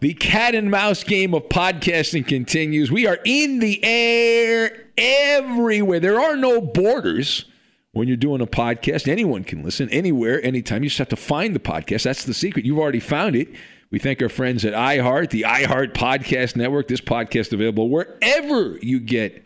The 0.00 0.14
cat 0.14 0.54
and 0.54 0.70
mouse 0.70 1.04
game 1.04 1.34
of 1.34 1.50
podcasting 1.50 2.26
continues. 2.26 2.90
We 2.90 3.06
are 3.06 3.18
in 3.22 3.58
the 3.58 3.84
air 3.84 4.86
everywhere. 4.96 6.00
There 6.00 6.18
are 6.18 6.36
no 6.36 6.62
borders 6.62 7.44
when 7.92 8.08
you're 8.08 8.16
doing 8.16 8.40
a 8.40 8.46
podcast. 8.46 9.06
Anyone 9.06 9.44
can 9.44 9.62
listen 9.62 9.90
anywhere, 9.90 10.42
anytime. 10.42 10.82
You 10.82 10.88
just 10.88 11.00
have 11.00 11.10
to 11.10 11.16
find 11.16 11.54
the 11.54 11.60
podcast. 11.60 12.04
That's 12.04 12.24
the 12.24 12.32
secret. 12.32 12.64
You've 12.64 12.78
already 12.78 12.98
found 12.98 13.36
it. 13.36 13.48
We 13.90 13.98
thank 13.98 14.22
our 14.22 14.30
friends 14.30 14.64
at 14.64 14.72
iHeart, 14.72 15.28
the 15.30 15.42
iHeart 15.42 15.92
Podcast 15.92 16.56
Network. 16.56 16.88
This 16.88 17.02
podcast 17.02 17.52
available 17.52 17.90
wherever 17.90 18.78
you 18.80 19.00
get 19.00 19.44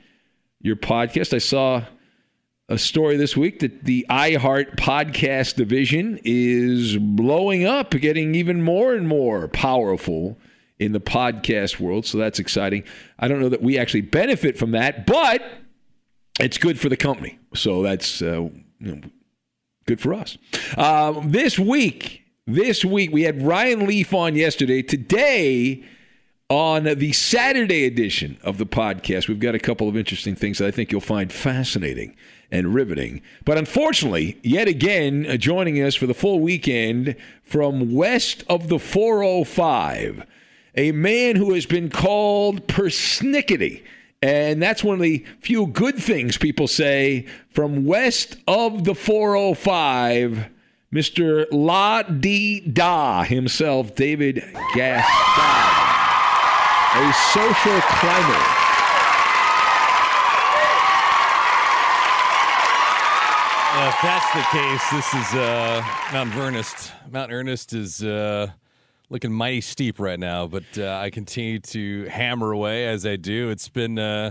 your 0.60 0.76
podcast. 0.76 1.34
I 1.34 1.38
saw 1.38 1.82
a 2.68 2.78
story 2.78 3.16
this 3.16 3.36
week 3.36 3.60
that 3.60 3.84
the 3.84 4.06
iHeart 4.08 4.76
podcast 4.76 5.56
division 5.56 6.18
is 6.24 6.96
blowing 6.96 7.66
up, 7.66 7.90
getting 7.90 8.34
even 8.34 8.62
more 8.62 8.94
and 8.94 9.06
more 9.06 9.48
powerful 9.48 10.38
in 10.78 10.92
the 10.92 11.00
podcast 11.00 11.78
world. 11.78 12.06
So 12.06 12.16
that's 12.16 12.38
exciting. 12.38 12.84
I 13.18 13.28
don't 13.28 13.40
know 13.40 13.50
that 13.50 13.62
we 13.62 13.78
actually 13.78 14.00
benefit 14.00 14.58
from 14.58 14.70
that, 14.70 15.06
but 15.06 15.42
it's 16.40 16.56
good 16.56 16.80
for 16.80 16.88
the 16.88 16.96
company. 16.96 17.38
So 17.54 17.82
that's 17.82 18.22
uh, 18.22 18.48
you 18.80 18.96
know, 18.96 19.00
good 19.86 20.00
for 20.00 20.14
us. 20.14 20.38
Um, 20.76 21.30
this 21.30 21.58
week, 21.58 22.22
this 22.46 22.82
week 22.82 23.12
we 23.12 23.22
had 23.22 23.42
Ryan 23.42 23.86
Leaf 23.86 24.14
on 24.14 24.36
yesterday. 24.36 24.82
Today 24.82 25.84
on 26.48 26.84
the 26.84 27.12
Saturday 27.12 27.84
edition 27.84 28.38
of 28.42 28.56
the 28.56 28.66
podcast, 28.66 29.28
we've 29.28 29.40
got 29.40 29.54
a 29.54 29.58
couple 29.58 29.86
of 29.88 29.98
interesting 29.98 30.34
things 30.34 30.58
that 30.58 30.66
I 30.66 30.70
think 30.70 30.92
you'll 30.92 31.00
find 31.02 31.30
fascinating 31.30 32.16
and 32.50 32.74
riveting. 32.74 33.22
But 33.44 33.58
unfortunately, 33.58 34.38
yet 34.42 34.68
again, 34.68 35.26
uh, 35.28 35.36
joining 35.36 35.82
us 35.82 35.94
for 35.94 36.06
the 36.06 36.14
full 36.14 36.40
weekend 36.40 37.16
from 37.42 37.94
west 37.94 38.44
of 38.48 38.68
the 38.68 38.78
405, 38.78 40.24
a 40.76 40.92
man 40.92 41.36
who 41.36 41.52
has 41.54 41.66
been 41.66 41.90
called 41.90 42.66
persnickety. 42.66 43.82
And 44.22 44.62
that's 44.62 44.82
one 44.82 44.94
of 44.94 45.02
the 45.02 45.24
few 45.40 45.66
good 45.66 45.96
things 45.96 46.38
people 46.38 46.66
say 46.66 47.26
from 47.50 47.84
west 47.84 48.36
of 48.48 48.84
the 48.84 48.94
405, 48.94 50.48
Mr. 50.92 51.46
La 51.50 52.02
Di 52.02 52.60
Da 52.60 53.24
himself, 53.24 53.94
David 53.94 54.42
Gascon, 54.74 55.84
a 56.96 57.12
social 57.32 57.80
climber. 57.80 58.63
Uh, 63.76 63.88
if 63.88 64.02
that's 64.02 64.32
the 64.32 64.56
case, 64.56 64.90
this 64.92 65.14
is 65.14 65.34
uh, 65.34 65.84
Mount 66.12 66.32
Ernest. 66.36 66.92
Mount 67.10 67.32
Ernest 67.32 67.72
is 67.72 68.04
uh, 68.04 68.46
looking 69.10 69.32
mighty 69.32 69.60
steep 69.60 69.98
right 69.98 70.20
now, 70.20 70.46
but 70.46 70.62
uh, 70.78 71.00
I 71.02 71.10
continue 71.10 71.58
to 71.58 72.04
hammer 72.04 72.52
away 72.52 72.86
as 72.86 73.04
I 73.04 73.16
do. 73.16 73.50
It's 73.50 73.68
been 73.68 73.98
uh, 73.98 74.30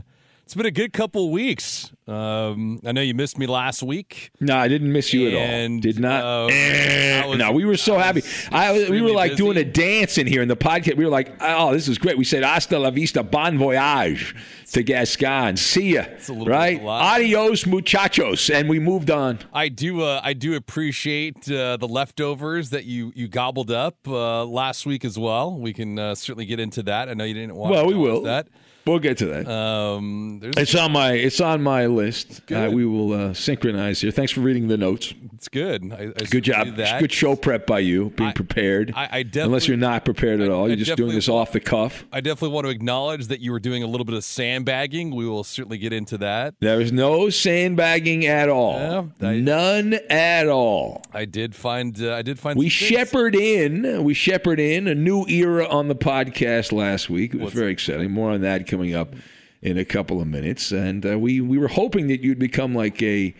it's 0.53 0.57
been 0.57 0.67
a 0.67 0.71
good 0.71 0.93
couple 0.93 1.31
weeks. 1.31 1.89
Um, 2.07 2.79
I 2.85 2.91
know 2.91 3.01
you 3.01 3.15
missed 3.15 3.39
me 3.39 3.47
last 3.47 3.81
week. 3.81 4.29
No, 4.39 4.55
I 4.55 4.67
didn't 4.67 4.91
miss 4.91 5.11
you 5.13 5.29
at 5.29 5.33
all. 5.33 5.79
Did 5.79 5.99
not. 5.99 6.23
uh, 6.23 6.47
Eh, 6.51 7.25
was- 7.25 7.39
no, 7.39 7.51
we 7.53 7.65
were 7.65 7.75
so 7.75 7.95
I 7.97 8.03
happy. 8.03 8.21
I 8.51 8.87
we 8.87 9.01
were 9.01 9.09
like 9.09 9.31
busy. 9.31 9.43
doing 9.43 9.57
a 9.57 9.63
dance 9.63 10.19
in 10.19 10.27
here 10.27 10.43
in 10.43 10.47
the 10.47 10.55
podcast. 10.55 10.95
We 10.95 11.05
were 11.05 11.09
like, 11.09 11.33
"Oh, 11.41 11.73
this 11.73 11.87
is 11.87 11.97
great." 11.97 12.19
We 12.19 12.23
said 12.23 12.43
"Hasta 12.43 12.77
la 12.77 12.91
vista, 12.91 13.23
bon 13.23 13.57
voyage" 13.57 14.35
to 14.73 14.83
Gascon. 14.83 15.57
See 15.57 15.93
ya, 15.95 16.03
a 16.07 16.31
little 16.31 16.45
right? 16.45 16.79
of. 16.79 16.85
Adios, 16.85 17.65
muchachos, 17.65 18.47
and 18.51 18.69
we 18.69 18.77
moved 18.77 19.09
on. 19.09 19.39
I 19.53 19.69
do. 19.69 20.01
Uh, 20.01 20.21
I 20.23 20.33
do 20.33 20.53
appreciate 20.55 21.49
uh, 21.49 21.77
the 21.77 21.87
leftovers 21.87 22.69
that 22.69 22.85
you 22.85 23.11
you 23.15 23.27
gobbled 23.27 23.71
up 23.71 23.95
uh, 24.07 24.45
last 24.45 24.85
week 24.85 25.03
as 25.03 25.17
well. 25.17 25.57
We 25.57 25.73
can 25.73 25.97
uh, 25.97 26.13
certainly 26.13 26.45
get 26.45 26.59
into 26.59 26.83
that. 26.83 27.09
I 27.09 27.15
know 27.15 27.23
you 27.23 27.33
didn't 27.33 27.55
want. 27.55 27.71
Well, 27.71 27.87
we 27.87 27.95
will. 27.95 28.21
That. 28.23 28.49
We'll 28.85 28.99
get 28.99 29.17
to 29.19 29.25
that. 29.27 29.47
Um, 29.47 30.39
there's, 30.41 30.55
it's 30.57 30.75
on 30.75 30.91
my 30.91 31.13
it's 31.13 31.39
on 31.39 31.63
my 31.63 31.85
list. 31.85 32.41
Uh, 32.51 32.69
we 32.71 32.85
will 32.85 33.13
uh, 33.13 33.33
synchronize 33.33 34.01
here. 34.01 34.11
Thanks 34.11 34.31
for 34.33 34.41
reading 34.41 34.67
the 34.67 34.77
notes. 34.77 35.13
it's 35.33 35.47
good. 35.47 35.93
I, 35.93 36.07
I 36.07 36.25
Good 36.25 36.43
job. 36.43 36.75
Good 36.75 37.11
show 37.11 37.35
prep 37.35 37.65
by 37.65 37.79
you, 37.79 38.09
being 38.11 38.29
I- 38.29 38.33
prepared. 38.33 38.93
I- 38.95 39.09
I 39.13 39.39
Unless 39.39 39.67
you're 39.67 39.77
not 39.77 40.03
prepared 40.05 40.41
at 40.41 40.49
all, 40.49 40.67
you're 40.67 40.75
just 40.75 40.97
doing 40.97 41.13
this 41.15 41.29
off 41.29 41.53
the 41.53 41.59
cuff. 41.59 42.05
I 42.11 42.19
definitely 42.19 42.53
want 42.53 42.65
to 42.65 42.71
acknowledge 42.71 43.27
that 43.27 43.39
you 43.39 43.51
were 43.51 43.59
doing 43.59 43.83
a 43.83 43.87
little 43.87 44.05
bit 44.05 44.15
of 44.15 44.23
sandbagging. 44.23 45.15
We 45.15 45.27
will 45.27 45.43
certainly 45.43 45.77
get 45.77 45.93
into 45.93 46.17
that. 46.19 46.55
There 46.59 46.81
is 46.81 46.91
no 46.91 47.29
sandbagging 47.29 48.25
at 48.25 48.49
all. 48.49 49.09
Yeah, 49.19 49.31
None 49.33 49.93
at 50.09 50.47
all. 50.49 51.03
I 51.13 51.25
did 51.25 51.55
find. 51.55 51.99
Uh, 52.01 52.15
I 52.15 52.21
did 52.21 52.37
find. 52.39 52.57
We 52.57 52.69
shepherd 52.69 53.35
in, 53.35 54.03
we 54.03 54.13
shepherd 54.13 54.59
in 54.59 54.87
a 54.87 54.95
new 54.95 55.25
era 55.27 55.67
on 55.67 55.87
the 55.87 55.95
podcast 55.95 56.71
last 56.71 57.09
week. 57.09 57.33
It 57.33 57.39
was 57.39 57.53
very 57.53 57.71
exciting. 57.71 58.11
More 58.11 58.31
on 58.31 58.41
that 58.41 58.65
coming 58.73 58.95
up 58.95 59.13
in 59.61 59.77
a 59.77 59.85
couple 59.85 60.19
of 60.21 60.27
minutes. 60.27 60.71
And 60.71 61.05
uh, 61.05 61.17
we 61.19 61.39
we 61.41 61.57
were 61.57 61.67
hoping 61.69 62.07
that 62.07 62.21
you'd 62.21 62.39
become 62.39 62.73
like 62.75 63.01
a 63.01 63.33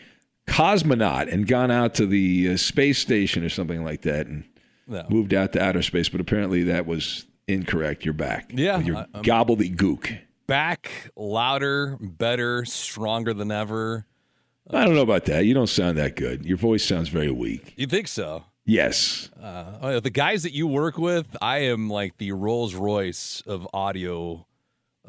cosmonaut 0.47 1.31
and 1.31 1.47
gone 1.47 1.71
out 1.71 1.93
to 1.95 2.05
the 2.05 2.51
uh, 2.51 2.57
space 2.57 2.99
station 2.99 3.43
or 3.43 3.49
something 3.49 3.83
like 3.83 4.01
that 4.01 4.27
and 4.27 4.43
No. 4.87 5.05
moved 5.09 5.33
out 5.33 5.53
to 5.53 5.61
outer 5.63 5.81
space. 5.81 6.09
But 6.09 6.21
apparently 6.21 6.63
that 6.63 6.85
was 6.85 7.25
incorrect. 7.47 8.05
You're 8.05 8.13
back. 8.13 8.51
Yeah, 8.53 8.77
with 8.77 8.87
your 8.87 8.97
I- 8.97 9.05
I'm- 9.13 9.23
gobbledygook. 9.23 10.19
back, 10.47 11.11
louder, 11.15 11.97
better, 12.01 12.65
stronger 12.65 13.33
than 13.33 13.51
ever. 13.51 14.05
I 14.69 14.85
don't 14.85 14.93
know 14.95 15.01
about 15.01 15.25
that. 15.25 15.45
You 15.45 15.53
don't 15.53 15.67
sound 15.67 15.97
that 15.97 16.15
good. 16.15 16.45
Your 16.45 16.57
voice 16.57 16.85
sounds 16.85 17.09
very 17.09 17.31
weak. 17.31 17.73
You 17.75 17.87
think 17.87 18.07
so? 18.07 18.43
Yes. 18.65 19.29
Uh, 19.41 19.73
oh, 19.81 19.99
the 19.99 20.09
guys 20.09 20.43
that 20.43 20.53
you 20.53 20.67
work 20.67 20.97
with, 20.97 21.35
I 21.41 21.59
am 21.59 21.89
like 21.89 22.17
the 22.17 22.31
Rolls 22.31 22.73
Royce 22.75 23.41
of 23.45 23.67
audio, 23.73 24.47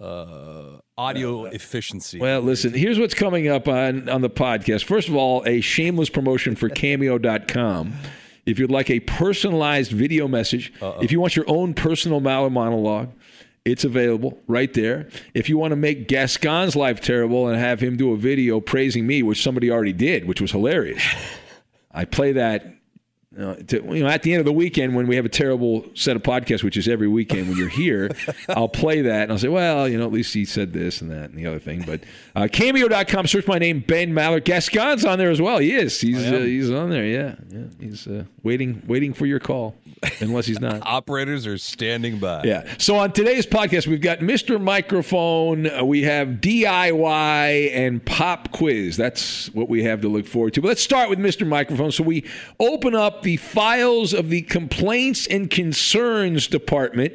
uh, 0.01 0.79
audio 0.99 1.45
efficiency. 1.47 2.19
Well, 2.19 2.41
listen, 2.41 2.75
here's 2.75 2.99
what's 2.99 3.15
coming 3.15 3.49
up 3.49 3.69
on, 3.69 4.09
on 4.09 4.21
the 4.21 4.31
podcast. 4.31 4.85
First 4.85 5.09
of 5.09 5.17
all, 5.17 5.43
a 5.47 5.61
shameless 5.61 6.11
promotion 6.11 6.57
for 6.57 6.69
cameo.com. 6.71 7.95
If 8.47 8.59
you'd 8.59 8.71
like 8.71 8.91
a 8.91 9.01
personalized 9.01 9.93
video 9.93 10.29
message, 10.29 10.73
if 11.01 11.11
you 11.11 11.21
want 11.21 11.35
your 11.35 11.47
own 11.49 11.73
personal 11.73 12.21
Maller 12.21 12.53
monologue, 12.53 13.11
it's 13.65 13.85
available 13.85 14.39
right 14.47 14.73
there. 14.75 15.09
If 15.33 15.49
you 15.49 15.57
want 15.57 15.73
to 15.73 15.77
make 15.77 16.07
Gascon's 16.09 16.77
life 16.77 17.01
terrible 17.01 17.49
and 17.49 17.59
have 17.59 17.81
him 17.81 17.97
do 17.97 18.13
a 18.13 18.17
video 18.17 18.61
praising 18.61 19.07
me, 19.07 19.23
which 19.23 19.43
somebody 19.43 19.71
already 19.71 19.95
did, 19.95 20.27
which 20.27 20.41
was 20.43 20.51
hilarious, 20.51 21.03
I 21.91 22.05
play 22.05 22.33
that. 22.33 22.67
Uh, 23.39 23.57
to, 23.67 23.83
you 23.95 24.05
know, 24.05 24.09
at 24.09 24.23
the 24.23 24.33
end 24.33 24.39
of 24.39 24.45
the 24.45 24.53
weekend 24.53 24.95
when 24.95 25.09
we 25.09 25.17
have 25.17 25.25
a 25.25 25.29
terrible 25.29 25.85
set 25.95 26.15
of 26.15 26.23
podcasts, 26.23 26.63
which 26.63 26.77
is 26.77 26.87
every 26.87 27.09
weekend 27.09 27.49
when 27.49 27.57
you're 27.59 27.69
here, 27.69 28.11
I'll 28.49 28.69
play 28.69 29.03
that 29.03 29.25
and 29.25 29.33
I'll 29.33 29.39
say, 29.39 29.49
well, 29.49 29.89
you 29.89 29.99
know, 29.99 30.05
at 30.05 30.13
least 30.13 30.33
he 30.35 30.45
said 30.45 30.73
this 30.73 31.01
and 31.01 31.11
that 31.11 31.31
and 31.31 31.39
the 31.39 31.47
other 31.47 31.59
thing. 31.59 31.83
But 31.85 32.03
uh, 32.37 32.47
cameo.com, 32.53 33.27
search 33.27 33.49
my 33.49 33.59
name, 33.59 33.81
Ben 33.81 34.13
Maller. 34.13 34.43
Gascon's 34.45 35.05
on 35.05 35.19
there 35.19 35.31
as 35.31 35.41
well. 35.41 35.59
He 35.59 35.75
is. 35.75 36.01
He's 36.01 36.25
uh, 36.25 36.39
he's 36.39 36.71
on 36.71 36.91
there. 36.91 37.05
Yeah, 37.05 37.35
yeah. 37.51 37.65
He's 37.81 38.07
uh, 38.07 38.25
waiting 38.45 38.83
waiting 38.87 39.13
for 39.13 39.27
your 39.27 39.41
call, 39.41 39.75
unless 40.21 40.47
he's 40.47 40.61
not. 40.61 40.83
Operators 40.87 41.45
are 41.47 41.59
standing 41.59 42.19
by. 42.19 42.45
Yeah. 42.45 42.73
So 42.79 42.97
on 42.97 43.13
today's 43.13 43.47
podcast, 43.47 43.89
we've 43.89 44.01
got 44.01 44.21
Mr. 44.21 44.61
Microphone, 44.61 45.89
we 45.89 46.03
have 46.03 46.29
DIY, 46.29 47.75
and 47.75 48.05
Pop 48.05 48.53
Quiz. 48.53 48.97
That's 48.97 49.53
what 49.55 49.69
we 49.69 49.83
have 49.83 50.03
to 50.03 50.09
look 50.09 50.27
forward 50.27 50.55
to. 50.55 50.63
But 50.63 50.69
let's 50.69 50.83
start 50.83 51.11
with 51.11 51.19
Mr. 51.19 51.47
Microphone. 51.47 51.91
So 51.91 52.05
we 52.05 52.25
open 52.61 52.95
up 52.95 53.24
the 53.25 53.37
files 53.39 54.15
of 54.15 54.31
the 54.31 54.43
Complaints 54.43 55.27
and 55.27 55.51
Concerns 55.51 56.47
Department, 56.47 57.15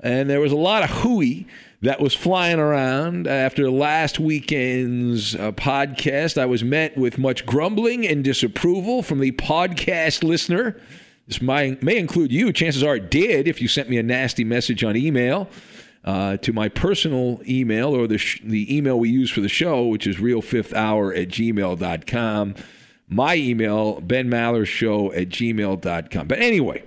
and 0.00 0.28
there 0.28 0.40
was 0.40 0.52
a 0.52 0.56
lot 0.56 0.82
of 0.82 0.90
hooey 0.90 1.46
that 1.82 2.00
was 2.00 2.14
flying 2.14 2.58
around 2.58 3.28
after 3.28 3.70
last 3.70 4.18
weekend's 4.18 5.34
uh, 5.36 5.52
podcast. 5.52 6.36
I 6.36 6.46
was 6.46 6.64
met 6.64 6.96
with 6.96 7.18
much 7.18 7.46
grumbling 7.46 8.06
and 8.06 8.24
disapproval 8.24 9.02
from 9.02 9.20
the 9.20 9.32
podcast 9.32 10.24
listener. 10.24 10.80
This 11.28 11.40
may 11.40 11.76
include 11.96 12.32
you. 12.32 12.52
Chances 12.52 12.82
are 12.82 12.96
it 12.96 13.10
did 13.10 13.46
if 13.46 13.60
you 13.60 13.68
sent 13.68 13.88
me 13.90 13.98
a 13.98 14.02
nasty 14.02 14.44
message 14.44 14.82
on 14.84 14.96
email 14.96 15.48
uh, 16.04 16.36
to 16.38 16.52
my 16.52 16.68
personal 16.68 17.40
email 17.48 17.94
or 17.94 18.06
the, 18.06 18.18
sh- 18.18 18.40
the 18.44 18.74
email 18.74 18.98
we 18.98 19.10
use 19.10 19.30
for 19.30 19.40
the 19.40 19.48
show, 19.48 19.86
which 19.86 20.06
is 20.06 20.16
realfifthhour 20.16 21.20
at 21.20 21.28
gmail.com. 21.28 22.54
My 23.08 23.36
email, 23.36 24.00
benmallershow 24.02 25.16
at 25.16 25.28
gmail.com. 25.28 26.26
But 26.26 26.38
anyway, 26.40 26.82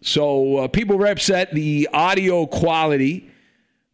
so 0.00 0.58
uh, 0.58 0.68
people 0.68 0.98
were 0.98 1.06
upset. 1.06 1.54
The 1.54 1.88
audio 1.92 2.46
quality 2.46 3.30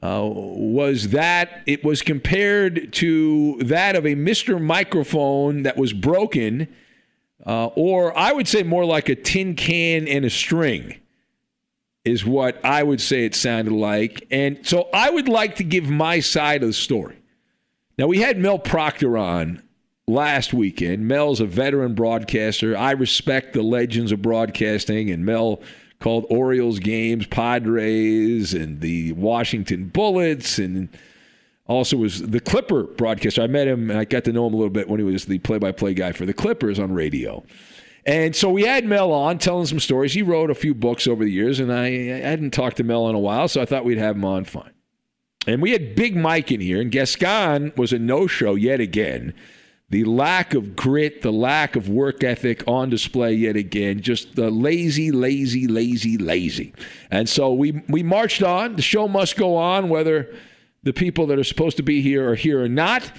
uh, 0.02 0.22
was 0.24 1.10
that 1.10 1.62
it 1.66 1.84
was 1.84 2.02
compared 2.02 2.92
to 2.94 3.58
that 3.62 3.96
of 3.96 4.06
a 4.06 4.14
Mr. 4.14 4.60
Microphone 4.60 5.64
that 5.64 5.76
was 5.76 5.92
broken, 5.92 6.68
uh, 7.44 7.66
or 7.66 8.16
I 8.16 8.32
would 8.32 8.48
say 8.48 8.62
more 8.62 8.86
like 8.86 9.08
a 9.08 9.14
tin 9.14 9.54
can 9.54 10.08
and 10.08 10.24
a 10.24 10.30
string, 10.30 10.98
is 12.04 12.24
what 12.24 12.64
I 12.64 12.82
would 12.82 13.00
say 13.00 13.26
it 13.26 13.34
sounded 13.34 13.74
like. 13.74 14.26
And 14.30 14.66
so 14.66 14.88
I 14.94 15.10
would 15.10 15.28
like 15.28 15.56
to 15.56 15.64
give 15.64 15.90
my 15.90 16.20
side 16.20 16.62
of 16.62 16.68
the 16.68 16.72
story. 16.72 17.16
Now, 17.98 18.06
we 18.06 18.20
had 18.20 18.38
Mel 18.38 18.58
Proctor 18.58 19.18
on 19.18 19.62
last 20.08 20.54
weekend. 20.54 21.06
Mel's 21.06 21.40
a 21.40 21.46
veteran 21.46 21.94
broadcaster. 21.94 22.76
I 22.76 22.92
respect 22.92 23.52
the 23.52 23.62
legends 23.62 24.10
of 24.10 24.22
broadcasting, 24.22 25.10
and 25.10 25.24
Mel 25.24 25.60
called 26.00 26.26
Orioles 26.30 26.78
games, 26.78 27.26
Padres, 27.26 28.54
and 28.54 28.80
the 28.80 29.12
Washington 29.12 29.88
Bullets, 29.88 30.58
and 30.58 30.88
also 31.66 31.96
was 31.96 32.22
the 32.22 32.40
Clipper 32.40 32.84
broadcaster. 32.84 33.42
I 33.42 33.46
met 33.46 33.68
him 33.68 33.90
and 33.90 33.98
I 33.98 34.04
got 34.04 34.24
to 34.24 34.32
know 34.32 34.46
him 34.46 34.54
a 34.54 34.56
little 34.56 34.72
bit 34.72 34.88
when 34.88 35.00
he 35.00 35.04
was 35.04 35.26
the 35.26 35.38
play-by-play 35.40 35.94
guy 35.94 36.12
for 36.12 36.24
the 36.24 36.32
Clippers 36.32 36.78
on 36.78 36.92
radio. 36.92 37.44
And 38.06 38.34
so 38.34 38.48
we 38.48 38.62
had 38.62 38.86
Mel 38.86 39.12
on 39.12 39.38
telling 39.38 39.66
some 39.66 39.80
stories. 39.80 40.14
He 40.14 40.22
wrote 40.22 40.50
a 40.50 40.54
few 40.54 40.74
books 40.74 41.06
over 41.06 41.24
the 41.24 41.30
years, 41.30 41.60
and 41.60 41.70
I, 41.70 41.86
I 41.86 42.20
hadn't 42.20 42.52
talked 42.52 42.78
to 42.78 42.84
Mel 42.84 43.06
in 43.08 43.14
a 43.14 43.18
while, 43.18 43.48
so 43.48 43.60
I 43.60 43.66
thought 43.66 43.84
we'd 43.84 43.98
have 43.98 44.16
him 44.16 44.24
on 44.24 44.44
fine. 44.44 44.72
And 45.46 45.60
we 45.60 45.72
had 45.72 45.94
Big 45.94 46.16
Mike 46.16 46.50
in 46.50 46.60
here, 46.60 46.80
and 46.80 46.90
Gascon 46.90 47.72
was 47.76 47.92
a 47.92 47.98
no-show 47.98 48.54
yet 48.54 48.80
again. 48.80 49.34
The 49.90 50.04
lack 50.04 50.52
of 50.52 50.76
grit, 50.76 51.22
the 51.22 51.32
lack 51.32 51.74
of 51.74 51.88
work 51.88 52.22
ethic 52.22 52.62
on 52.66 52.90
display 52.90 53.32
yet 53.32 53.56
again. 53.56 54.02
Just 54.02 54.36
the 54.36 54.50
lazy, 54.50 55.10
lazy, 55.10 55.66
lazy, 55.66 56.18
lazy. 56.18 56.74
And 57.10 57.26
so 57.28 57.54
we 57.54 57.82
we 57.88 58.02
marched 58.02 58.42
on. 58.42 58.76
The 58.76 58.82
show 58.82 59.08
must 59.08 59.36
go 59.36 59.56
on, 59.56 59.88
whether 59.88 60.34
the 60.82 60.92
people 60.92 61.26
that 61.28 61.38
are 61.38 61.44
supposed 61.44 61.78
to 61.78 61.82
be 61.82 62.02
here 62.02 62.30
are 62.30 62.34
here 62.34 62.62
or 62.62 62.68
not. 62.68 63.10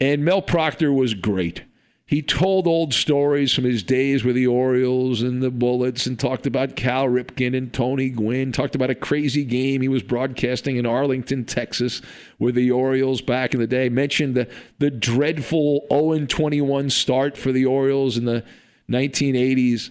And 0.00 0.24
Mel 0.24 0.42
Proctor 0.42 0.92
was 0.92 1.14
great. 1.14 1.62
He 2.08 2.22
told 2.22 2.66
old 2.66 2.94
stories 2.94 3.52
from 3.52 3.64
his 3.64 3.82
days 3.82 4.24
with 4.24 4.34
the 4.34 4.46
Orioles 4.46 5.20
and 5.20 5.42
the 5.42 5.50
Bullets 5.50 6.06
and 6.06 6.18
talked 6.18 6.46
about 6.46 6.74
Cal 6.74 7.04
Ripken 7.04 7.54
and 7.54 7.70
Tony 7.70 8.08
Gwynn, 8.08 8.50
talked 8.50 8.74
about 8.74 8.88
a 8.88 8.94
crazy 8.94 9.44
game 9.44 9.82
he 9.82 9.88
was 9.88 10.02
broadcasting 10.02 10.78
in 10.78 10.86
Arlington, 10.86 11.44
Texas 11.44 12.00
with 12.38 12.54
the 12.54 12.70
Orioles 12.70 13.20
back 13.20 13.52
in 13.52 13.60
the 13.60 13.66
day, 13.66 13.90
mentioned 13.90 14.34
the, 14.34 14.48
the 14.78 14.90
dreadful 14.90 15.86
0-21 15.90 16.90
start 16.90 17.36
for 17.36 17.52
the 17.52 17.66
Orioles 17.66 18.16
in 18.16 18.24
the 18.24 18.42
1980s. 18.88 19.90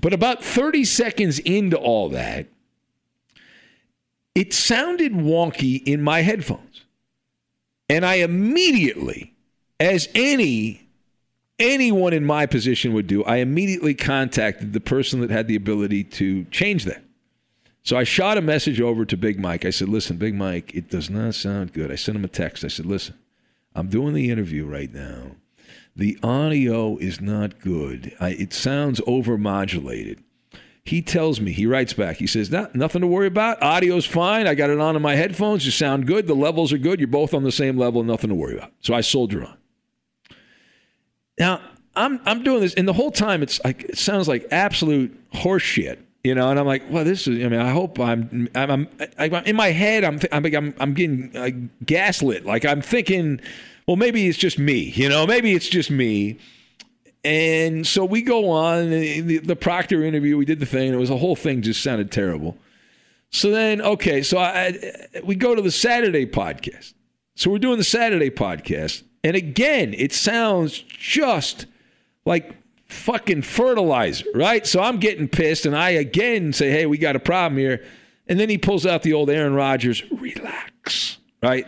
But 0.00 0.14
about 0.14 0.42
30 0.42 0.86
seconds 0.86 1.38
into 1.40 1.76
all 1.76 2.08
that, 2.08 2.46
it 4.34 4.54
sounded 4.54 5.12
wonky 5.12 5.82
in 5.84 6.00
my 6.00 6.22
headphones. 6.22 6.86
And 7.90 8.06
I 8.06 8.14
immediately, 8.14 9.34
as 9.78 10.08
any 10.14 10.81
anyone 11.58 12.12
in 12.12 12.24
my 12.24 12.46
position 12.46 12.92
would 12.94 13.06
do, 13.06 13.24
I 13.24 13.36
immediately 13.36 13.94
contacted 13.94 14.72
the 14.72 14.80
person 14.80 15.20
that 15.20 15.30
had 15.30 15.48
the 15.48 15.56
ability 15.56 16.04
to 16.04 16.44
change 16.44 16.84
that. 16.84 17.02
So 17.84 17.96
I 17.96 18.04
shot 18.04 18.38
a 18.38 18.42
message 18.42 18.80
over 18.80 19.04
to 19.04 19.16
Big 19.16 19.40
Mike. 19.40 19.64
I 19.64 19.70
said, 19.70 19.88
"Listen, 19.88 20.16
Big 20.16 20.34
Mike, 20.34 20.74
it 20.74 20.88
does 20.88 21.10
not 21.10 21.34
sound 21.34 21.72
good." 21.72 21.90
I 21.90 21.96
sent 21.96 22.16
him 22.16 22.24
a 22.24 22.28
text. 22.28 22.64
I 22.64 22.68
said, 22.68 22.86
"Listen, 22.86 23.16
I'm 23.74 23.88
doing 23.88 24.14
the 24.14 24.30
interview 24.30 24.66
right 24.66 24.92
now. 24.92 25.32
The 25.94 26.18
audio 26.22 26.96
is 26.96 27.20
not 27.20 27.60
good. 27.60 28.14
I, 28.18 28.30
it 28.30 28.52
sounds 28.52 29.00
overmodulated. 29.02 30.20
He 30.84 31.00
tells 31.02 31.40
me, 31.40 31.52
he 31.52 31.66
writes 31.66 31.92
back, 31.92 32.16
he 32.16 32.26
says, 32.26 32.50
nah, 32.50 32.66
nothing 32.74 33.02
to 33.02 33.06
worry 33.06 33.28
about. 33.28 33.62
Audio's 33.62 34.06
fine. 34.06 34.46
I 34.48 34.54
got 34.54 34.70
it 34.70 34.80
on 34.80 34.96
in 34.96 35.02
my 35.02 35.14
headphones. 35.14 35.64
You 35.64 35.70
sound 35.70 36.06
good. 36.06 36.26
The 36.26 36.34
levels 36.34 36.72
are 36.72 36.78
good. 36.78 36.98
You're 36.98 37.06
both 37.06 37.34
on 37.34 37.44
the 37.44 37.52
same 37.52 37.76
level. 37.76 38.02
Nothing 38.02 38.30
to 38.30 38.34
worry 38.34 38.56
about. 38.56 38.72
So 38.80 38.94
I 38.94 39.00
soldier 39.00 39.44
on. 39.44 39.56
Now, 41.38 41.60
I'm, 41.94 42.20
I'm 42.24 42.42
doing 42.42 42.60
this, 42.60 42.74
and 42.74 42.88
the 42.88 42.92
whole 42.92 43.10
time 43.10 43.42
it's 43.42 43.62
like, 43.64 43.84
it 43.84 43.98
sounds 43.98 44.28
like 44.28 44.46
absolute 44.50 45.30
horseshit. 45.32 45.98
You 46.24 46.36
know, 46.36 46.50
and 46.50 46.58
I'm 46.60 46.66
like, 46.66 46.84
well, 46.88 47.04
this 47.04 47.26
is. 47.26 47.44
I 47.44 47.48
mean, 47.48 47.58
I 47.58 47.70
hope 47.70 47.98
I'm. 47.98 48.48
I'm. 48.54 48.70
I'm, 48.70 48.88
I'm 49.18 49.34
in 49.44 49.56
my 49.56 49.72
head. 49.72 50.04
I'm. 50.04 50.20
I'm. 50.30 50.46
I'm, 50.46 50.74
I'm 50.78 50.94
getting 50.94 51.36
uh, 51.36 51.50
gaslit. 51.84 52.46
Like 52.46 52.64
I'm 52.64 52.80
thinking, 52.80 53.40
well, 53.88 53.96
maybe 53.96 54.28
it's 54.28 54.38
just 54.38 54.56
me. 54.56 54.92
You 54.94 55.08
know, 55.08 55.26
maybe 55.26 55.52
it's 55.52 55.68
just 55.68 55.90
me. 55.90 56.38
And 57.24 57.84
so 57.86 58.04
we 58.04 58.22
go 58.22 58.50
on 58.50 58.90
the, 58.90 59.38
the 59.38 59.56
Proctor 59.56 60.04
interview. 60.04 60.36
We 60.36 60.44
did 60.44 60.60
the 60.60 60.66
thing. 60.66 60.92
It 60.92 60.96
was 60.96 61.10
a 61.10 61.16
whole 61.16 61.34
thing. 61.34 61.60
Just 61.60 61.82
sounded 61.82 62.12
terrible. 62.12 62.56
So 63.30 63.50
then, 63.50 63.80
okay, 63.80 64.22
so 64.22 64.38
I, 64.38 64.78
we 65.24 65.34
go 65.34 65.54
to 65.54 65.62
the 65.62 65.70
Saturday 65.70 66.26
podcast. 66.26 66.94
So 67.34 67.50
we're 67.50 67.58
doing 67.58 67.78
the 67.78 67.84
Saturday 67.84 68.30
podcast, 68.30 69.02
and 69.24 69.36
again, 69.36 69.94
it 69.94 70.12
sounds 70.12 70.78
just 70.88 71.66
like 72.24 72.56
fucking 72.86 73.42
fertilizer, 73.42 74.26
right? 74.34 74.66
So 74.66 74.80
I'm 74.80 74.98
getting 74.98 75.28
pissed, 75.28 75.66
and 75.66 75.76
I 75.76 75.90
again 75.90 76.52
say, 76.52 76.70
"Hey, 76.70 76.86
we 76.86 76.98
got 76.98 77.16
a 77.16 77.20
problem 77.20 77.58
here." 77.58 77.84
And 78.28 78.38
then 78.38 78.48
he 78.48 78.56
pulls 78.56 78.86
out 78.86 79.02
the 79.02 79.12
old 79.12 79.30
Aaron 79.30 79.54
Rodgers, 79.54 80.02
relax, 80.10 81.18
right? 81.42 81.66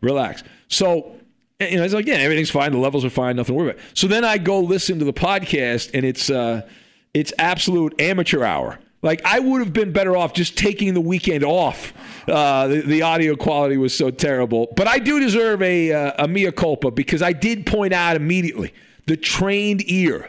Relax. 0.00 0.44
So 0.68 1.16
you 1.60 1.78
know, 1.78 1.84
it's 1.84 1.94
like, 1.94 2.06
yeah, 2.06 2.16
everything's 2.16 2.50
fine. 2.50 2.72
The 2.72 2.78
levels 2.78 3.04
are 3.04 3.10
fine. 3.10 3.36
Nothing 3.36 3.54
to 3.54 3.58
worry 3.58 3.70
about. 3.70 3.82
So 3.94 4.06
then 4.06 4.24
I 4.24 4.38
go 4.38 4.60
listen 4.60 4.98
to 4.98 5.04
the 5.04 5.12
podcast, 5.12 5.90
and 5.94 6.04
it's 6.04 6.28
uh, 6.30 6.68
it's 7.14 7.32
absolute 7.38 8.00
amateur 8.00 8.44
hour. 8.44 8.78
Like 9.02 9.22
I 9.24 9.38
would 9.38 9.60
have 9.60 9.72
been 9.72 9.92
better 9.92 10.16
off 10.16 10.34
just 10.34 10.58
taking 10.58 10.94
the 10.94 11.00
weekend 11.00 11.44
off. 11.44 11.92
Uh, 12.28 12.66
the, 12.66 12.80
the, 12.80 13.02
audio 13.02 13.36
quality 13.36 13.76
was 13.76 13.96
so 13.96 14.10
terrible, 14.10 14.72
but 14.76 14.88
I 14.88 14.98
do 14.98 15.20
deserve 15.20 15.62
a 15.62 15.92
uh, 15.92 16.24
a 16.24 16.26
mea 16.26 16.50
culpa 16.50 16.90
because 16.90 17.22
I 17.22 17.32
did 17.32 17.66
point 17.66 17.92
out 17.92 18.16
immediately 18.16 18.74
the 19.06 19.16
trained 19.16 19.88
ear 19.88 20.28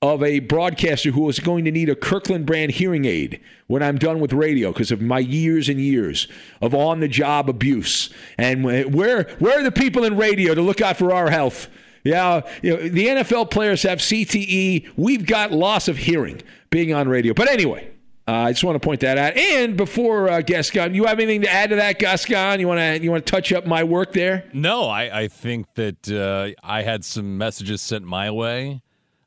of 0.00 0.22
a 0.22 0.38
broadcaster 0.38 1.10
who 1.10 1.28
is 1.28 1.40
going 1.40 1.64
to 1.64 1.72
need 1.72 1.88
a 1.88 1.96
Kirkland 1.96 2.46
brand 2.46 2.72
hearing 2.72 3.04
aid 3.04 3.40
when 3.66 3.82
I'm 3.82 3.98
done 3.98 4.20
with 4.20 4.32
radio 4.32 4.72
because 4.72 4.92
of 4.92 5.00
my 5.00 5.18
years 5.18 5.68
and 5.68 5.80
years 5.80 6.28
of 6.60 6.72
on 6.72 7.00
the 7.00 7.08
job 7.08 7.48
abuse. 7.48 8.10
And 8.36 8.64
where 8.64 9.24
where 9.38 9.58
are 9.58 9.62
the 9.62 9.72
people 9.72 10.04
in 10.04 10.16
radio 10.16 10.54
to 10.54 10.62
look 10.62 10.80
out 10.80 10.96
for 10.96 11.12
our 11.12 11.30
health? 11.30 11.68
Yeah, 12.04 12.42
you 12.62 12.76
know, 12.76 12.88
the 12.88 13.06
NFL 13.06 13.50
players 13.50 13.82
have 13.82 13.98
CTE. 13.98 14.88
We've 14.96 15.26
got 15.26 15.52
loss 15.52 15.88
of 15.88 15.98
hearing 15.98 16.42
being 16.70 16.94
on 16.94 17.08
radio. 17.08 17.34
But 17.34 17.50
anyway, 17.50 17.90
uh, 18.28 18.32
I 18.32 18.52
just 18.52 18.62
want 18.62 18.80
to 18.80 18.86
point 18.86 19.00
that 19.00 19.18
out. 19.18 19.36
And 19.36 19.76
before 19.76 20.30
uh, 20.30 20.42
Gascon, 20.42 20.94
you 20.94 21.06
have 21.06 21.18
anything 21.18 21.40
to 21.40 21.50
add 21.50 21.70
to 21.70 21.76
that, 21.76 21.98
Gascon? 21.98 22.60
You 22.60 22.68
want 22.68 22.78
to 22.78 23.02
you 23.02 23.10
want 23.10 23.26
to 23.26 23.30
touch 23.30 23.52
up 23.52 23.66
my 23.66 23.82
work 23.82 24.12
there? 24.12 24.48
No, 24.52 24.84
I, 24.84 25.22
I 25.22 25.28
think 25.28 25.74
that 25.74 26.10
uh, 26.10 26.50
I 26.62 26.82
had 26.82 27.04
some 27.04 27.38
messages 27.38 27.80
sent 27.82 28.04
my 28.04 28.30
way 28.30 28.82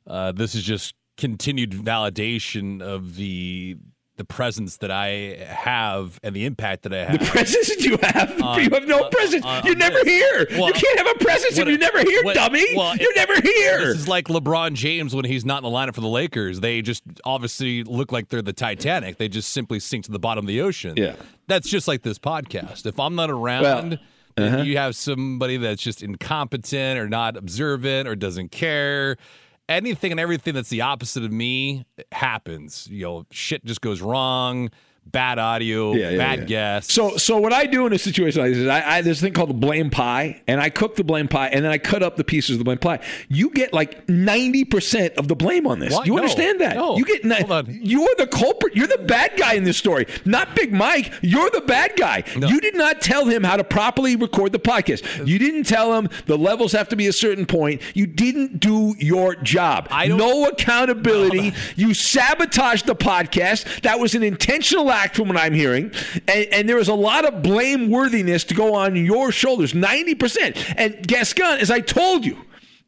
uh, 0.06 0.32
this 0.32 0.54
is 0.54 0.62
just 0.62 0.94
continued 1.16 1.72
validation 1.72 2.82
of 2.82 3.16
the 3.16 3.76
the 4.22 4.34
presence 4.34 4.76
that 4.76 4.92
I 4.92 5.44
have 5.48 6.20
and 6.22 6.34
the 6.36 6.46
impact 6.46 6.84
that 6.84 6.94
I 6.94 7.04
have. 7.04 7.18
The 7.18 7.26
presence 7.26 7.68
that 7.70 7.84
you 7.84 7.98
have? 8.02 8.32
Uh, 8.42 8.58
you 8.58 8.70
have 8.70 8.86
no 8.86 9.00
uh, 9.00 9.10
presence. 9.10 9.44
Uh, 9.44 9.62
you're 9.64 9.76
never 9.76 10.02
here. 10.04 10.46
Well, 10.52 10.66
you 10.66 10.72
can't 10.72 10.98
have 10.98 11.16
a 11.16 11.24
presence 11.24 11.58
if 11.58 11.68
you're 11.68 11.78
never 11.78 12.00
here, 12.00 12.22
what, 12.24 12.34
dummy. 12.34 12.64
Well, 12.76 12.96
you're 12.96 13.14
never 13.14 13.34
here. 13.34 13.78
This 13.78 14.00
is 14.00 14.08
like 14.08 14.26
LeBron 14.26 14.74
James 14.74 15.14
when 15.14 15.24
he's 15.24 15.44
not 15.44 15.58
in 15.58 15.70
the 15.70 15.76
lineup 15.76 15.94
for 15.94 16.00
the 16.00 16.08
Lakers. 16.08 16.60
They 16.60 16.82
just 16.82 17.02
obviously 17.24 17.84
look 17.84 18.10
like 18.10 18.28
they're 18.28 18.42
the 18.42 18.52
Titanic. 18.52 19.18
They 19.18 19.28
just 19.28 19.50
simply 19.50 19.80
sink 19.80 20.06
to 20.06 20.10
the 20.10 20.18
bottom 20.18 20.44
of 20.44 20.48
the 20.48 20.60
ocean. 20.60 20.94
Yeah. 20.96 21.14
That's 21.46 21.68
just 21.68 21.86
like 21.86 22.02
this 22.02 22.18
podcast. 22.18 22.84
If 22.84 22.98
I'm 22.98 23.14
not 23.14 23.30
around, 23.30 24.00
well, 24.36 24.46
uh-huh. 24.46 24.62
you 24.62 24.76
have 24.76 24.96
somebody 24.96 25.56
that's 25.58 25.82
just 25.82 26.02
incompetent 26.02 26.98
or 26.98 27.08
not 27.08 27.36
observant 27.36 28.08
or 28.08 28.16
doesn't 28.16 28.50
care 28.50 29.16
anything 29.68 30.10
and 30.10 30.20
everything 30.20 30.54
that's 30.54 30.68
the 30.70 30.80
opposite 30.80 31.24
of 31.24 31.32
me 31.32 31.84
happens. 32.12 32.88
You 32.90 33.04
know, 33.04 33.26
shit 33.30 33.64
just 33.64 33.80
goes 33.80 34.00
wrong 34.00 34.70
bad 35.06 35.38
audio, 35.38 35.92
yeah, 35.92 36.10
yeah, 36.10 36.18
bad 36.18 36.38
yeah. 36.40 36.44
guess. 36.44 36.92
So, 36.92 37.16
so 37.16 37.38
what 37.38 37.52
I 37.52 37.66
do 37.66 37.86
in 37.86 37.92
a 37.92 37.98
situation 37.98 38.40
like 38.40 38.50
this 38.50 38.58
is 38.58 38.68
I, 38.68 38.98
I 38.98 39.02
there's 39.02 39.18
a 39.20 39.22
thing 39.22 39.34
called 39.34 39.50
the 39.50 39.54
blame 39.54 39.90
pie, 39.90 40.42
and 40.46 40.60
I 40.60 40.70
cook 40.70 40.96
the 40.96 41.04
blame 41.04 41.28
pie, 41.28 41.48
and 41.48 41.64
then 41.64 41.70
I 41.70 41.78
cut 41.78 42.02
up 42.02 42.16
the 42.16 42.24
pieces 42.24 42.52
of 42.52 42.58
the 42.58 42.64
blame 42.64 42.78
pie. 42.78 43.00
You 43.28 43.50
get 43.50 43.72
like 43.72 44.08
ninety 44.08 44.64
percent 44.64 45.14
of 45.14 45.28
the 45.28 45.36
blame 45.36 45.66
on 45.66 45.78
this. 45.78 45.92
What? 45.92 46.06
You 46.06 46.14
no, 46.14 46.18
understand 46.18 46.60
that? 46.60 46.76
No. 46.76 46.96
You 46.96 47.04
get 47.04 47.24
you're 47.24 48.14
the 48.16 48.26
culprit. 48.26 48.74
You're 48.74 48.86
the 48.86 48.98
bad 48.98 49.36
guy 49.36 49.54
in 49.54 49.64
this 49.64 49.76
story, 49.76 50.06
not 50.24 50.56
Big 50.56 50.72
Mike. 50.72 51.12
You're 51.20 51.50
the 51.50 51.60
bad 51.60 51.92
guy. 51.96 52.24
No. 52.36 52.48
You 52.48 52.60
did 52.60 52.74
not 52.74 53.00
tell 53.00 53.26
him 53.26 53.44
how 53.44 53.56
to 53.56 53.64
properly 53.64 54.16
record 54.16 54.52
the 54.52 54.58
podcast. 54.58 55.26
You 55.26 55.38
didn't 55.38 55.64
tell 55.64 55.96
him 55.96 56.08
the 56.26 56.38
levels 56.38 56.72
have 56.72 56.88
to 56.88 56.96
be 56.96 57.06
a 57.06 57.12
certain 57.12 57.46
point. 57.46 57.82
You 57.94 58.06
didn't 58.06 58.60
do 58.60 58.94
your 58.98 59.34
job. 59.36 59.88
I 59.90 60.08
don't, 60.08 60.18
no 60.18 60.46
accountability. 60.46 61.52
You 61.76 61.94
sabotaged 61.94 62.86
the 62.86 62.94
podcast. 62.94 63.82
That 63.82 63.98
was 63.98 64.14
an 64.14 64.22
intentional 64.22 64.90
from 64.92 65.28
what 65.28 65.36
I'm 65.36 65.54
hearing. 65.54 65.92
And, 66.28 66.46
and 66.52 66.68
there 66.68 66.78
is 66.78 66.88
a 66.88 66.94
lot 66.94 67.24
of 67.24 67.42
blameworthiness 67.42 68.46
to 68.48 68.54
go 68.54 68.74
on 68.74 68.96
your 68.96 69.32
shoulders 69.32 69.72
90%. 69.72 70.74
And 70.76 71.06
Gascon, 71.06 71.58
as 71.58 71.70
I 71.70 71.80
told 71.80 72.24
you, 72.24 72.38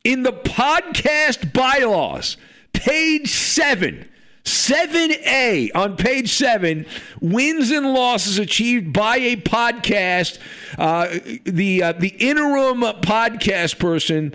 in 0.04 0.22
the 0.22 0.32
podcast 0.32 1.52
bylaws, 1.52 2.36
page 2.72 3.30
seven, 3.30 4.08
7A 4.44 5.70
on 5.74 5.96
page 5.96 6.30
7 6.30 6.84
wins 7.22 7.70
and 7.70 7.94
losses 7.94 8.38
achieved 8.38 8.92
by 8.92 9.16
a 9.16 9.36
podcast 9.36 10.38
uh, 10.76 11.08
the 11.44 11.82
uh, 11.82 11.92
the 11.92 12.08
interim 12.18 12.82
podcast 13.00 13.78
person 13.78 14.34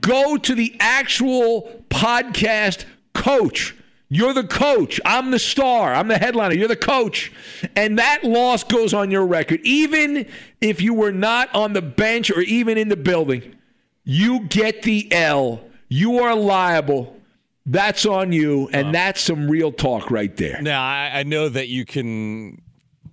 go 0.00 0.36
to 0.36 0.52
the 0.52 0.74
actual 0.80 1.84
podcast 1.90 2.84
coach 3.14 3.75
you're 4.08 4.32
the 4.32 4.44
coach. 4.44 5.00
I'm 5.04 5.30
the 5.30 5.38
star. 5.38 5.92
I'm 5.92 6.08
the 6.08 6.18
headliner. 6.18 6.54
You're 6.54 6.68
the 6.68 6.76
coach. 6.76 7.32
And 7.74 7.98
that 7.98 8.22
loss 8.22 8.62
goes 8.62 8.94
on 8.94 9.10
your 9.10 9.26
record. 9.26 9.60
Even 9.64 10.26
if 10.60 10.80
you 10.80 10.94
were 10.94 11.12
not 11.12 11.52
on 11.54 11.72
the 11.72 11.82
bench 11.82 12.30
or 12.30 12.40
even 12.40 12.78
in 12.78 12.88
the 12.88 12.96
building, 12.96 13.56
you 14.04 14.40
get 14.40 14.82
the 14.82 15.12
L. 15.12 15.60
You 15.88 16.20
are 16.20 16.36
liable. 16.36 17.16
That's 17.64 18.06
on 18.06 18.30
you. 18.30 18.68
And 18.72 18.94
that's 18.94 19.20
some 19.20 19.50
real 19.50 19.72
talk 19.72 20.10
right 20.10 20.36
there. 20.36 20.62
Now, 20.62 20.84
I, 20.84 21.10
I 21.14 21.22
know 21.24 21.48
that 21.48 21.68
you 21.68 21.84
can 21.84 22.62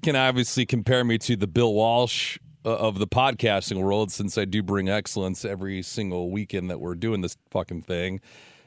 can 0.04 0.16
obviously 0.16 0.66
compare 0.66 1.04
me 1.04 1.18
to 1.18 1.36
the 1.38 1.48
Bill 1.48 1.74
Walsh 1.74 2.38
uh, 2.66 2.76
of 2.76 3.00
the 3.00 3.08
podcasting 3.08 3.82
world 3.82 4.12
since 4.12 4.38
I 4.38 4.46
do 4.46 4.62
bring 4.62 4.90
excellence 4.90 5.46
every 5.46 5.82
single 5.82 6.30
weekend 6.30 6.70
that 6.70 6.80
we're 6.80 6.96
doing 6.96 7.22
this 7.22 7.38
fucking 7.50 7.84
thing. 7.84 8.20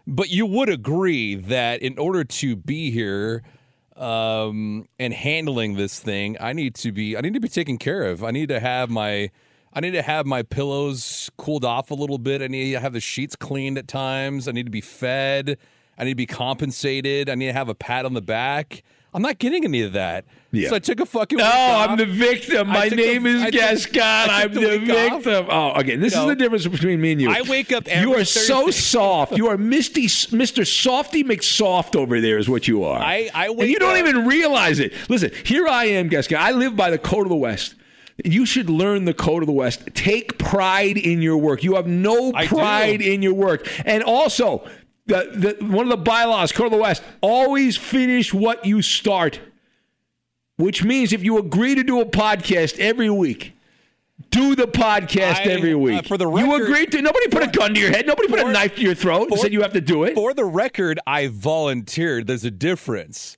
But 0.07 0.31
you 0.31 0.47
would 0.47 0.69
agree 0.69 1.35
that 1.35 1.83
in 1.83 1.99
order 1.99 2.23
to 2.23 2.57
be 2.57 2.91
here 2.91 3.43
um, 3.97 4.87
and 4.99 5.13
handling 5.13 5.75
this 5.75 5.99
thing, 5.99 6.37
I 6.41 6.53
need 6.53 6.75
to 6.77 6.93
be 6.93 7.17
I 7.17 7.21
need 7.21 7.35
to 7.35 7.41
be 7.41 7.49
taken 7.49 7.77
care 7.77 8.05
of. 8.05 8.23
I 8.23 8.31
need 8.31 8.49
to 8.51 8.61
have 8.61 8.89
my 8.89 9.31
I 9.73 9.81
need 9.81 9.93
to 9.93 10.03
have 10.03 10.25
my 10.25 10.43
pillows 10.43 11.31
cooled 11.37 11.65
off 11.65 11.91
a 11.91 11.95
little 11.95 12.19
bit. 12.19 12.41
I 12.41 12.47
need 12.47 12.73
to 12.73 12.81
have 12.81 12.93
the 12.93 13.01
sheets 13.01 13.35
cleaned 13.35 13.79
at 13.79 13.89
times. 13.89 14.47
I 14.47 14.53
need 14.53 14.67
to 14.67 14.71
be 14.71 14.81
fed. 14.81 15.59
I 15.99 16.05
need 16.05 16.13
to 16.13 16.17
be 16.17 16.27
compensated. 16.27 17.29
I 17.29 17.35
need 17.35 17.47
to 17.47 17.53
have 17.53 17.69
a 17.69 17.75
pat 17.75 18.05
on 18.05 18.15
the 18.15 18.23
back. 18.23 18.83
I'm 19.13 19.23
not 19.23 19.39
getting 19.39 19.65
any 19.65 19.83
of 19.83 19.93
that. 19.95 20.25
Yeah. 20.57 20.71
So 20.71 20.77
I 20.77 20.79
took 20.79 21.01
a 21.01 21.07
fucking. 21.07 21.39
No, 21.39 21.45
I'm 21.45 21.97
the 21.97 22.07
victim. 22.07 22.69
My 22.69 22.89
name 22.89 23.27
a, 23.27 23.29
is 23.29 23.51
Gascon. 23.51 24.31
I'm 24.31 24.53
the, 24.53 24.61
the 24.61 24.79
victim. 24.79 25.47
Off. 25.49 25.77
Oh, 25.77 25.79
again, 25.79 26.01
this 26.01 26.15
you 26.15 26.21
is 26.21 26.25
know, 26.25 26.31
the 26.31 26.37
difference 26.37 26.67
between 26.67 27.01
me 27.01 27.13
and 27.13 27.21
you. 27.21 27.31
I 27.31 27.43
wake 27.43 27.73
up. 27.73 27.87
you 27.87 28.15
are 28.15 28.19
Thursday. 28.19 28.41
so 28.41 28.71
soft. 28.71 29.37
You 29.37 29.49
are 29.49 29.59
Misty, 29.59 30.07
Mr. 30.07 30.67
Softy 30.67 31.25
McSoft 31.25 31.97
over 31.97 32.21
there. 32.21 32.39
Is 32.39 32.49
what 32.49 32.67
you 32.67 32.85
are. 32.85 33.01
I, 33.01 33.31
I 33.35 33.49
and 33.49 33.69
you 33.69 33.79
don't 33.79 33.93
up. 33.93 34.07
even 34.07 34.27
realize 34.27 34.79
it. 34.79 34.93
Listen, 35.09 35.31
here 35.45 35.67
I 35.69 35.85
am, 35.85 36.09
Gascon. 36.09 36.39
I 36.39 36.53
live 36.53 36.77
by 36.77 36.91
the 36.91 36.99
code 36.99 37.27
of 37.27 37.31
the 37.31 37.37
West. 37.37 37.75
You 38.25 38.47
should 38.47 38.71
learn 38.71 39.05
the 39.05 39.15
code 39.15 39.43
of 39.43 39.47
the 39.47 39.53
West. 39.53 39.89
Take 39.95 40.39
pride 40.39 40.97
in 40.97 41.21
your 41.21 41.37
work. 41.37 41.63
You 41.63 41.75
have 41.75 41.87
no 41.87 42.33
pride 42.33 43.03
in 43.03 43.21
your 43.23 43.35
work. 43.35 43.69
And 43.85 44.03
also, 44.03 44.67
the, 45.07 45.57
the, 45.61 45.67
one 45.67 45.85
of 45.85 45.91
the 45.91 46.03
bylaws, 46.03 46.53
Code 46.53 46.67
of 46.67 46.73
the 46.73 46.79
West, 46.79 47.03
always 47.21 47.77
finish 47.77 48.33
what 48.33 48.65
you 48.65 48.83
start. 48.83 49.41
Which 50.57 50.85
means 50.85 51.13
if 51.13 51.23
you 51.23 51.39
agree 51.39 51.75
to 51.75 51.83
do 51.83 52.01
a 52.01 52.07
podcast 52.07 52.79
every 52.79 53.11
week, 53.11 53.53
do 54.31 54.55
the 54.55 54.67
podcast 54.67 55.41
I, 55.41 55.43
every 55.43 55.75
uh, 55.75 55.79
week. 55.79 55.99
Uh, 55.99 56.03
for 56.03 56.17
the 56.17 56.27
record, 56.27 56.47
you 56.47 56.65
agreed 56.65 56.93
to. 56.93 57.03
Nobody 57.03 57.29
put 57.29 57.43
for, 57.43 57.49
a 57.49 57.53
gun 57.53 57.75
to 57.75 57.81
your 57.81 57.91
head. 57.91 58.07
Nobody 58.07 58.29
put 58.29 58.41
for, 58.41 58.49
a 58.49 58.53
knife 58.53 58.77
to 58.77 58.83
your 58.83 58.95
throat 58.95 59.29
and 59.31 59.39
said 59.39 59.53
you 59.53 59.63
have 59.63 59.75
to 59.75 59.81
do 59.81 60.05
it. 60.05 60.15
For 60.15 60.33
the 60.33 60.45
record, 60.45 60.99
I 61.07 61.27
volunteered. 61.29 62.27
There's 62.27 62.45
a 62.45 62.51
difference. 62.51 63.37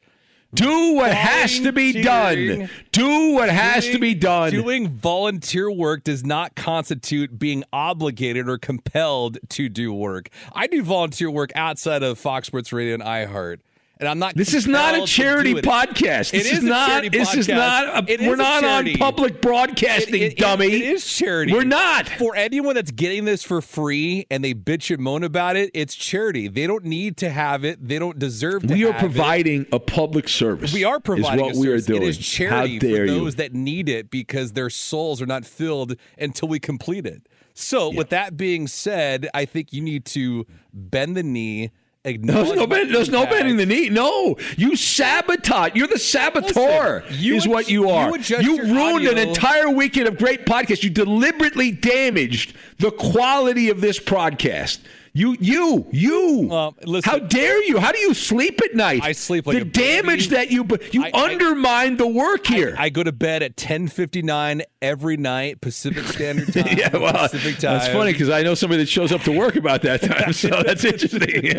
Do 0.54 0.94
what 0.94 1.12
has 1.12 1.60
to 1.60 1.72
be 1.72 2.02
done. 2.02 2.70
Do 2.90 3.32
what 3.34 3.50
has 3.50 3.84
doing, 3.84 3.94
to 3.94 3.98
be 4.00 4.14
done. 4.14 4.50
Doing 4.50 4.88
volunteer 4.88 5.70
work 5.70 6.04
does 6.04 6.24
not 6.24 6.54
constitute 6.54 7.38
being 7.38 7.64
obligated 7.70 8.48
or 8.48 8.56
compelled 8.56 9.38
to 9.50 9.68
do 9.68 9.92
work. 9.92 10.30
I 10.54 10.66
do 10.66 10.82
volunteer 10.82 11.30
work 11.30 11.50
outside 11.54 12.02
of 12.02 12.18
Fox 12.18 12.46
Sports 12.46 12.72
Radio 12.72 12.94
and 12.94 13.02
iHeart. 13.02 13.58
And 14.00 14.08
I'm 14.08 14.18
not. 14.18 14.34
This 14.34 14.54
is 14.54 14.66
not 14.66 14.94
a 14.96 15.04
charity 15.06 15.52
it. 15.52 15.64
podcast. 15.64 16.32
It 16.34 16.38
This 16.44 16.52
is 16.52 16.58
is 16.58 16.64
a 16.64 16.68
not. 16.68 17.10
This 17.12 17.34
is 17.34 17.48
not. 17.48 18.08
A, 18.08 18.12
It 18.12 18.20
is 18.20 18.26
we're 18.26 18.34
a 18.34 18.36
not 18.36 18.64
on 18.64 18.92
public 18.94 19.40
broadcasting, 19.42 20.14
It- 20.22 20.32
it- 20.32 20.38
dummy. 20.38 20.66
It 20.66 20.82
is 20.82 21.04
charity. 21.06 21.52
We're 21.52 21.64
not. 21.64 22.08
For 22.08 22.34
anyone 22.36 22.74
that's 22.74 22.90
getting 22.90 23.24
this 23.24 23.42
for 23.42 23.60
free 23.60 24.26
and 24.30 24.44
they 24.44 24.54
bitch 24.54 24.94
and 24.94 25.02
moan 25.02 25.24
about 25.24 25.56
it, 25.56 25.70
it's 25.74 25.94
charity. 25.94 26.48
They 26.48 26.66
don't 26.66 26.84
need 26.84 27.16
to 27.18 27.30
have 27.30 27.64
it. 27.64 27.86
They 27.86 27.98
don't 27.98 28.18
deserve 28.18 28.66
to 28.66 28.74
We 28.74 28.84
are 28.84 28.90
it. 28.90 28.98
providing 28.98 29.66
a 29.72 29.80
public 29.80 30.28
service. 30.28 30.72
We 30.72 30.84
are 30.84 31.00
providing 31.00 31.46
is 31.46 31.56
what 31.56 31.56
a 31.56 31.60
we 31.68 31.68
are 31.74 31.80
doing. 31.80 32.02
It 32.02 32.08
is 32.08 32.18
charity 32.18 32.74
How 32.74 32.80
dare 32.80 33.06
you? 33.06 33.14
those 33.20 33.34
that 33.36 33.52
need 33.54 33.88
it 33.88 34.10
because 34.10 34.52
their 34.52 34.70
souls 34.70 35.20
are 35.20 35.26
not 35.26 35.44
filled 35.44 35.96
until 36.18 36.48
we 36.48 36.58
complete 36.60 37.06
it. 37.06 37.22
So, 37.54 37.88
with 37.90 38.10
that 38.10 38.36
being 38.36 38.68
said, 38.68 39.28
I 39.34 39.44
think 39.44 39.72
you 39.72 39.80
need 39.80 40.04
to 40.06 40.46
bend 40.72 41.16
the 41.16 41.24
knee. 41.24 41.72
There's 42.16 42.52
no, 42.52 42.66
bend, 42.66 42.94
there's 42.94 43.10
no 43.10 43.26
bending 43.26 43.56
the 43.56 43.66
knee. 43.66 43.88
No, 43.88 44.36
you 44.56 44.76
sabotage. 44.76 45.74
You're 45.74 45.86
the 45.86 45.98
saboteur. 45.98 47.04
Listen, 47.06 47.22
you 47.22 47.36
is 47.36 47.48
what 47.48 47.68
you 47.68 47.82
you 47.82 47.90
are. 47.90 48.16
You 48.18 48.40
your 48.40 48.64
ruined 48.64 49.06
an 49.06 49.18
entire 49.18 49.70
weekend 49.70 50.08
of 50.08 50.18
great 50.18 50.46
podcasts. 50.46 50.82
You 50.82 50.90
deliberately 50.90 51.70
damaged 51.70 52.54
the 52.78 52.90
quality 52.90 53.70
of 53.70 53.80
this 53.80 53.98
broadcast. 53.98 54.80
You, 55.12 55.36
you, 55.40 55.86
you. 55.90 56.46
Well, 56.50 56.76
listen. 56.84 57.10
How 57.10 57.18
dare 57.18 57.62
you? 57.64 57.78
How 57.78 57.92
do 57.92 57.98
you 57.98 58.14
sleep 58.14 58.60
at 58.64 58.74
night? 58.74 59.00
I 59.02 59.12
sleep 59.12 59.46
like 59.46 59.56
the 59.56 59.62
a 59.62 59.64
baby. 59.64 59.86
damage 60.02 60.28
that 60.28 60.50
you 60.50 60.66
you 60.92 61.04
I- 61.04 61.10
I- 61.14 61.24
undermine 61.32 61.96
the 61.96 62.06
work 62.06 62.46
here. 62.46 62.74
I 62.78 62.88
go 62.90 63.02
to 63.02 63.12
bed 63.12 63.42
at 63.42 63.56
10:59 63.56 64.62
every 64.82 65.16
night 65.16 65.60
Pacific 65.60 66.04
Standard 66.04 66.52
Time. 66.52 66.76
yeah, 66.78 66.96
well, 66.96 67.12
Pacific 67.12 67.58
time. 67.58 67.78
that's 67.78 67.88
funny 67.88 68.12
because 68.12 68.30
I 68.30 68.42
know 68.42 68.54
somebody 68.54 68.82
that 68.82 68.88
shows 68.88 69.10
up 69.12 69.22
to 69.22 69.32
work 69.36 69.56
about 69.56 69.82
that 69.82 70.02
time, 70.02 70.32
so 70.32 70.48
that's 70.66 70.84
interesting. 70.84 71.42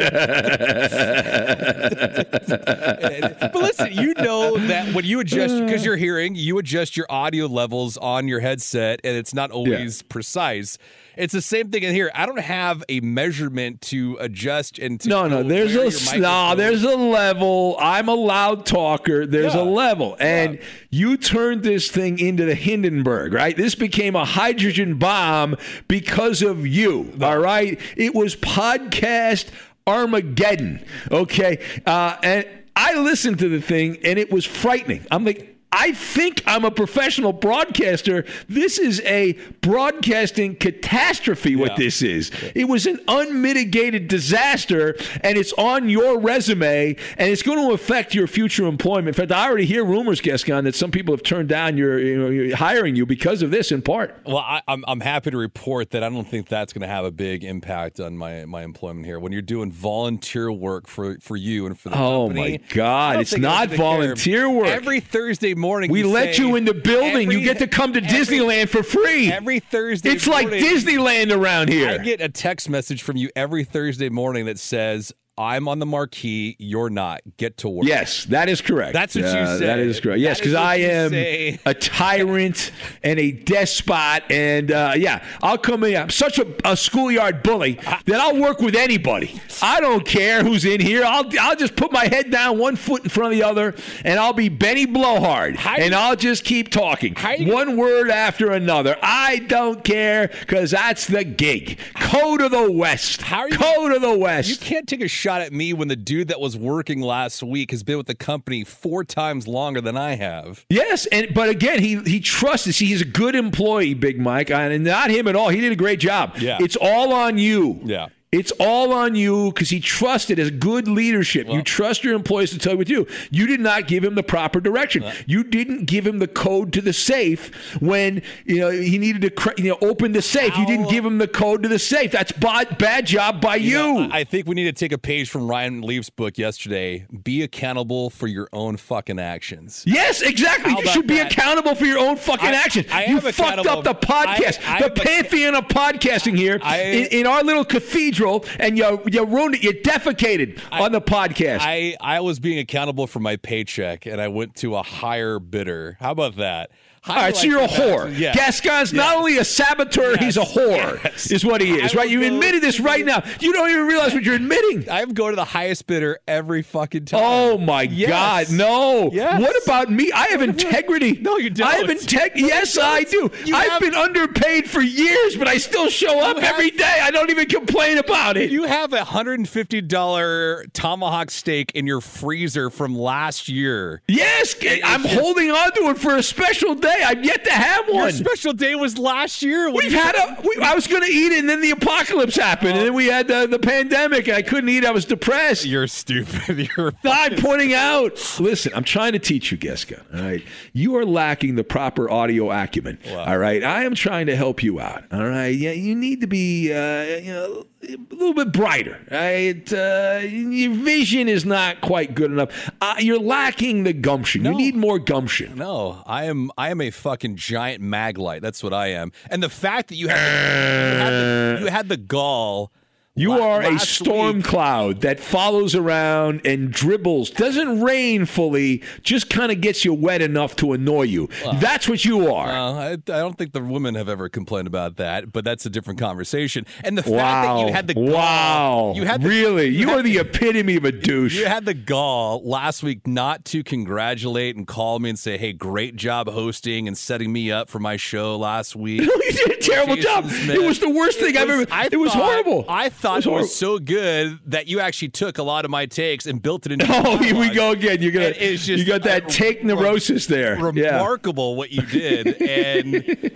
but 2.47 3.55
listen, 3.55 3.91
you 3.93 4.13
know 4.15 4.57
that 4.57 4.93
when 4.93 5.05
you 5.05 5.19
adjust 5.19 5.57
because 5.65 5.83
you're 5.85 5.97
hearing, 5.97 6.35
you 6.35 6.57
adjust 6.59 6.95
your 6.97 7.05
audio 7.09 7.45
levels 7.47 7.97
on 7.97 8.27
your 8.27 8.39
headset, 8.39 8.99
and 9.03 9.15
it's 9.17 9.33
not 9.33 9.51
always 9.51 10.01
precise. 10.03 10.77
It's 11.19 11.33
the 11.33 11.41
same 11.41 11.69
thing 11.69 11.83
in 11.83 11.93
here. 11.93 12.09
I 12.15 12.25
don't 12.25 12.39
have 12.39 12.83
a 12.89 13.01
measurement 13.01 13.81
to 13.81 14.17
adjust 14.19 14.79
and 14.79 14.99
to 15.01 15.09
No, 15.09 15.27
no. 15.27 15.43
There's 15.43 15.73
a 15.75 15.77
no. 15.77 15.83
microphone- 15.83 16.57
There's 16.57 16.83
a 16.83 16.95
level. 16.95 17.77
I'm 17.79 18.07
a 18.07 18.15
loud 18.15 18.65
talker. 18.65 19.25
There's 19.27 19.53
Yeah. 19.53 19.61
a 19.61 19.63
level, 19.63 20.15
and 20.19 20.59
you 20.89 21.17
turned 21.17 21.63
this 21.63 21.89
thing 21.91 22.19
into 22.19 22.45
the 22.45 22.55
Hindenburg, 22.55 23.33
right? 23.33 23.55
This 23.57 23.75
became 23.75 24.15
a 24.15 24.25
hydrogen 24.25 24.95
bomb 24.95 25.57
because 25.87 26.41
of 26.41 26.65
you. 26.65 27.13
All 27.21 27.37
right. 27.39 27.79
It 27.97 28.15
was 28.15 28.35
podcast 28.35 29.47
Armageddon. 29.85 30.83
Okay, 31.11 31.59
uh, 31.85 32.15
and 32.23 32.45
I 32.75 32.93
listened 32.97 33.39
to 33.39 33.49
the 33.49 33.59
thing, 33.61 33.97
and 34.03 34.17
it 34.17 34.31
was 34.31 34.45
frightening. 34.45 35.05
I'm 35.11 35.25
like. 35.25 35.48
I 35.71 35.91
think 35.91 36.41
I'm 36.47 36.65
a 36.65 36.71
professional 36.71 37.31
broadcaster. 37.31 38.25
This 38.47 38.79
is 38.79 39.01
a 39.01 39.33
broadcasting 39.61 40.55
catastrophe, 40.55 41.55
what 41.55 41.71
Yeah. 41.71 41.75
this 41.85 42.01
is. 42.01 42.31
It 42.55 42.65
was 42.67 42.87
an 42.87 42.99
unmitigated 43.07 44.07
disaster, 44.07 44.95
and 45.21 45.37
it's 45.37 45.53
on 45.53 45.87
your 45.87 46.19
resume, 46.19 46.95
and 47.17 47.29
it's 47.31 47.43
going 47.43 47.59
to 47.67 47.73
affect 47.73 48.15
your 48.15 48.25
future 48.25 48.65
employment. 48.65 49.09
In 49.09 49.13
fact, 49.13 49.31
I 49.31 49.47
already 49.47 49.65
hear 49.65 49.85
rumors, 49.85 50.21
Gascon, 50.21 50.63
that 50.63 50.73
some 50.75 50.89
people 50.91 51.13
have 51.13 51.21
turned 51.23 51.49
down 51.49 51.77
your, 51.77 51.99
you 51.99 52.17
know, 52.17 52.29
your 52.29 52.55
hiring 52.55 52.95
you 52.95 53.05
because 53.05 53.41
of 53.43 53.51
this 53.51 53.71
in 53.71 53.81
part. 53.83 54.17
Well, 54.25 54.37
I, 54.39 54.61
I'm 54.67 54.83
I'm 54.87 54.99
happy 55.01 55.29
to 55.31 55.37
report 55.37 55.91
that 55.91 56.03
I 56.03 56.09
don't 56.09 56.27
think 56.27 56.47
that's 56.47 56.73
going 56.73 56.81
to 56.81 56.87
have 56.87 57.05
a 57.05 57.11
big 57.11 57.43
impact 57.43 57.99
on 57.99 58.17
my 58.17 58.45
my 58.45 58.63
employment 58.63 59.05
here. 59.05 59.19
When 59.19 59.31
you're 59.31 59.41
doing 59.43 59.71
volunteer 59.71 60.51
work 60.51 60.87
for 60.87 61.17
for 61.21 61.37
you 61.37 61.67
and 61.67 61.79
for 61.79 61.89
the 61.89 61.95
Oh, 61.99 62.27
company, 62.27 62.57
my 62.57 62.73
God, 62.73 63.19
it's 63.21 63.37
not 63.37 63.67
gonna 63.67 63.67
care. 63.69 63.77
volunteer 63.77 64.49
work. 64.49 64.67
Every 64.67 64.99
Thursday 64.99 65.53
morning, 65.59 65.91
We 65.91 66.03
let 66.03 66.37
you 66.39 66.55
in 66.55 66.65
the 66.65 66.73
building. 66.73 67.23
every- 67.27 67.35
you 67.35 67.41
get 67.43 67.59
to 67.59 67.67
come 67.67 67.93
to 67.93 68.03
every- 68.03 68.17
Disneyland 68.37 68.69
for 68.69 68.81
free. 68.83 69.31
Every 69.31 69.59
Thursday, 69.59 70.09
it's 70.11 70.25
like 70.27 70.47
Disneyland 70.47 71.31
around 71.35 71.69
here. 71.69 71.89
I 71.89 71.97
get 71.99 72.21
a 72.21 72.29
text 72.29 72.69
message 72.69 73.03
from 73.03 73.17
you 73.17 73.29
every 73.35 73.63
Thursday 73.63 74.09
morning 74.09 74.45
that 74.45 74.57
says, 74.59 75.11
"I'm 75.39 75.67
on 75.67 75.79
the 75.79 75.85
marquee. 75.85 76.55
You're 76.59 76.89
not. 76.89 77.21
Get 77.37 77.57
to 77.59 77.69
work." 77.69 77.87
Yes, 77.87 78.25
that 78.25 78.49
is 78.49 78.61
correct. 78.61 78.93
That's 78.93 79.15
what 79.15 79.23
you 79.23 79.29
Uh, 79.29 79.57
say. 79.57 79.65
That 79.65 79.79
is 79.79 79.99
correct. 79.99 80.19
Yes, 80.19 80.39
because 80.39 80.53
I 80.53 80.75
am 80.75 81.11
say. 81.11 81.59
a 81.65 81.73
tyrant 81.73 82.71
and 83.03 83.19
a 83.19 83.31
despot, 83.31 84.23
and 84.29 84.71
uh, 84.71 84.93
yeah, 84.97 85.23
I'll 85.41 85.57
come 85.57 85.83
in. 85.83 85.95
I'm 85.95 86.09
such 86.09 86.39
a, 86.39 86.47
a 86.65 86.75
schoolyard 86.75 87.41
bully 87.43 87.79
that 88.05 88.19
I'll 88.19 88.37
work 88.37 88.59
with 88.59 88.75
anybody. 88.75 89.39
I 89.61 89.79
don't 89.79 90.05
care 90.05 90.43
who's 90.43 90.65
in 90.65 90.81
here. 90.81 91.03
I'll 91.05 91.25
I'll 91.39 91.55
just 91.55 91.75
put 91.75 91.91
my 91.91 92.05
head 92.07 92.31
down, 92.31 92.57
one 92.57 92.75
foot 92.75 93.03
in 93.03 93.09
front 93.09 93.33
of 93.33 93.39
the 93.39 93.45
other, 93.45 93.75
and 94.03 94.19
I'll 94.19 94.33
be 94.33 94.49
Benny 94.49 94.85
Blowhard, 94.85 95.57
and 95.65 95.91
you- 95.91 95.97
I'll 95.97 96.15
just 96.15 96.43
keep 96.43 96.69
talking, 96.69 97.15
you- 97.37 97.53
one 97.53 97.77
word 97.77 98.09
after 98.09 98.51
another. 98.51 98.97
I 99.01 99.37
don't 99.47 99.83
care 99.83 100.27
because 100.39 100.71
that's 100.71 101.07
the 101.07 101.23
gig. 101.23 101.77
Code 101.95 102.41
of 102.41 102.51
the 102.51 102.69
West. 102.71 103.21
How 103.21 103.39
are 103.41 103.49
you- 103.49 103.57
Code 103.57 103.93
of 103.93 104.01
the 104.01 104.17
West. 104.17 104.49
You 104.49 104.57
can't 104.57 104.87
take 104.87 105.01
a 105.01 105.07
shot 105.07 105.28
at 105.29 105.53
me 105.53 105.73
when 105.73 105.87
the 105.87 105.95
dude 105.95 106.27
that 106.29 106.39
was 106.39 106.57
working 106.57 107.01
last 107.01 107.41
week 107.43 107.71
has 107.71 107.83
been 107.83 107.97
with 107.97 108.07
the 108.07 108.15
company 108.15 108.63
four 108.63 109.03
times 109.03 109.47
longer 109.47 109.81
than 109.81 109.95
I 109.97 110.15
have. 110.15 110.65
Yes, 110.69 111.05
and 111.07 111.33
but 111.33 111.49
again, 111.49 111.79
he 111.79 111.97
he 112.01 112.19
trusted. 112.19 112.75
See, 112.75 112.85
he's 112.87 113.01
a 113.01 113.05
good 113.05 113.35
employee, 113.35 113.93
Big 113.93 114.19
Mike, 114.19 114.49
and 114.51 114.83
not 114.83 115.09
him 115.09 115.27
at 115.27 115.35
all. 115.35 115.49
He 115.49 115.61
did 115.61 115.71
a 115.71 115.75
great 115.75 115.99
job. 115.99 116.37
Yeah. 116.37 116.57
it's 116.59 116.75
all 116.75 117.13
on 117.13 117.37
you. 117.37 117.79
Yeah. 117.83 118.07
It's 118.31 118.51
all 118.59 118.93
on 118.93 119.15
you 119.15 119.51
because 119.51 119.71
he 119.71 119.79
trusted 119.79 120.37
as 120.37 120.51
good 120.51 120.87
leadership. 120.87 121.47
you 121.49 121.63
trust 121.63 122.03
your 122.03 122.13
employees 122.13 122.51
to 122.51 122.59
tell 122.59 122.73
you 122.73 122.77
what 122.77 122.85
to 122.87 122.93
do. 123.05 123.07
You 123.31 123.47
did 123.47 123.59
not 123.59 123.87
give 123.87 124.03
him 124.03 124.13
the 124.13 124.21
proper 124.21 124.59
direction. 124.59 125.03
you 125.25 125.43
didn't 125.43 125.85
give 125.85 126.05
him 126.05 126.19
the 126.19 126.27
code 126.27 126.71
to 126.73 126.81
the 126.81 126.93
safe 126.93 127.51
when 127.81 128.21
you 128.45 128.59
know 128.59 128.69
he 128.69 128.99
needed 128.99 129.23
to 129.23 129.31
cr- 129.31 129.53
you 129.57 129.69
know 129.69 129.77
open 129.81 130.11
the 130.11 130.21
safe. 130.21 130.55
You 130.57 130.65
didn't 130.67 130.89
give 130.89 131.03
him 131.03 131.17
the 131.17 131.27
code 131.27 131.63
to 131.63 131.69
the 131.69 131.79
safe. 131.79 132.11
That's 132.11 132.31
bad, 132.33 132.77
bad 132.77 133.07
job 133.07 133.41
by 133.41 133.55
you. 133.55 133.73
know, 133.77 134.09
I 134.11 134.19
I 134.19 134.23
think 134.25 134.47
we 134.47 134.53
need 134.53 134.65
to 134.65 134.73
take 134.73 134.91
a 134.91 134.97
page 134.99 135.29
from 135.29 135.47
Ryan 135.47 135.81
Leaf's 135.81 136.09
book 136.11 136.37
yesterday. 136.37 137.07
Be 137.23 137.41
accountable 137.41 138.09
for 138.11 138.27
your 138.27 138.47
own 138.53 138.75
fucking 138.77 139.17
actions. 139.17 139.83
Yes, 139.87 140.21
exactly. 140.21 140.73
How 140.73 140.81
You 140.81 140.87
should 140.87 141.07
be 141.07 141.15
that? 141.15 141.31
accountable 141.31 141.73
for 141.73 141.85
your 141.85 141.97
own 141.97 142.15
fucking 142.17 142.49
I- 142.49 142.53
actions. 142.53 142.85
I 142.91 143.05
you 143.05 143.21
fucked 143.21 143.65
up 143.65 143.83
the 143.85 143.95
podcast, 143.95 144.59
I- 144.67 144.77
I 144.77 144.81
the 144.81 144.89
pantheon 144.91 145.55
of 145.55 145.67
podcasting 145.69 146.37
here 146.37 146.59
I- 146.61 146.81
in, 146.83 147.05
in 147.21 147.27
our 147.27 147.41
little 147.43 147.63
cathedral, 147.65 148.18
and 148.59 148.77
you 148.77 149.01
you 149.07 149.25
ruined 149.25 149.55
it. 149.55 149.63
You 149.63 149.73
defecated 149.73 150.61
on 150.71 150.91
the 150.91 151.01
podcast. 151.01 151.59
I, 151.61 151.95
I 152.01 152.19
was 152.19 152.39
being 152.39 152.59
accountable 152.59 153.07
for 153.07 153.19
my 153.19 153.35
paycheck 153.35 154.05
and 154.05 154.21
I 154.21 154.27
went 154.27 154.55
to 154.57 154.75
a 154.75 154.83
higher 154.83 155.39
bidder. 155.39 155.97
How 155.99 156.11
about 156.11 156.35
that? 156.37 156.71
All 157.09 157.15
right, 157.15 157.35
so 157.35 157.47
you're 157.47 157.61
a 157.61 157.67
whore. 157.67 158.17
Yes. 158.17 158.35
Gascon's 158.35 158.93
not 158.93 159.17
only 159.17 159.37
a 159.37 159.43
saboteur, 159.43 160.17
he's 160.17 160.37
a 160.37 160.41
whore, 160.41 161.03
Yes. 161.03 161.31
is 161.31 161.43
what 161.45 161.61
he 161.61 161.71
is, 161.79 161.93
I 161.95 161.99
right? 161.99 162.09
You 162.09 162.23
admitted 162.23 162.61
this 162.61 162.79
right 162.79 163.05
now. 163.05 163.23
You 163.39 163.53
don't 163.53 163.69
even 163.69 163.87
realize 163.87 164.13
what 164.13 164.23
you're 164.23 164.35
admitting. 164.35 164.89
I'm 164.89 165.13
going 165.13 165.31
to 165.31 165.35
the 165.35 165.45
highest 165.45 165.87
bidder 165.87 166.19
every 166.27 166.61
fucking 166.61 167.05
time. 167.05 167.21
Oh 167.23 167.57
my 167.57 167.83
Yes. 167.83 168.09
God! 168.49 168.55
No. 168.57 169.09
Yes. 169.11 169.41
What 169.41 169.55
about 169.63 169.91
me? 169.91 170.11
I 170.11 170.27
have 170.27 170.41
integrity. 170.41 171.13
No, 171.21 171.37
you 171.37 171.49
don't. 171.49 171.67
I 171.67 171.75
have 171.75 171.89
integrity. 171.89 172.41
Yes, 172.43 172.77
I 172.77 173.03
do. 173.03 173.31
You 173.45 173.55
I've 173.55 173.69
have- 173.71 173.81
been 173.81 173.95
underpaid 173.95 174.69
for 174.69 174.81
years, 174.81 175.35
but 175.35 175.47
I 175.47 175.57
still 175.57 175.89
show 175.89 176.19
up 176.19 176.37
have- 176.39 176.53
every 176.53 176.71
day. 176.71 176.99
I 177.01 177.11
don't 177.11 177.29
even 177.29 177.47
complain 177.47 177.97
about 177.97 178.37
it. 178.37 178.51
You 178.51 178.63
have 178.63 178.93
a 178.93 179.03
hundred 179.03 179.39
and 179.39 179.47
fifty 179.49 179.81
dollar 179.81 180.65
tomahawk 180.73 181.31
steak 181.31 181.71
in 181.73 181.87
your 181.87 182.01
freezer 182.01 182.69
from 182.69 182.95
last 182.97 183.47
year. 183.49 184.01
yes, 184.07 184.55
I'm 184.83 185.03
holding 185.05 185.51
on 185.51 185.71
to 185.73 185.89
it 185.89 185.97
for 185.97 186.15
a 186.15 186.23
special 186.23 186.75
day. 186.75 186.98
I've 187.03 187.23
yet 187.23 187.43
to 187.45 187.51
have 187.51 187.87
one. 187.87 187.95
Your 187.95 188.11
special 188.11 188.53
day 188.53 188.75
was 188.75 188.97
last 188.97 189.41
year. 189.41 189.65
when 189.65 189.75
We've 189.85 189.93
had 189.93 190.15
a. 190.15 190.41
We, 190.41 190.57
I 190.63 190.73
was 190.75 190.87
going 190.87 191.01
to 191.03 191.09
eat 191.09 191.31
it, 191.33 191.39
and 191.39 191.49
then 191.49 191.61
the 191.61 191.71
apocalypse 191.71 192.35
happened, 192.35 192.77
and 192.77 192.85
then 192.87 192.93
we 192.93 193.07
had 193.07 193.27
the, 193.27 193.47
the 193.47 193.59
pandemic, 193.59 194.27
and 194.27 194.37
I 194.37 194.41
couldn't 194.41 194.69
eat. 194.69 194.85
I 194.85 194.91
was 194.91 195.05
depressed. 195.05 195.65
You're 195.65 195.87
stupid. 195.87 196.69
You're. 196.77 196.93
I'm 197.03 197.35
pointing 197.37 197.73
out. 197.73 198.39
Listen, 198.39 198.71
I'm 198.75 198.83
trying 198.83 199.13
to 199.13 199.19
teach 199.19 199.51
you, 199.51 199.57
Geska. 199.57 200.03
All 200.15 200.21
right, 200.21 200.43
you 200.73 200.95
are 200.97 201.05
lacking 201.05 201.55
the 201.55 201.63
proper 201.63 202.09
audio 202.09 202.51
acumen. 202.51 202.99
All 203.11 203.37
right, 203.37 203.63
I 203.63 203.83
am 203.83 203.95
trying 203.95 204.27
to 204.27 204.35
help 204.35 204.63
you 204.63 204.79
out. 204.79 205.03
All 205.11 205.25
right, 205.27 205.47
yeah, 205.55 205.71
you 205.71 205.95
need 205.95 206.21
to 206.21 206.27
be, 206.27 206.71
uh, 206.73 207.03
you 207.19 207.31
know, 207.33 207.65
a 207.83 208.13
little 208.13 208.33
bit 208.33 208.51
brighter. 208.51 208.99
Right, 209.11 209.71
uh, 209.73 210.19
your 210.23 210.73
vision 210.73 211.27
is 211.27 211.45
not 211.45 211.81
quite 211.81 212.15
good 212.15 212.31
enough. 212.31 212.69
Uh, 212.81 212.95
you're 212.99 213.19
lacking 213.19 213.83
the 213.83 213.93
gumption. 213.93 214.45
You 214.45 214.53
need 214.55 214.75
more 214.75 214.99
gumption. 214.99 215.55
No, 215.55 216.03
I 216.05 216.25
am. 216.25 216.51
I 216.57 216.69
am 216.69 216.78
a 216.81 216.89
fucking 216.91 217.35
giant 217.35 217.81
mag 217.81 218.17
light. 218.17 218.41
That's 218.41 218.63
what 218.63 218.73
I 218.73 218.87
am. 218.87 219.11
And 219.29 219.41
the 219.41 219.49
fact 219.49 219.89
that 219.89 219.95
you 219.95 220.07
had, 220.07 220.17
the, 220.17 220.95
you, 220.95 220.99
had 220.99 221.09
the, 221.11 221.59
you 221.61 221.67
had 221.67 221.89
the 221.89 221.97
gall 221.97 222.71
You 223.19 223.31
La- 223.37 223.47
are 223.47 223.61
a 223.63 223.79
storm 223.79 224.37
week- 224.37 224.45
cloud 224.45 225.01
that 225.01 225.19
follows 225.19 225.75
around 225.75 226.39
and 226.45 226.71
dribbles. 226.71 227.29
Doesn't 227.31 227.81
rain 227.81 228.25
fully, 228.25 228.81
just 229.03 229.29
kind 229.29 229.51
of 229.51 229.59
gets 229.59 229.83
you 229.83 229.93
wet 229.93 230.21
enough 230.21 230.55
to 230.57 230.71
annoy 230.71 231.01
you. 231.01 231.27
That's 231.55 231.89
what 231.89 232.05
you 232.05 232.33
are. 232.33 232.47
Uh, 232.47 232.73
I, 232.73 232.91
I 232.91 232.95
don't 232.95 233.37
think 233.37 233.51
the 233.51 233.61
women 233.61 233.95
have 233.95 234.07
ever 234.07 234.29
complained 234.29 234.67
about 234.67 234.95
that, 234.95 235.33
but 235.33 235.43
that's 235.43 235.65
a 235.65 235.69
different 235.69 235.99
conversation. 235.99 236.65
And 236.81 236.97
the 236.97 237.03
fact 237.03 237.13
wow. 237.13 237.57
that 237.57 237.67
you 237.67 237.73
had 237.73 237.87
the 237.87 237.93
gall, 237.93 238.05
wow. 238.07 238.93
you 238.95 239.03
had 239.03 239.21
the, 239.21 239.27
really? 239.27 239.67
You, 239.67 239.89
had 239.89 239.99
are 239.99 240.03
the 240.03 240.19
epitome 240.19 240.77
of 240.77 240.85
a 240.85 240.93
douche. 240.93 241.35
You 241.37 241.45
had 241.45 241.65
the 241.65 241.73
gall 241.73 242.41
last 242.47 242.83
week 242.83 243.05
not 243.05 243.43
to 243.45 243.65
congratulate 243.65 244.55
and 244.55 244.65
call 244.65 244.97
me 244.99 245.09
and 245.09 245.19
say, 245.19 245.37
"Hey, 245.37 245.51
great 245.51 245.97
job 245.97 246.29
hosting 246.29 246.87
and 246.87 246.97
setting 246.97 247.33
me 247.33 247.51
up 247.51 247.69
for 247.69 247.79
my 247.79 247.97
show 247.97 248.37
last 248.37 248.75
week." 248.77 249.01
you 249.01 249.31
did 249.33 249.51
a 249.51 249.57
terrible 249.57 249.95
Jason 249.97 250.09
job. 250.09 250.29
Smith. 250.29 250.55
It 250.55 250.65
was 250.65 250.79
the 250.79 250.89
worst 250.89 251.19
thing 251.19 251.35
It 251.35 251.41
I've 251.41 251.49
ever. 251.49 251.65
I 251.69 251.89
it 251.91 251.97
was 251.99 252.13
horrible. 252.13 252.63
I 252.69 252.87
thought 252.87 253.08
it 253.17 253.25
was, 253.25 253.55
so 253.55 253.79
good 253.79 254.39
that 254.45 254.67
you 254.67 254.79
actually 254.79 255.09
took 255.09 255.37
a 255.37 255.43
lot 255.43 255.65
of 255.65 255.71
my 255.71 255.85
takes 255.85 256.25
and 256.25 256.41
built 256.41 256.65
it 256.65 256.71
into. 256.71 256.85
Oh, 256.89 257.17
here 257.17 257.35
we 257.37 257.49
go 257.53 257.71
again. 257.71 258.01
You're 258.01 258.11
gonna. 258.11 258.33
It's 258.37 258.65
just 258.65 258.79
you 258.79 258.85
got 258.85 259.03
that 259.03 259.29
take 259.29 259.63
neurosis 259.63 260.25
there. 260.27 260.55
yeah. 260.75 260.95
remarkable 260.97 261.55
what 261.55 261.71
you 261.71 261.81
did 261.83 262.41
and 262.41 262.95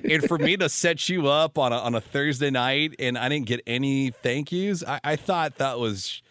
and 0.10 0.24
for 0.28 0.38
me 0.38 0.58
to 0.58 0.68
set 0.70 1.08
you 1.10 1.28
up 1.28 1.58
on 1.58 1.72
a, 1.74 1.78
on 1.78 1.96
a 1.96 2.02
thursday 2.02 2.50
night 2.50 2.96
and 3.00 3.18
i 3.18 3.30
didn't 3.30 3.46
get 3.48 3.62
any 3.68 4.12
thank 4.12 4.52
yous 4.52 4.84
i, 4.86 5.00
I 5.04 5.16
thought 5.16 5.58
that 5.58 5.80
was 5.80 6.22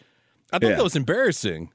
i 0.51 0.59
thought 0.59 0.69
Yeah. 0.69 0.75
that 0.75 0.83
was 0.83 0.95
embarrassing 0.95 1.71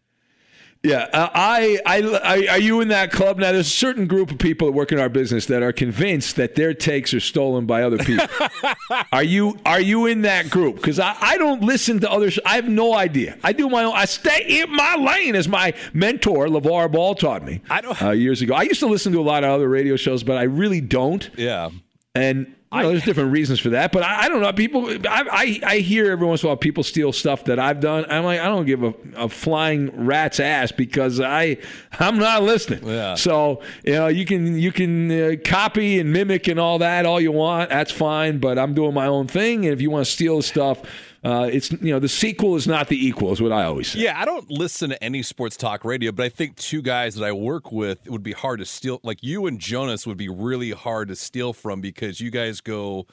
Yeah, 0.84 1.08
uh, 1.12 1.28
I, 1.34 1.80
I, 1.84 2.02
I, 2.02 2.46
are 2.52 2.58
you 2.60 2.80
in 2.80 2.88
that 2.88 3.10
club 3.10 3.38
now? 3.38 3.50
There's 3.50 3.66
a 3.66 3.70
certain 3.70 4.06
group 4.06 4.30
of 4.30 4.38
people 4.38 4.68
that 4.68 4.72
work 4.72 4.92
in 4.92 5.00
our 5.00 5.08
business 5.08 5.46
that 5.46 5.60
are 5.62 5.72
convinced 5.72 6.36
that 6.36 6.54
their 6.54 6.72
takes 6.72 7.12
are 7.12 7.20
stolen 7.20 7.66
by 7.66 7.82
other 7.82 7.98
people. 7.98 8.26
are 9.12 9.24
you, 9.24 9.58
are 9.66 9.80
you 9.80 10.06
in 10.06 10.22
that 10.22 10.50
group? 10.50 10.76
Because 10.76 11.00
I, 11.00 11.16
I 11.20 11.36
don't 11.36 11.62
listen 11.62 11.98
to 12.00 12.10
others. 12.10 12.38
I 12.46 12.54
have 12.54 12.68
no 12.68 12.94
idea. 12.94 13.36
I 13.42 13.52
do 13.52 13.68
my 13.68 13.82
own. 13.82 13.94
I 13.96 14.04
stay 14.04 14.60
in 14.62 14.70
my 14.70 14.94
lane, 14.94 15.34
as 15.34 15.48
my 15.48 15.74
mentor 15.92 16.46
LeVar 16.46 16.92
Ball 16.92 17.16
taught 17.16 17.44
me. 17.44 17.60
I 17.68 17.80
don't- 17.80 18.00
uh, 18.00 18.10
years 18.12 18.40
ago. 18.40 18.54
I 18.54 18.62
used 18.62 18.80
to 18.80 18.86
listen 18.86 19.12
to 19.14 19.20
a 19.20 19.22
lot 19.22 19.42
of 19.42 19.50
other 19.50 19.68
radio 19.68 19.96
shows, 19.96 20.22
but 20.22 20.36
I 20.36 20.44
really 20.44 20.80
don't. 20.80 21.28
yeah 21.36 21.70
And 22.14 22.54
you 22.70 22.82
know, 22.82 22.90
there's 22.90 23.04
different 23.04 23.32
reasons 23.32 23.60
for 23.60 23.70
that, 23.70 23.92
but 23.92 24.02
I, 24.02 24.24
I 24.24 24.28
don't 24.28 24.42
know. 24.42 24.52
People, 24.52 24.90
I, 25.08 25.24
I, 25.30 25.60
I 25.64 25.78
hear 25.78 26.10
every 26.10 26.26
once 26.26 26.42
in 26.42 26.46
a 26.46 26.50
while 26.50 26.56
people 26.58 26.82
steal 26.82 27.12
stuff 27.12 27.44
that 27.44 27.58
I've 27.58 27.80
done. 27.80 28.04
I'm 28.10 28.24
like, 28.24 28.40
I 28.40 28.44
don't 28.44 28.66
give 28.66 28.82
a, 28.82 28.92
a 29.16 29.28
flying 29.28 30.06
rat's 30.06 30.38
ass 30.38 30.70
because 30.70 31.18
I, 31.18 31.56
I'm 31.98 32.18
not 32.18 32.42
listening. 32.42 32.86
Yeah. 32.86 33.14
So 33.14 33.62
you 33.84 33.94
know, 33.94 34.08
you 34.08 34.26
can 34.26 34.58
you 34.58 34.70
can 34.70 35.10
uh, 35.10 35.36
copy 35.44 35.98
and 35.98 36.12
mimic 36.12 36.46
and 36.46 36.60
all 36.60 36.78
that 36.80 37.06
all 37.06 37.20
you 37.20 37.32
want. 37.32 37.70
That's 37.70 37.90
fine, 37.90 38.38
but 38.38 38.58
I'm 38.58 38.74
doing 38.74 38.92
my 38.92 39.06
own 39.06 39.28
thing. 39.28 39.64
And 39.64 39.72
if 39.72 39.80
you 39.80 39.90
want 39.90 40.04
to 40.04 40.12
steal 40.12 40.42
stuff, 40.42 40.82
uh, 41.24 41.48
it's 41.52 41.70
you 41.72 41.92
know 41.92 41.98
the 41.98 42.08
sequel 42.08 42.54
is 42.56 42.66
not 42.66 42.88
the 42.88 43.06
equal 43.06 43.32
is 43.32 43.40
what 43.42 43.50
I 43.52 43.64
always 43.64 43.88
say. 43.92 44.00
yeah 44.00 44.20
i 44.20 44.24
don't 44.24 44.48
listen 44.50 44.90
to 44.90 45.02
any 45.02 45.22
sports 45.22 45.56
talk 45.56 45.84
radio 45.84 46.12
but 46.12 46.24
i 46.24 46.28
think 46.28 46.56
two 46.56 46.80
guys 46.82 47.16
that 47.16 47.24
i 47.24 47.32
work 47.32 47.72
with 47.72 47.98
it 48.06 48.10
would 48.10 48.22
be 48.22 48.32
hard 48.32 48.60
to 48.60 48.64
steal 48.66 49.00
like 49.02 49.18
you 49.22 49.46
and 49.46 49.58
jonas 49.58 50.06
would 50.06 50.16
be 50.16 50.28
really 50.28 50.70
hard 50.70 51.08
to 51.08 51.16
steal 51.16 51.52
from 51.52 51.80
because 51.80 52.20
you 52.20 52.30
guys 52.30 52.60
go 52.60 53.06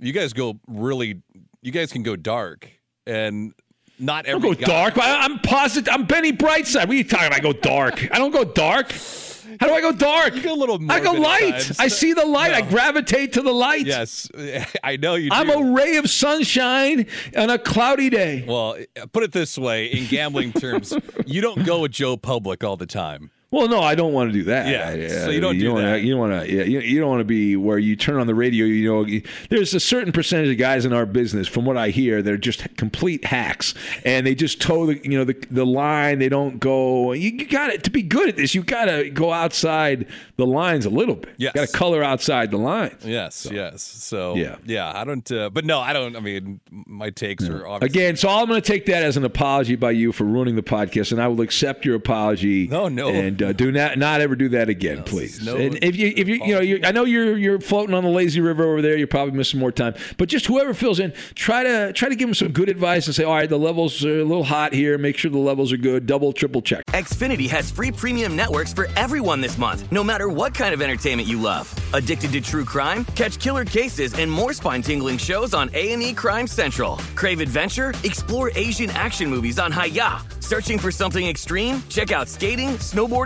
you 0.00 0.12
guys 0.12 0.32
go 0.32 0.58
really 0.66 1.20
you 1.62 1.72
guys 1.72 1.92
can 1.92 2.02
go 2.02 2.16
dark 2.16 2.68
and 3.06 3.52
not 3.98 4.26
I 4.26 4.32
don't 4.32 4.44
every 4.44 4.56
go 4.56 4.66
guy- 4.66 4.66
dark. 4.66 4.98
I, 4.98 5.24
I'm 5.24 5.38
positive. 5.38 5.90
I'm 5.92 6.04
Benny 6.04 6.30
Brightside. 6.30 6.80
What 6.80 6.90
are 6.90 6.94
you 6.94 7.02
talking 7.04 7.28
about? 7.28 7.38
I 7.38 7.40
go 7.40 7.52
dark. 7.54 8.06
I 8.12 8.18
don't 8.18 8.30
go 8.30 8.44
dark. 8.44 8.92
How 9.60 9.68
do 9.68 9.74
I 9.74 9.80
go 9.80 9.92
dark? 9.92 10.34
You 10.34 10.42
go 10.42 10.54
a 10.54 10.56
little 10.56 10.78
I 10.90 11.00
go 11.00 11.12
light. 11.12 11.70
I 11.78 11.88
see 11.88 12.12
the 12.12 12.26
light. 12.26 12.52
I 12.52 12.62
gravitate 12.62 13.34
to 13.34 13.42
the 13.42 13.52
light. 13.52 13.86
Yes, 13.86 14.30
I 14.84 14.96
know 14.96 15.14
you. 15.14 15.30
I'm 15.32 15.50
a 15.50 15.72
ray 15.72 15.96
of 15.96 16.08
sunshine 16.10 17.06
on 17.36 17.50
a 17.50 17.58
cloudy 17.58 18.10
day. 18.10 18.44
Well, 18.46 18.76
put 19.12 19.22
it 19.22 19.32
this 19.32 19.56
way: 19.58 19.86
in 19.86 20.06
gambling 20.06 20.52
terms, 20.52 20.96
you 21.26 21.40
don't 21.40 21.64
go 21.64 21.80
with 21.80 21.92
Joe 21.92 22.16
Public 22.16 22.64
all 22.64 22.76
the 22.76 22.86
time. 22.86 23.30
Well, 23.52 23.68
no, 23.68 23.80
I 23.80 23.94
don't 23.94 24.12
want 24.12 24.32
to 24.32 24.38
do 24.38 24.44
that. 24.44 24.66
Yeah, 24.68 25.24
so 25.24 25.30
you 25.30 25.40
don't 25.40 25.56
do 25.56 25.72
wanna, 25.72 25.86
that. 25.86 26.02
You 26.02 26.10
don't 26.10 26.18
want 26.20 26.42
to. 26.46 26.52
Yeah, 26.52 26.64
you, 26.64 26.80
you 26.80 26.98
don't 27.00 27.08
want 27.08 27.20
to 27.20 27.24
be 27.24 27.54
where 27.56 27.78
you 27.78 27.94
turn 27.94 28.16
on 28.16 28.26
the 28.26 28.34
radio. 28.34 28.66
You 28.66 28.92
know, 28.92 29.04
you- 29.06 29.22
there's 29.50 29.72
a 29.72 29.78
certain 29.80 30.12
percentage 30.12 30.50
of 30.50 30.58
guys 30.58 30.84
in 30.84 30.92
our 30.92 31.06
business, 31.06 31.46
from 31.46 31.64
what 31.64 31.76
I 31.76 31.90
hear, 31.90 32.22
they're 32.22 32.36
just 32.36 32.66
complete 32.76 33.24
hacks, 33.24 33.72
and 34.04 34.26
they 34.26 34.34
just 34.34 34.60
toe 34.60 34.86
the 34.86 35.00
you 35.04 35.16
know 35.16 35.24
the 35.24 35.36
the 35.50 35.64
line. 35.64 36.18
They 36.18 36.28
don't 36.28 36.58
go. 36.58 37.12
You, 37.12 37.30
you 37.30 37.46
got 37.46 37.70
it 37.70 37.84
to 37.84 37.90
be 37.90 38.02
good 38.02 38.28
at 38.28 38.36
this. 38.36 38.54
You 38.54 38.62
got 38.64 38.86
to 38.86 39.08
go 39.10 39.32
outside 39.32 40.06
the 40.36 40.46
lines 40.46 40.84
a 40.84 40.90
little 40.90 41.14
bit. 41.14 41.34
Yes. 41.38 41.54
got 41.54 41.68
to 41.68 41.72
color 41.72 42.02
outside 42.02 42.50
the 42.50 42.58
lines. 42.58 43.04
Yes, 43.04 43.46
yes. 43.50 43.80
So 43.82 44.34
Yeah. 44.34 44.56
yeah. 44.64 44.92
I 44.94 45.04
don't. 45.04 45.30
Uh, 45.30 45.50
but 45.50 45.64
no, 45.64 45.78
I 45.80 45.92
don't. 45.92 46.16
I 46.16 46.20
mean, 46.20 46.60
my 46.70 47.10
takes 47.10 47.48
are 47.48 47.66
obviously. 47.66 48.00
Again, 48.00 48.16
so 48.16 48.28
I'm 48.28 48.48
going 48.48 48.60
to 48.60 48.66
take 48.66 48.86
that 48.86 49.02
as 49.04 49.16
an 49.16 49.24
apology 49.24 49.76
by 49.76 49.92
you 49.92 50.10
for 50.12 50.24
ruining 50.24 50.56
the 50.56 50.62
podcast, 50.62 51.12
and 51.12 51.22
I 51.22 51.28
will 51.28 51.40
accept 51.42 51.84
your 51.84 51.94
apology. 51.94 52.66
No, 52.66 52.88
no. 52.88 53.08
and 53.08 53.35
uh, 53.42 53.52
do 53.52 53.72
not 53.72 53.98
not 53.98 54.20
ever 54.20 54.36
do 54.36 54.48
that 54.50 54.68
again, 54.68 55.02
please. 55.02 55.44
no 55.44 55.56
and 55.56 55.78
if 55.82 55.96
you 55.96 56.12
if 56.16 56.28
you 56.28 56.44
you 56.44 56.54
know 56.54 56.60
you 56.60 56.80
I 56.84 56.92
know 56.92 57.04
you're 57.04 57.36
you're 57.36 57.60
floating 57.60 57.94
on 57.94 58.04
the 58.04 58.10
lazy 58.10 58.40
river 58.40 58.64
over 58.64 58.82
there, 58.82 58.96
you're 58.96 59.06
probably 59.06 59.36
missing 59.36 59.60
more 59.60 59.72
time. 59.72 59.94
But 60.16 60.28
just 60.28 60.46
whoever 60.46 60.74
fills 60.74 61.00
in, 61.00 61.12
try 61.34 61.62
to 61.62 61.92
try 61.92 62.08
to 62.08 62.16
give 62.16 62.28
them 62.28 62.34
some 62.34 62.52
good 62.52 62.68
advice 62.68 63.06
and 63.06 63.14
say, 63.14 63.24
all 63.24 63.34
right, 63.34 63.48
the 63.48 63.58
levels 63.58 64.04
are 64.04 64.20
a 64.20 64.24
little 64.24 64.44
hot 64.44 64.72
here. 64.72 64.98
Make 64.98 65.16
sure 65.18 65.30
the 65.30 65.38
levels 65.38 65.72
are 65.72 65.76
good. 65.76 66.06
Double, 66.06 66.32
triple 66.32 66.62
check. 66.62 66.84
Xfinity 66.92 67.48
has 67.48 67.70
free 67.70 67.92
premium 67.92 68.36
networks 68.36 68.72
for 68.72 68.88
everyone 68.96 69.40
this 69.40 69.58
month, 69.58 69.90
no 69.92 70.02
matter 70.04 70.28
what 70.28 70.54
kind 70.54 70.72
of 70.72 70.80
entertainment 70.82 71.28
you 71.28 71.40
love. 71.40 71.72
Addicted 71.94 72.32
to 72.32 72.40
true 72.40 72.64
crime? 72.64 73.04
Catch 73.14 73.38
killer 73.38 73.64
cases 73.64 74.14
and 74.14 74.30
more 74.30 74.52
spine-tingling 74.52 75.18
shows 75.18 75.54
on 75.54 75.70
A&E 75.74 76.14
Crime 76.14 76.46
Central. 76.46 76.96
Crave 77.14 77.40
adventure? 77.40 77.92
Explore 78.04 78.50
Asian 78.54 78.90
action 78.90 79.28
movies 79.28 79.58
on 79.58 79.72
Hi-YAH. 79.72 80.24
Searching 80.46 80.78
for 80.78 80.92
something 80.92 81.26
extreme? 81.26 81.82
Check 81.88 82.12
out 82.12 82.28
skating, 82.28 82.68
snowboarding, 82.78 83.25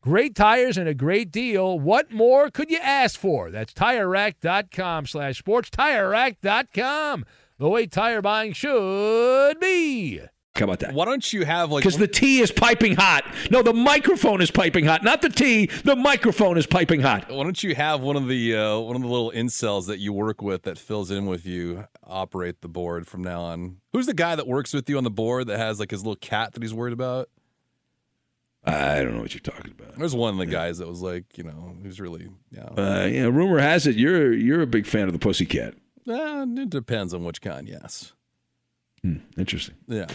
Great 0.00 0.36
tires 0.36 0.78
and 0.78 0.88
a 0.88 0.94
great 0.94 1.32
deal. 1.32 1.78
What 1.78 2.12
more 2.12 2.50
could 2.50 2.70
you 2.70 2.78
ask 2.80 3.18
for? 3.18 3.50
That's 3.50 3.72
TireRack.com 3.72 5.06
slash 5.06 5.38
sports. 5.38 5.70
TireRack.com, 5.70 7.24
the 7.58 7.68
way 7.68 7.86
tire 7.86 8.22
buying 8.22 8.52
should 8.52 9.58
be. 9.58 10.20
How 10.54 10.64
about 10.64 10.80
that? 10.80 10.92
Why 10.94 11.04
don't 11.04 11.32
you 11.32 11.44
have 11.44 11.70
like 11.70 11.82
Because 11.82 11.98
the 11.98 12.08
tea 12.08 12.40
is 12.40 12.50
piping 12.50 12.96
hot. 12.96 13.24
No, 13.50 13.62
the 13.62 13.72
microphone 13.72 14.40
is 14.40 14.50
piping 14.50 14.84
hot. 14.84 15.04
Not 15.04 15.22
the 15.22 15.28
tea. 15.28 15.66
The 15.66 15.94
microphone 15.94 16.58
is 16.58 16.66
piping 16.66 17.00
hot. 17.00 17.28
Why 17.28 17.44
don't 17.44 17.62
you 17.62 17.74
have 17.76 18.00
one 18.00 18.16
of 18.16 18.26
the 18.28 18.56
uh, 18.56 18.78
one 18.78 18.96
of 18.96 19.02
the 19.02 19.08
little 19.08 19.30
incels 19.32 19.86
that 19.86 19.98
you 19.98 20.12
work 20.12 20.42
with 20.42 20.62
that 20.62 20.78
fills 20.78 21.10
in 21.10 21.26
with 21.26 21.46
you 21.46 21.86
operate 22.04 22.60
the 22.60 22.68
board 22.68 23.06
from 23.06 23.22
now 23.22 23.42
on? 23.42 23.76
Who's 23.92 24.06
the 24.06 24.14
guy 24.14 24.34
that 24.34 24.46
works 24.48 24.72
with 24.72 24.88
you 24.88 24.96
on 24.96 25.04
the 25.04 25.10
board 25.10 25.46
that 25.46 25.58
has 25.58 25.78
like 25.78 25.90
his 25.92 26.00
little 26.00 26.16
cat 26.16 26.54
that 26.54 26.62
he's 26.62 26.74
worried 26.74 26.92
about? 26.92 27.28
I 28.68 29.02
don't 29.02 29.14
know 29.14 29.22
what 29.22 29.34
you're 29.34 29.40
talking 29.40 29.72
about. 29.78 29.96
There's 29.96 30.14
one 30.14 30.34
of 30.34 30.38
the 30.38 30.46
guys 30.46 30.78
that 30.78 30.88
was 30.88 31.00
like, 31.00 31.38
you 31.38 31.44
know, 31.44 31.76
who's 31.82 32.00
really 32.00 32.28
yeah. 32.50 32.64
Uh, 32.76 33.06
you 33.06 33.22
know, 33.22 33.30
rumor 33.30 33.58
has 33.58 33.86
it 33.86 33.96
you're 33.96 34.32
you're 34.32 34.62
a 34.62 34.66
big 34.66 34.86
fan 34.86 35.06
of 35.06 35.12
the 35.12 35.18
Pussycat. 35.18 35.74
Uh, 36.06 36.46
it 36.48 36.70
depends 36.70 37.14
on 37.14 37.24
which 37.24 37.40
kind. 37.40 37.68
Yes. 37.68 38.12
Hmm, 39.02 39.16
interesting. 39.36 39.76
Yeah. 39.86 40.06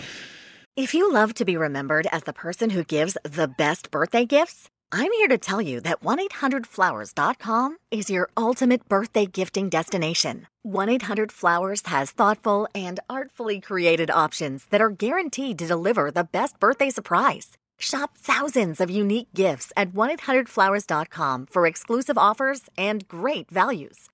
If 0.76 0.94
you 0.94 1.12
love 1.12 1.36
to 1.36 1.46
be 1.46 1.56
remembered 1.56 2.08
as 2.12 2.24
the 2.24 2.34
person 2.34 2.72
who 2.72 2.84
gives 2.84 3.16
the 3.24 3.48
best 3.48 3.92
birthday 3.92 4.26
gifts, 4.26 4.70
I'm 4.92 5.12
here 5.14 5.28
to 5.28 5.38
tell 5.38 5.62
you 5.62 5.80
that 5.82 6.04
1 6.04 6.20
800flowers.com 6.20 7.78
is 7.92 8.10
your 8.10 8.30
ultimate 8.38 8.88
birthday 8.88 9.26
gifting 9.26 9.70
destination. 9.70 10.48
1 10.64 10.90
800 10.90 11.32
Flowers 11.32 11.82
has 11.88 12.12
thoughtful 12.12 12.68
and 12.76 13.00
artfully 13.10 13.60
created 13.60 14.10
options 14.12 14.66
that 14.70 14.82
are 14.82 14.90
guaranteed 14.92 15.60
to 15.60 15.68
deliver 15.68 16.12
the 16.12 16.24
best 16.24 16.60
birthday 16.60 16.90
surprise. 16.90 17.58
Shop 17.84 18.18
thousands 18.18 18.80
of 18.80 18.90
unique 18.90 19.28
gifts 19.36 19.72
at 19.76 19.94
1 19.94 20.18
800flowers.com 20.18 21.48
for 21.52 21.66
exclusive 21.66 22.18
offers 22.18 22.62
and 22.78 23.08
great 23.08 23.52
values. 23.52 24.10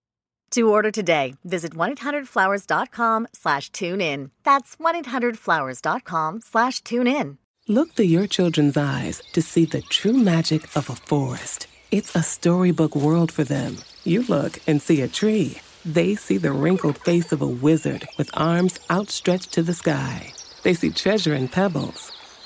To 0.51 0.67
order 0.67 0.89
today, 0.89 1.35
visit 1.43 1.73
1-800-Flowers.com 1.73 3.27
slash 3.33 3.69
tune 3.71 4.01
in. 4.01 4.31
That's 4.43 4.75
1-800-Flowers.com 4.77 6.41
slash 6.41 6.81
tune 6.81 7.07
in. 7.07 7.37
Look 7.67 7.93
through 7.93 8.05
your 8.05 8.25
children's 8.25 8.75
eyes 8.75 9.21
to 9.33 9.43
see 9.43 9.65
the 9.65 9.81
true 9.81 10.13
magic 10.13 10.63
of 10.75 10.89
a 10.89 10.95
forest. 10.95 11.67
It's 11.91 12.15
a 12.15 12.23
storybook 12.23 12.95
world 12.95 13.31
for 13.31 13.43
them. 13.43 13.77
You 14.03 14.23
look 14.23 14.59
and 14.65 14.81
see 14.81 15.01
a 15.03 15.07
tree. 15.07 15.59
They 15.85 16.15
see 16.15 16.37
the 16.37 16.51
wrinkled 16.51 16.97
face 16.97 17.31
of 17.31 17.43
a 17.43 17.47
wizard 17.47 18.07
with 18.17 18.31
arms 18.33 18.79
outstretched 18.89 19.53
to 19.53 19.61
the 19.61 19.75
sky. 19.75 20.33
They 20.63 20.73
see 20.73 20.89
treasure 20.89 21.35
in 21.35 21.47
pebbles. 21.47 22.11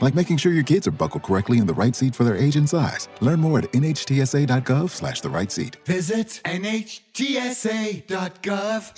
Like 0.00 0.14
making 0.14 0.38
sure 0.38 0.52
your 0.52 0.64
kids 0.64 0.86
are 0.86 0.92
buckled 0.92 1.22
correctly 1.22 1.58
in 1.58 1.66
the 1.66 1.74
right 1.74 1.94
seat 1.94 2.14
for 2.14 2.24
their 2.24 2.36
age 2.36 2.56
and 2.56 2.68
size. 2.68 3.08
Learn 3.20 3.40
more 3.40 3.58
at 3.58 3.70
nhtsa.gov 3.72 4.90
slash 4.90 5.20
the 5.20 5.30
right 5.30 5.52
seat. 5.52 5.76
Visit 5.84 6.40
nhtsa.gov 6.44 6.98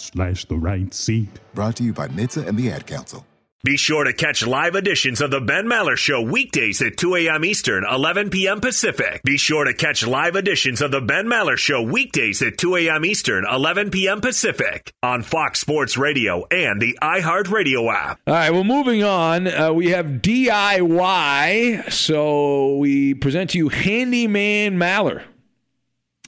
slash 0.00 0.44
the 0.46 0.56
right 0.56 0.94
seat. 0.94 1.40
Brought 1.54 1.76
to 1.76 1.84
you 1.84 1.92
by 1.92 2.08
NHTSA 2.08 2.46
and 2.48 2.58
the 2.58 2.70
Ad 2.70 2.86
Council. 2.86 3.26
Be 3.64 3.76
sure 3.76 4.02
to 4.02 4.12
catch 4.12 4.44
live 4.44 4.74
editions 4.74 5.20
of 5.20 5.30
the 5.30 5.40
Ben 5.40 5.66
Maller 5.66 5.96
Show 5.96 6.20
weekdays 6.20 6.82
at 6.82 6.96
2 6.96 7.14
a.m. 7.14 7.44
Eastern, 7.44 7.84
11 7.88 8.30
p.m. 8.30 8.60
Pacific. 8.60 9.22
Be 9.22 9.36
sure 9.36 9.62
to 9.64 9.72
catch 9.72 10.04
live 10.04 10.34
editions 10.34 10.82
of 10.82 10.90
the 10.90 11.00
Ben 11.00 11.26
Maller 11.26 11.56
Show 11.56 11.80
weekdays 11.80 12.42
at 12.42 12.58
2 12.58 12.74
a.m. 12.74 13.04
Eastern, 13.04 13.44
11 13.48 13.92
p.m. 13.92 14.20
Pacific 14.20 14.92
on 15.00 15.22
Fox 15.22 15.60
Sports 15.60 15.96
Radio 15.96 16.44
and 16.50 16.82
the 16.82 16.98
iHeartRadio 17.00 17.94
app. 17.94 18.18
All 18.26 18.34
right, 18.34 18.50
well, 18.50 18.64
moving 18.64 19.04
on, 19.04 19.46
uh, 19.46 19.72
we 19.72 19.90
have 19.90 20.06
DIY. 20.06 21.92
So 21.92 22.78
we 22.78 23.14
present 23.14 23.50
to 23.50 23.58
you 23.58 23.68
Handyman 23.68 24.76
Maller. 24.76 25.22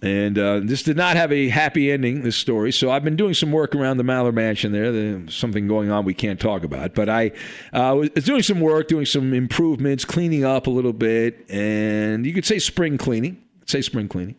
And 0.03 0.39
uh, 0.39 0.61
this 0.63 0.83
did 0.83 0.97
not 0.97 1.17
have 1.17 1.33
a 1.33 1.49
happy 1.49 1.91
ending, 1.91 2.23
this 2.23 2.37
story. 2.37 2.73
So 2.73 2.91
I've 2.91 3.05
been 3.05 3.17
doing 3.17 3.33
some 3.33 3.53
work 3.53 3.75
around 3.75 3.97
the 3.97 4.03
Maller 4.03 4.35
Mansion 4.35 4.73
there. 4.73 4.93
There's 4.93 5.35
something 5.35 5.67
going 5.67 5.91
on 5.91 6.05
we 6.05 6.13
can't 6.15 6.39
talk 6.39 6.63
about. 6.63 6.95
But 6.95 7.09
I 7.09 7.33
uh, 7.73 7.95
was 8.15 8.25
doing 8.25 8.43
some 8.43 8.61
work, 8.61 8.89
doing 8.89 9.07
some 9.07 9.33
improvements, 9.33 10.05
cleaning 10.05 10.45
up 10.45 10.67
a 10.67 10.71
little 10.71 10.93
bit. 10.93 11.49
And 11.49 12.27
you 12.27 12.35
could 12.35 12.45
say 12.45 12.59
spring 12.59 12.99
cleaning. 12.99 13.43
Say 13.67 13.81
spring 13.81 14.09
cleaning. 14.09 14.37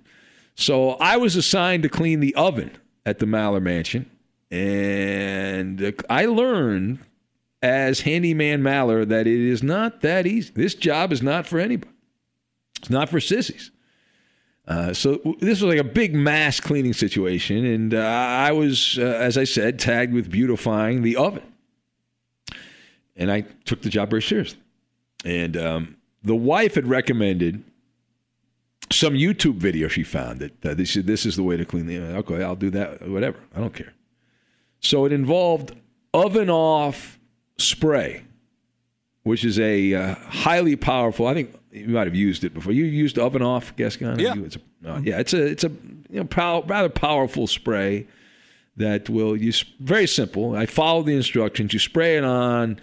So 0.56 0.92
I 0.92 1.18
was 1.18 1.36
assigned 1.36 1.84
to 1.84 1.90
clean 1.90 2.20
the 2.20 2.36
oven 2.36 2.78
at 3.06 3.20
the 3.20 3.26
Maller 3.26 3.62
Mansion. 3.62 4.10
And 4.52 5.96
I 6.10 6.26
learned 6.26 7.00
as 7.64 8.02
handyman 8.02 8.62
Maller 8.62 9.08
that 9.08 9.26
it 9.26 9.40
is 9.40 9.64
not 9.64 10.02
that 10.02 10.28
easy. 10.28 10.52
This 10.54 10.76
job 10.76 11.12
is 11.12 11.24
not 11.24 11.48
for 11.48 11.60
anybody. 11.60 11.92
It's 12.78 12.90
not 12.90 13.10
for 13.10 13.20
sissies. 13.20 13.72
Uh, 14.68 14.94
so 14.94 15.22
this 15.40 15.62
was 15.62 15.64
like 15.64 15.80
a 15.80 15.84
big 15.84 16.16
mass 16.16 16.60
cleaning 16.60 16.94
situation, 16.94 17.66
and 17.66 17.94
uh, 17.94 18.00
I 18.00 18.52
was, 18.52 18.98
uh, 18.98 19.04
as 19.04 19.38
I 19.38 19.44
said, 19.44 19.78
tagged 19.78 20.12
with 20.12 20.32
beautifying 20.32 21.04
the 21.04 21.18
oven, 21.18 21.44
and 23.16 23.32
I 23.32 23.42
took 23.66 23.84
the 23.84 23.90
job 23.90 24.10
very 24.10 24.24
seriously. 24.24 24.60
And 25.24 25.56
um, 25.56 25.98
the 26.24 26.36
wife 26.36 26.76
had 26.76 26.88
recommended 26.88 27.64
some 28.92 29.14
YouTube 29.14 29.56
video 29.56 29.88
she 29.88 30.04
found 30.04 30.40
that 30.40 30.66
uh, 30.66 30.74
they 30.74 30.86
said 30.86 31.06
this 31.06 31.26
is 31.26 31.36
the 31.36 31.44
way 31.44 31.58
to 31.58 31.66
clean 31.66 31.86
the. 31.86 31.98
Oven. 31.98 32.16
Okay, 32.18 32.44
I'll 32.44 32.56
do 32.56 32.72
that. 32.72 33.08
Whatever, 33.08 33.38
I 33.56 33.60
don't 33.60 33.74
care. 33.74 33.94
So 34.80 35.06
it 35.06 35.12
involved 35.12 35.76
oven 36.14 36.50
off 36.50 37.20
spray, 37.58 38.24
which 39.24 39.46
is 39.46 39.60
a 39.60 39.94
uh, 39.94 40.16
highly 40.16 40.76
powerful. 40.76 41.28
I 41.28 41.34
think 41.34 41.56
you 41.76 41.88
might 41.90 42.08
have 42.08 42.16
used 42.16 42.44
it 42.44 42.54
before. 42.54 42.72
You 42.72 42.86
used 42.86 43.20
oven 43.20 43.42
off, 43.42 43.76
Gascon? 43.76 44.20
Yeah. 44.20 44.34
You- 44.36 44.46
It's 44.46 44.56
a, 44.58 44.90
uh, 44.92 45.00
yeah. 45.04 45.20
It's 45.20 45.34
a 45.34 45.44
it's 45.46 45.64
a 45.64 45.70
you 46.10 46.20
know 46.22 46.26
pow- 46.26 46.64
rather 46.68 46.90
powerful 46.90 47.48
spray 47.48 48.08
that 48.78 49.10
will 49.10 49.36
you 49.38 49.52
very 49.80 50.08
simple. 50.08 50.56
I 50.56 50.66
follow 50.66 51.02
the 51.04 51.16
instructions. 51.16 51.74
You 51.74 51.80
spray 51.80 52.18
it 52.18 52.24
on, 52.24 52.80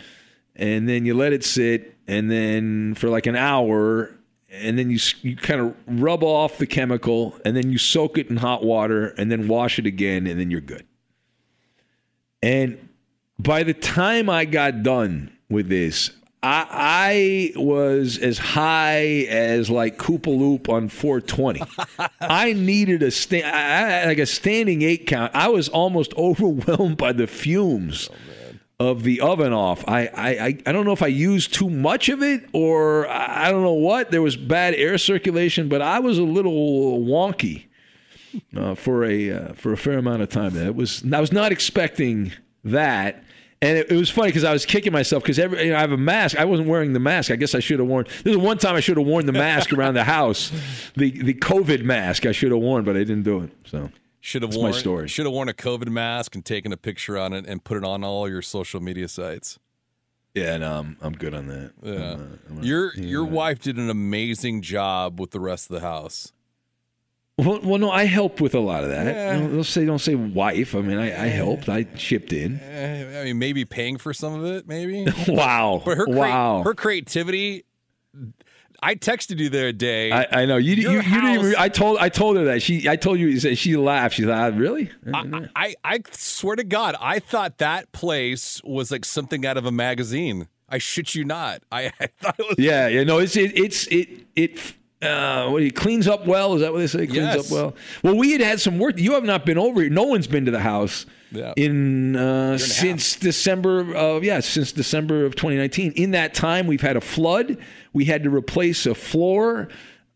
and 0.56 0.88
then 0.88 1.04
you 1.06 1.14
let 1.14 1.32
it 1.32 1.44
sit, 1.44 1.94
and 2.06 2.30
then 2.30 2.94
for 2.94 3.08
like 3.08 3.26
an 3.26 3.36
hour, 3.36 4.10
and 4.50 4.78
then 4.78 4.90
you 4.90 4.98
you 5.22 5.36
kind 5.36 5.60
of 5.60 5.74
rub 5.86 6.22
off 6.24 6.58
the 6.58 6.66
chemical, 6.66 7.38
and 7.44 7.56
then 7.56 7.70
you 7.70 7.78
soak 7.78 8.18
it 8.18 8.28
in 8.30 8.36
hot 8.38 8.64
water, 8.64 9.08
and 9.18 9.30
then 9.30 9.48
wash 9.48 9.78
it 9.78 9.86
again, 9.86 10.26
and 10.26 10.38
then 10.40 10.50
you're 10.50 10.60
good. 10.60 10.84
And 12.42 12.88
by 13.38 13.62
the 13.62 13.74
time 13.74 14.28
I 14.28 14.44
got 14.44 14.82
done 14.82 15.30
with 15.48 15.68
this, 15.68 16.10
I, 16.42 17.52
I 17.54 17.58
was 17.58 18.18
as 18.18 18.38
high 18.38 19.26
as 19.28 19.70
like 19.70 19.96
Koopaloop 19.96 20.68
on 20.68 20.88
420. 20.88 21.62
I 22.20 22.52
needed 22.52 23.02
a 23.02 23.10
sta- 23.10 23.44
I, 23.44 24.02
I- 24.02 24.04
like 24.06 24.18
a 24.18 24.26
standing 24.26 24.82
eight 24.82 25.06
count. 25.06 25.32
I 25.34 25.48
was 25.48 25.68
almost 25.68 26.12
overwhelmed 26.16 26.96
by 26.96 27.12
the 27.12 27.26
fumes 27.26 28.10
of 28.80 29.04
the 29.04 29.20
oven 29.20 29.52
off. 29.52 29.84
I, 29.86 30.06
I, 30.06 30.58
I, 30.66 30.72
don't 30.72 30.84
know 30.84 30.92
if 30.92 31.02
I 31.02 31.06
used 31.08 31.54
too 31.54 31.70
much 31.70 32.08
of 32.08 32.20
it 32.22 32.48
or 32.52 33.06
I, 33.06 33.46
I 33.46 33.52
don't 33.52 33.62
know 33.62 33.74
what. 33.74 34.10
There 34.10 34.22
was 34.22 34.36
bad 34.36 34.74
air 34.74 34.98
circulation, 34.98 35.68
but 35.68 35.80
I 35.80 36.00
was 36.00 36.18
a 36.18 36.24
little 36.24 36.98
wonky 37.00 37.66
uh, 38.56 38.74
for 38.74 39.04
a 39.04 39.30
uh, 39.30 39.52
for 39.52 39.72
a 39.72 39.76
fair 39.76 39.98
amount 39.98 40.22
of 40.22 40.30
time. 40.30 40.54
That 40.54 40.74
was 40.74 41.04
I 41.12 41.20
was 41.20 41.30
not 41.30 41.52
expecting 41.52 42.32
that, 42.64 43.22
and 43.62 43.78
it, 43.78 43.90
it 43.90 43.96
was 43.96 44.10
funny 44.10 44.28
because 44.28 44.44
I 44.44 44.52
was 44.52 44.66
kicking 44.66 44.92
myself 44.92 45.22
because 45.22 45.38
every 45.38 45.64
you 45.64 45.70
know, 45.70 45.76
I 45.78 45.80
have 45.80 45.92
a 45.92 45.96
mask. 45.96 46.36
I 46.38 46.44
wasn't 46.44 46.68
wearing 46.68 46.92
the 46.92 47.00
mask. 47.00 47.30
I 47.30 47.36
guess 47.36 47.54
I 47.54 47.60
should 47.60 47.78
have 47.78 47.88
worn. 47.88 48.04
This 48.24 48.32
is 48.32 48.36
one 48.36 48.58
time 48.58 48.74
I 48.74 48.80
should 48.80 48.98
have 48.98 49.06
worn 49.06 49.24
the 49.26 49.32
mask 49.32 49.72
around 49.76 49.94
the 49.94 50.04
house, 50.04 50.50
the 50.96 51.10
the 51.22 51.34
COVID 51.34 51.82
mask. 51.84 52.26
I 52.26 52.32
should 52.32 52.50
have 52.52 52.60
worn, 52.60 52.84
but 52.84 52.96
I 52.96 53.00
didn't 53.00 53.22
do 53.22 53.42
it. 53.44 53.50
So 53.66 53.90
Should 54.20 54.42
have 54.42 54.54
worn 54.54 54.72
my 54.72 54.76
story. 54.76 55.08
Should 55.08 55.24
have 55.26 55.32
worn 55.32 55.48
a 55.48 55.54
COVID 55.54 55.88
mask 55.88 56.34
and 56.34 56.44
taken 56.44 56.72
a 56.72 56.76
picture 56.76 57.16
on 57.16 57.32
it 57.32 57.46
and 57.46 57.64
put 57.64 57.76
it 57.78 57.84
on 57.84 58.04
all 58.04 58.28
your 58.28 58.42
social 58.42 58.80
media 58.80 59.08
sites. 59.08 59.58
yeah, 60.34 60.56
no, 60.58 60.78
I'm 60.78 60.96
I'm 61.00 61.12
good 61.14 61.34
on 61.34 61.46
that. 61.48 61.72
Yeah. 61.82 61.92
I'm, 61.92 62.20
uh, 62.20 62.50
I'm 62.50 62.58
a- 62.62 62.64
your 62.66 62.92
yeah. 62.94 63.04
your 63.04 63.24
wife 63.24 63.60
did 63.60 63.76
an 63.76 63.90
amazing 63.90 64.62
job 64.62 65.20
with 65.20 65.30
the 65.30 65.40
rest 65.40 65.70
of 65.70 65.74
the 65.80 65.86
house. 65.86 66.32
Well, 67.38 67.60
well, 67.62 67.78
no, 67.78 67.90
I 67.90 68.04
help 68.04 68.40
with 68.40 68.54
a 68.54 68.60
lot 68.60 68.84
of 68.84 68.90
that. 68.90 69.06
Yeah. 69.06 69.36
You 69.36 69.42
know, 69.42 69.54
Don't 69.54 69.64
say 69.64 69.84
don't 69.86 69.98
say 69.98 70.14
wife. 70.14 70.74
I 70.74 70.82
mean, 70.82 70.98
I, 70.98 71.24
I 71.24 71.26
helped. 71.28 71.68
I 71.68 71.84
chipped 71.84 72.32
in. 72.32 72.60
I 72.60 73.24
mean, 73.24 73.38
maybe 73.38 73.64
paying 73.64 73.96
for 73.96 74.12
some 74.12 74.34
of 74.34 74.44
it, 74.44 74.68
maybe. 74.68 75.06
Wow, 75.28 75.82
But 75.84 75.96
her 75.96 76.06
wow. 76.06 76.62
her 76.62 76.74
creativity. 76.74 77.64
I 78.84 78.96
texted 78.96 79.38
you 79.38 79.48
the 79.48 79.58
other 79.58 79.72
day. 79.72 80.10
I, 80.10 80.42
I 80.42 80.44
know 80.44 80.56
you. 80.56 80.74
You, 80.74 80.90
Your 80.90 81.02
you 81.02 81.20
didn't 81.20 81.38
even, 81.38 81.54
I 81.56 81.68
told 81.68 81.98
I 81.98 82.08
told 82.08 82.36
her 82.36 82.44
that 82.44 82.62
she. 82.62 82.88
I 82.88 82.96
told 82.96 83.18
you. 83.18 83.38
She 83.38 83.54
she 83.54 83.76
laughed. 83.76 84.16
She 84.16 84.24
thought, 84.24 84.56
really? 84.56 84.90
I, 85.14 85.48
I, 85.54 85.74
I 85.84 86.00
swear 86.10 86.56
to 86.56 86.64
God, 86.64 86.96
I 87.00 87.20
thought 87.20 87.58
that 87.58 87.92
place 87.92 88.60
was 88.64 88.90
like 88.90 89.04
something 89.04 89.46
out 89.46 89.56
of 89.56 89.64
a 89.64 89.72
magazine. 89.72 90.48
I 90.68 90.78
shit 90.78 91.14
you 91.14 91.24
not. 91.24 91.62
I, 91.70 91.92
I 92.00 92.06
thought 92.20 92.40
it 92.40 92.46
was. 92.48 92.58
Yeah, 92.58 92.88
yeah. 92.88 93.04
No, 93.04 93.18
it's 93.18 93.36
it, 93.36 93.56
it's 93.56 93.86
it 93.86 94.26
it. 94.34 94.74
Uh, 95.02 95.48
what 95.50 95.62
it 95.62 95.74
cleans 95.74 96.06
up 96.06 96.26
well? 96.26 96.54
Is 96.54 96.60
that 96.60 96.72
what 96.72 96.78
they 96.78 96.86
say? 96.86 97.06
Cleans 97.06 97.34
Yes. 97.34 97.46
up 97.46 97.52
well. 97.52 97.74
Well, 98.04 98.16
we 98.16 98.32
had 98.32 98.40
had 98.40 98.60
some 98.60 98.78
work. 98.78 98.98
You 98.98 99.14
have 99.14 99.24
not 99.24 99.44
been 99.44 99.58
over 99.58 99.80
here. 99.80 99.90
No 99.90 100.04
one's 100.04 100.28
been 100.28 100.44
to 100.44 100.52
the 100.52 100.60
house 100.60 101.06
Yeah. 101.32 101.52
in 101.56 102.14
uh, 102.14 102.56
since 102.58 103.16
December 103.16 103.94
of 103.96 104.22
yeah 104.22 104.38
since 104.40 104.70
December 104.70 105.24
of 105.24 105.34
2019. 105.34 105.92
In 105.96 106.12
that 106.12 106.34
time, 106.34 106.66
we've 106.68 106.80
had 106.80 106.96
a 106.96 107.00
flood. 107.00 107.58
We 107.92 108.04
had 108.04 108.22
to 108.24 108.30
replace 108.30 108.86
a 108.86 108.94
floor 108.94 109.68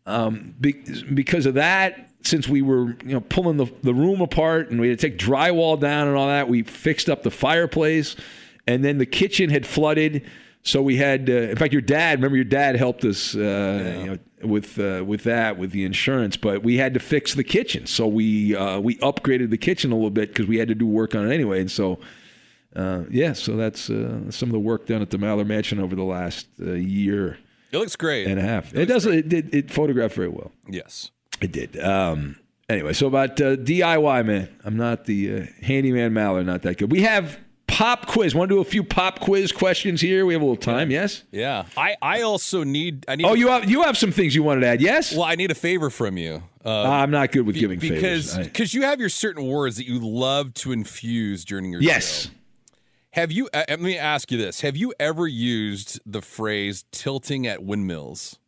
um, 0.05 0.55
be, 0.59 0.73
because 1.13 1.45
of 1.45 1.55
that. 1.55 2.03
Since 2.23 2.47
we 2.47 2.61
were 2.61 2.95
you 3.05 3.13
know 3.13 3.21
pulling 3.21 3.57
the, 3.57 3.67
the 3.83 3.93
room 3.93 4.21
apart 4.21 4.69
and 4.69 4.79
we 4.81 4.89
had 4.89 4.99
to 4.99 5.09
take 5.09 5.17
drywall 5.19 5.79
down 5.79 6.07
and 6.07 6.15
all 6.15 6.27
that, 6.27 6.47
we 6.47 6.63
fixed 6.63 7.09
up 7.09 7.23
the 7.23 7.31
fireplace, 7.31 8.15
and 8.65 8.83
then 8.85 8.97
the 8.99 9.05
kitchen 9.05 9.49
had 9.49 9.65
flooded. 9.65 10.25
So 10.63 10.81
we 10.81 10.97
had, 10.97 11.29
uh, 11.29 11.33
in 11.33 11.55
fact, 11.55 11.71
your 11.71 11.81
dad. 11.81 12.17
Remember, 12.19 12.35
your 12.35 12.43
dad 12.43 12.75
helped 12.75 13.05
us, 13.05 13.35
uh, 13.35 13.39
you 13.99 14.05
know, 14.07 14.17
with 14.43 14.77
uh, 14.77 15.03
with 15.05 15.23
that, 15.23 15.57
with 15.57 15.71
the 15.71 15.85
insurance. 15.85 16.35
But 16.35 16.61
we 16.63 16.75
had 16.77 16.93
to 16.95 16.99
fix 16.99 17.33
the 17.35 17.43
kitchen, 17.43 17.85
so 17.87 18.05
we 18.05 18.55
uh, 18.55 18.79
we 18.79 18.97
upgraded 18.97 19.49
the 19.49 19.57
kitchen 19.57 19.91
a 19.91 19.95
little 19.95 20.09
bit 20.09 20.29
because 20.29 20.45
we 20.47 20.57
had 20.57 20.67
to 20.67 20.75
do 20.75 20.85
work 20.85 21.15
on 21.15 21.29
it 21.29 21.33
anyway. 21.33 21.61
And 21.61 21.71
so, 21.71 21.99
uh, 22.75 23.03
yeah, 23.09 23.31
so 23.31 23.55
that's 23.55 23.89
uh, 23.89 24.29
some 24.29 24.49
of 24.49 24.53
the 24.53 24.59
work 24.59 24.87
done 24.87 25.01
at 25.01 25.09
the 25.09 25.17
Maller 25.17 25.47
Mansion 25.47 25.79
over 25.79 25.95
the 25.95 26.03
last 26.03 26.47
uh, 26.61 26.73
year 26.73 27.37
It 27.71 27.77
looks 27.77 27.95
great. 27.95 28.27
and 28.27 28.37
a 28.37 28.43
half. 28.43 28.75
It 28.75 28.87
does. 28.87 29.05
It 29.05 29.29
did. 29.29 29.55
It 29.55 29.71
photographed 29.71 30.15
very 30.15 30.29
well. 30.29 30.51
yes. 30.69 31.11
It 31.39 31.51
did. 31.53 31.79
Um, 31.79 32.35
anyway, 32.67 32.91
so 32.93 33.07
about 33.07 33.39
uh, 33.39 33.55
DIY, 33.55 34.25
man. 34.25 34.49
I'm 34.65 34.75
not 34.75 35.05
the 35.05 35.33
uh, 35.33 35.45
handyman 35.61 36.11
Maller. 36.13 36.43
Not 36.43 36.63
that 36.63 36.77
good. 36.77 36.91
We 36.91 37.03
have 37.03 37.39
pop 37.77 38.07
quiz. 38.07 38.33
Want 38.33 38.49
to 38.49 38.55
do 38.55 38.61
a 38.61 38.65
few 38.65 38.83
pop 38.83 39.19
quiz 39.19 39.51
questions 39.51 40.01
here? 40.01 40.25
We 40.25 40.33
have 40.33 40.41
a 40.41 40.45
little 40.45 40.55
time. 40.61 40.89
Yes. 40.89 41.23
Yeah. 41.31 41.65
I, 41.77 41.95
I 42.01 42.21
also 42.21 42.63
need. 42.63 43.05
I 43.07 43.15
need. 43.15 43.25
Oh, 43.25 43.33
you 43.33 43.49
have 43.49 43.69
you 43.69 43.83
have 43.83 43.97
some 43.97 44.11
things 44.11 44.33
you 44.33 44.41
wanted 44.41 44.61
to 44.61 44.67
add. 44.67 44.81
Yes. 44.81 45.13
Well, 45.13 45.23
I 45.23 45.35
need 45.35 45.51
a 45.51 45.55
favor 45.55 45.89
from 45.89 46.17
you. 46.17 46.41
Uh, 46.65 46.83
I'm 46.83 47.11
not 47.11 47.31
good 47.31 47.45
with 47.45 47.53
be- 47.53 47.61
giving 47.61 47.79
because 47.79 48.31
favors. 48.33 48.37
I- 48.37 48.43
because 48.43 48.73
you 48.73 48.81
have 48.81 48.99
your 48.99 49.09
certain 49.09 49.45
words 49.45 49.77
that 49.77 49.85
you 49.85 49.99
love 49.99 50.53
to 50.55 50.71
infuse 50.71 51.45
during 51.45 51.71
your 51.71 51.81
yes. 51.81 52.23
show. 52.25 52.31
Have 53.11 53.31
you? 53.31 53.47
Uh, 53.53 53.63
let 53.69 53.79
me 53.79 53.97
ask 53.97 54.31
you 54.31 54.37
this: 54.37 54.61
Have 54.61 54.75
you 54.75 54.93
ever 54.99 55.27
used 55.27 55.99
the 56.05 56.21
phrase 56.21 56.83
"tilting 56.91 57.45
at 57.45 57.63
windmills"? 57.63 58.39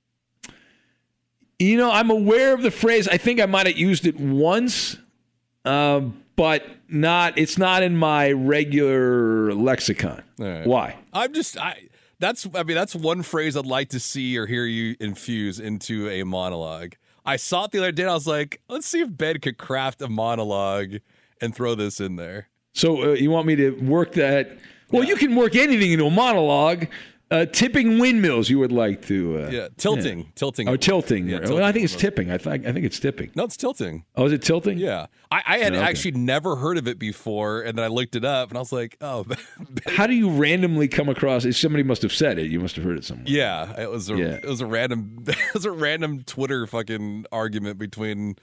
You 1.59 1.77
know, 1.77 1.91
I'm 1.91 2.09
aware 2.09 2.53
of 2.53 2.61
the 2.61 2.71
phrase. 2.71 3.07
I 3.07 3.17
think 3.17 3.39
I 3.41 3.45
might 3.45 3.67
have 3.67 3.77
used 3.77 4.07
it 4.07 4.17
once, 4.17 4.95
um, 5.65 6.23
but 6.39 6.65
not. 6.87 7.37
It's 7.37 7.57
not 7.57 7.83
in 7.83 7.97
my 7.97 8.31
regular 8.31 9.53
lexicon. 9.53 10.23
All 10.39 10.45
right. 10.47 10.65
Why? 10.65 10.95
I'm 11.11 11.33
just 11.33 11.57
I. 11.57 11.89
That's 12.19 12.47
I 12.55 12.63
mean 12.63 12.75
that's 12.77 12.95
one 12.95 13.23
phrase 13.23 13.57
I'd 13.57 13.65
like 13.65 13.89
to 13.89 13.99
see 13.99 14.37
or 14.37 14.45
hear 14.45 14.63
you 14.65 14.95
infuse 15.01 15.59
into 15.59 16.07
a 16.09 16.23
monologue. 16.23 16.93
I 17.25 17.35
saw 17.35 17.65
it 17.65 17.71
the 17.71 17.79
other 17.79 17.91
day. 17.91 18.03
and 18.03 18.11
I 18.11 18.13
was 18.13 18.25
like, 18.25 18.61
let's 18.69 18.87
see 18.87 19.01
if 19.01 19.15
Ben 19.15 19.39
could 19.41 19.57
craft 19.57 20.01
a 20.01 20.07
monologue 20.07 20.95
and 21.41 21.53
throw 21.53 21.75
this 21.75 21.99
in 21.99 22.15
there. 22.15 22.47
So 22.73 23.11
uh, 23.11 23.13
you 23.15 23.31
want 23.31 23.45
me 23.45 23.57
to 23.57 23.71
work 23.71 24.13
that? 24.13 24.57
Well, 24.91 25.03
you 25.03 25.17
can 25.17 25.35
work 25.35 25.57
anything 25.57 25.91
into 25.91 26.05
a 26.05 26.11
monologue. 26.11 26.87
Uh, 27.31 27.45
tipping 27.45 27.99
windmills, 27.99 28.49
you 28.49 28.57
would 28.57 28.71
like 28.71 29.03
to? 29.05 29.43
Uh, 29.43 29.49
Yeah, 29.51 29.67
tilting, 29.77 30.31
tilting. 30.33 30.67
Oh, 30.67 30.75
tilting. 30.75 31.29
Yeah, 31.29 31.41
well, 31.41 31.63
I 31.63 31.71
think 31.71 31.85
it's 31.85 31.95
tipping. 31.95 32.31
I 32.31 32.39
think 32.39 32.65
I 32.65 32.71
think 32.73 32.85
it's 32.85 32.99
tipping. 32.99 33.29
No, 33.35 33.43
it's 33.43 33.55
tilting. 33.55 34.03
Oh, 34.15 34.25
is 34.25 34.33
it 34.33 34.41
tilting? 34.41 34.79
Yeah, 34.79 35.05
I, 35.29 35.43
I 35.45 35.57
had 35.59 35.73
Okay. 35.75 35.81
actually 35.83 36.11
never 36.13 36.55
heard 36.55 36.77
of 36.79 36.87
it 36.87 36.97
before, 36.97 37.61
and 37.61 37.77
then 37.77 37.85
I 37.85 37.87
looked 37.87 38.15
it 38.15 38.25
up, 38.25 38.49
and 38.49 38.57
I 38.57 38.61
was 38.61 38.71
like, 38.71 38.97
oh, 39.01 39.25
How 39.87 40.07
do 40.07 40.13
you 40.15 40.31
randomly 40.31 40.87
come 40.87 41.07
across? 41.07 41.45
it? 41.45 41.53
Somebody 41.53 41.83
must 41.83 42.01
have 42.01 42.13
said 42.13 42.39
it. 42.39 42.49
You 42.49 42.59
must 42.59 42.75
have 42.77 42.83
heard 42.83 42.97
it 42.97 43.05
somewhere. 43.05 43.25
yeah, 43.27 43.79
it 43.79 43.91
was 43.91 44.09
a 44.09 44.15
Yeah. 44.15 44.25
it 44.41 44.45
was 44.45 44.61
a 44.61 44.65
random 44.65 45.23
it 45.27 45.53
was 45.53 45.65
a 45.65 45.71
random 45.71 46.23
Twitter 46.23 46.65
fucking 46.65 47.25
argument 47.31 47.77
between 47.77 48.37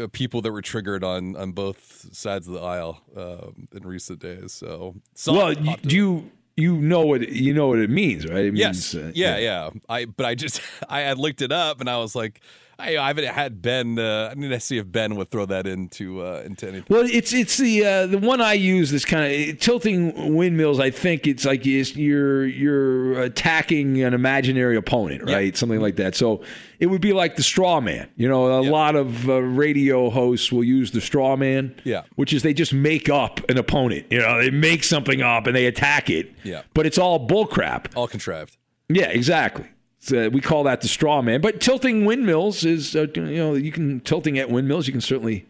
uh, 0.00 0.06
people 0.12 0.40
that 0.40 0.50
were 0.50 0.62
triggered 0.62 1.04
on 1.04 1.36
on 1.36 1.52
both 1.52 2.06
sides 2.16 2.48
of 2.48 2.54
the 2.54 2.60
aisle 2.62 3.02
um, 3.16 3.68
in 3.74 3.82
recent 3.86 4.20
days. 4.20 4.52
So, 4.52 4.94
well, 5.26 5.54
do 5.54 5.94
you 5.94 6.30
you 6.56 6.76
know 6.76 7.04
what 7.04 7.28
you 7.28 7.52
know 7.52 7.68
what 7.68 7.78
it 7.78 7.90
means, 7.90 8.26
right? 8.26 8.44
It 8.46 8.54
Yes. 8.54 8.94
means, 8.94 9.06
uh, 9.08 9.12
yeah, 9.14 9.38
yeah. 9.38 9.70
I 9.88 10.04
but 10.06 10.26
I 10.26 10.34
just 10.34 10.60
I 10.88 11.00
had 11.00 11.18
looked 11.18 11.42
it 11.42 11.52
up 11.52 11.80
and 11.80 11.90
I 11.90 11.98
was 11.98 12.14
like, 12.14 12.40
I, 12.78 12.96
I 12.96 13.06
haven't 13.08 13.26
had 13.26 13.62
Ben. 13.62 13.98
Uh, 13.98 14.30
I 14.30 14.34
need 14.34 14.48
to 14.48 14.60
see 14.60 14.78
if 14.78 14.90
Ben 14.90 15.14
would 15.16 15.30
throw 15.30 15.46
that 15.46 15.66
into 15.66 16.24
uh, 16.24 16.42
into 16.44 16.68
anything. 16.68 16.86
Well, 16.88 17.06
it's 17.10 17.32
it's 17.32 17.56
the 17.56 17.84
uh, 17.84 18.06
the 18.06 18.18
one 18.18 18.40
I 18.40 18.54
use. 18.54 18.90
This 18.90 19.04
kind 19.04 19.50
of 19.50 19.58
tilting 19.60 20.34
windmills. 20.34 20.80
I 20.80 20.90
think 20.90 21.26
it's 21.26 21.44
like 21.44 21.66
it's, 21.66 21.96
you're 21.96 22.46
you're 22.46 23.20
attacking 23.22 24.02
an 24.02 24.14
imaginary 24.14 24.76
opponent, 24.76 25.22
right? 25.24 25.56
Something 25.56 25.80
like 25.80 25.96
that. 25.96 26.14
So 26.14 26.42
it 26.80 26.86
would 26.86 27.00
be 27.00 27.12
like 27.12 27.36
the 27.36 27.42
straw 27.42 27.80
man. 27.80 28.08
You 28.16 28.28
know, 28.28 28.60
a 28.60 28.62
lot 28.62 28.96
of 28.96 29.28
uh, 29.28 29.40
radio 29.40 30.10
hosts 30.10 30.50
will 30.50 30.64
use 30.64 30.90
the 30.90 31.00
straw 31.00 31.36
man. 31.36 31.74
Yeah. 31.84 32.02
which 32.16 32.32
is 32.32 32.42
they 32.42 32.54
just 32.54 32.72
make 32.72 33.08
up 33.08 33.40
an 33.48 33.58
opponent. 33.58 34.06
You 34.10 34.18
know, 34.18 34.42
they 34.42 34.50
make 34.50 34.84
something 34.84 35.22
up 35.22 35.46
and 35.46 35.54
they 35.54 35.66
attack 35.66 36.10
it. 36.10 36.32
Yeah. 36.42 36.62
but 36.74 36.86
it's 36.86 36.98
all 36.98 37.26
bullcrap. 37.26 37.86
All 37.94 38.08
contrived. 38.08 38.56
Yeah, 38.88 39.08
exactly. 39.08 39.66
So 40.04 40.28
we 40.28 40.42
call 40.42 40.64
that 40.64 40.82
the 40.82 40.88
straw 40.88 41.22
man. 41.22 41.40
But 41.40 41.62
tilting 41.62 42.04
windmills 42.04 42.62
is, 42.64 42.94
uh, 42.94 43.06
you 43.14 43.22
know, 43.22 43.54
you 43.54 43.72
can 43.72 44.00
tilting 44.00 44.38
at 44.38 44.50
windmills. 44.50 44.86
You 44.86 44.92
can 44.92 45.00
certainly 45.00 45.46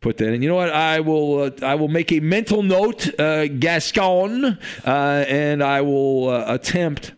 put 0.00 0.18
that 0.18 0.32
in. 0.32 0.40
You 0.40 0.48
know 0.48 0.54
what? 0.54 0.70
I 0.70 1.00
will. 1.00 1.42
Uh, 1.42 1.50
I 1.62 1.74
will 1.74 1.88
make 1.88 2.12
a 2.12 2.20
mental 2.20 2.62
note, 2.62 3.18
uh, 3.18 3.48
Gascon, 3.48 4.44
uh, 4.44 4.54
and 4.86 5.64
I 5.64 5.80
will 5.80 6.28
uh, 6.28 6.44
attempt 6.46 7.12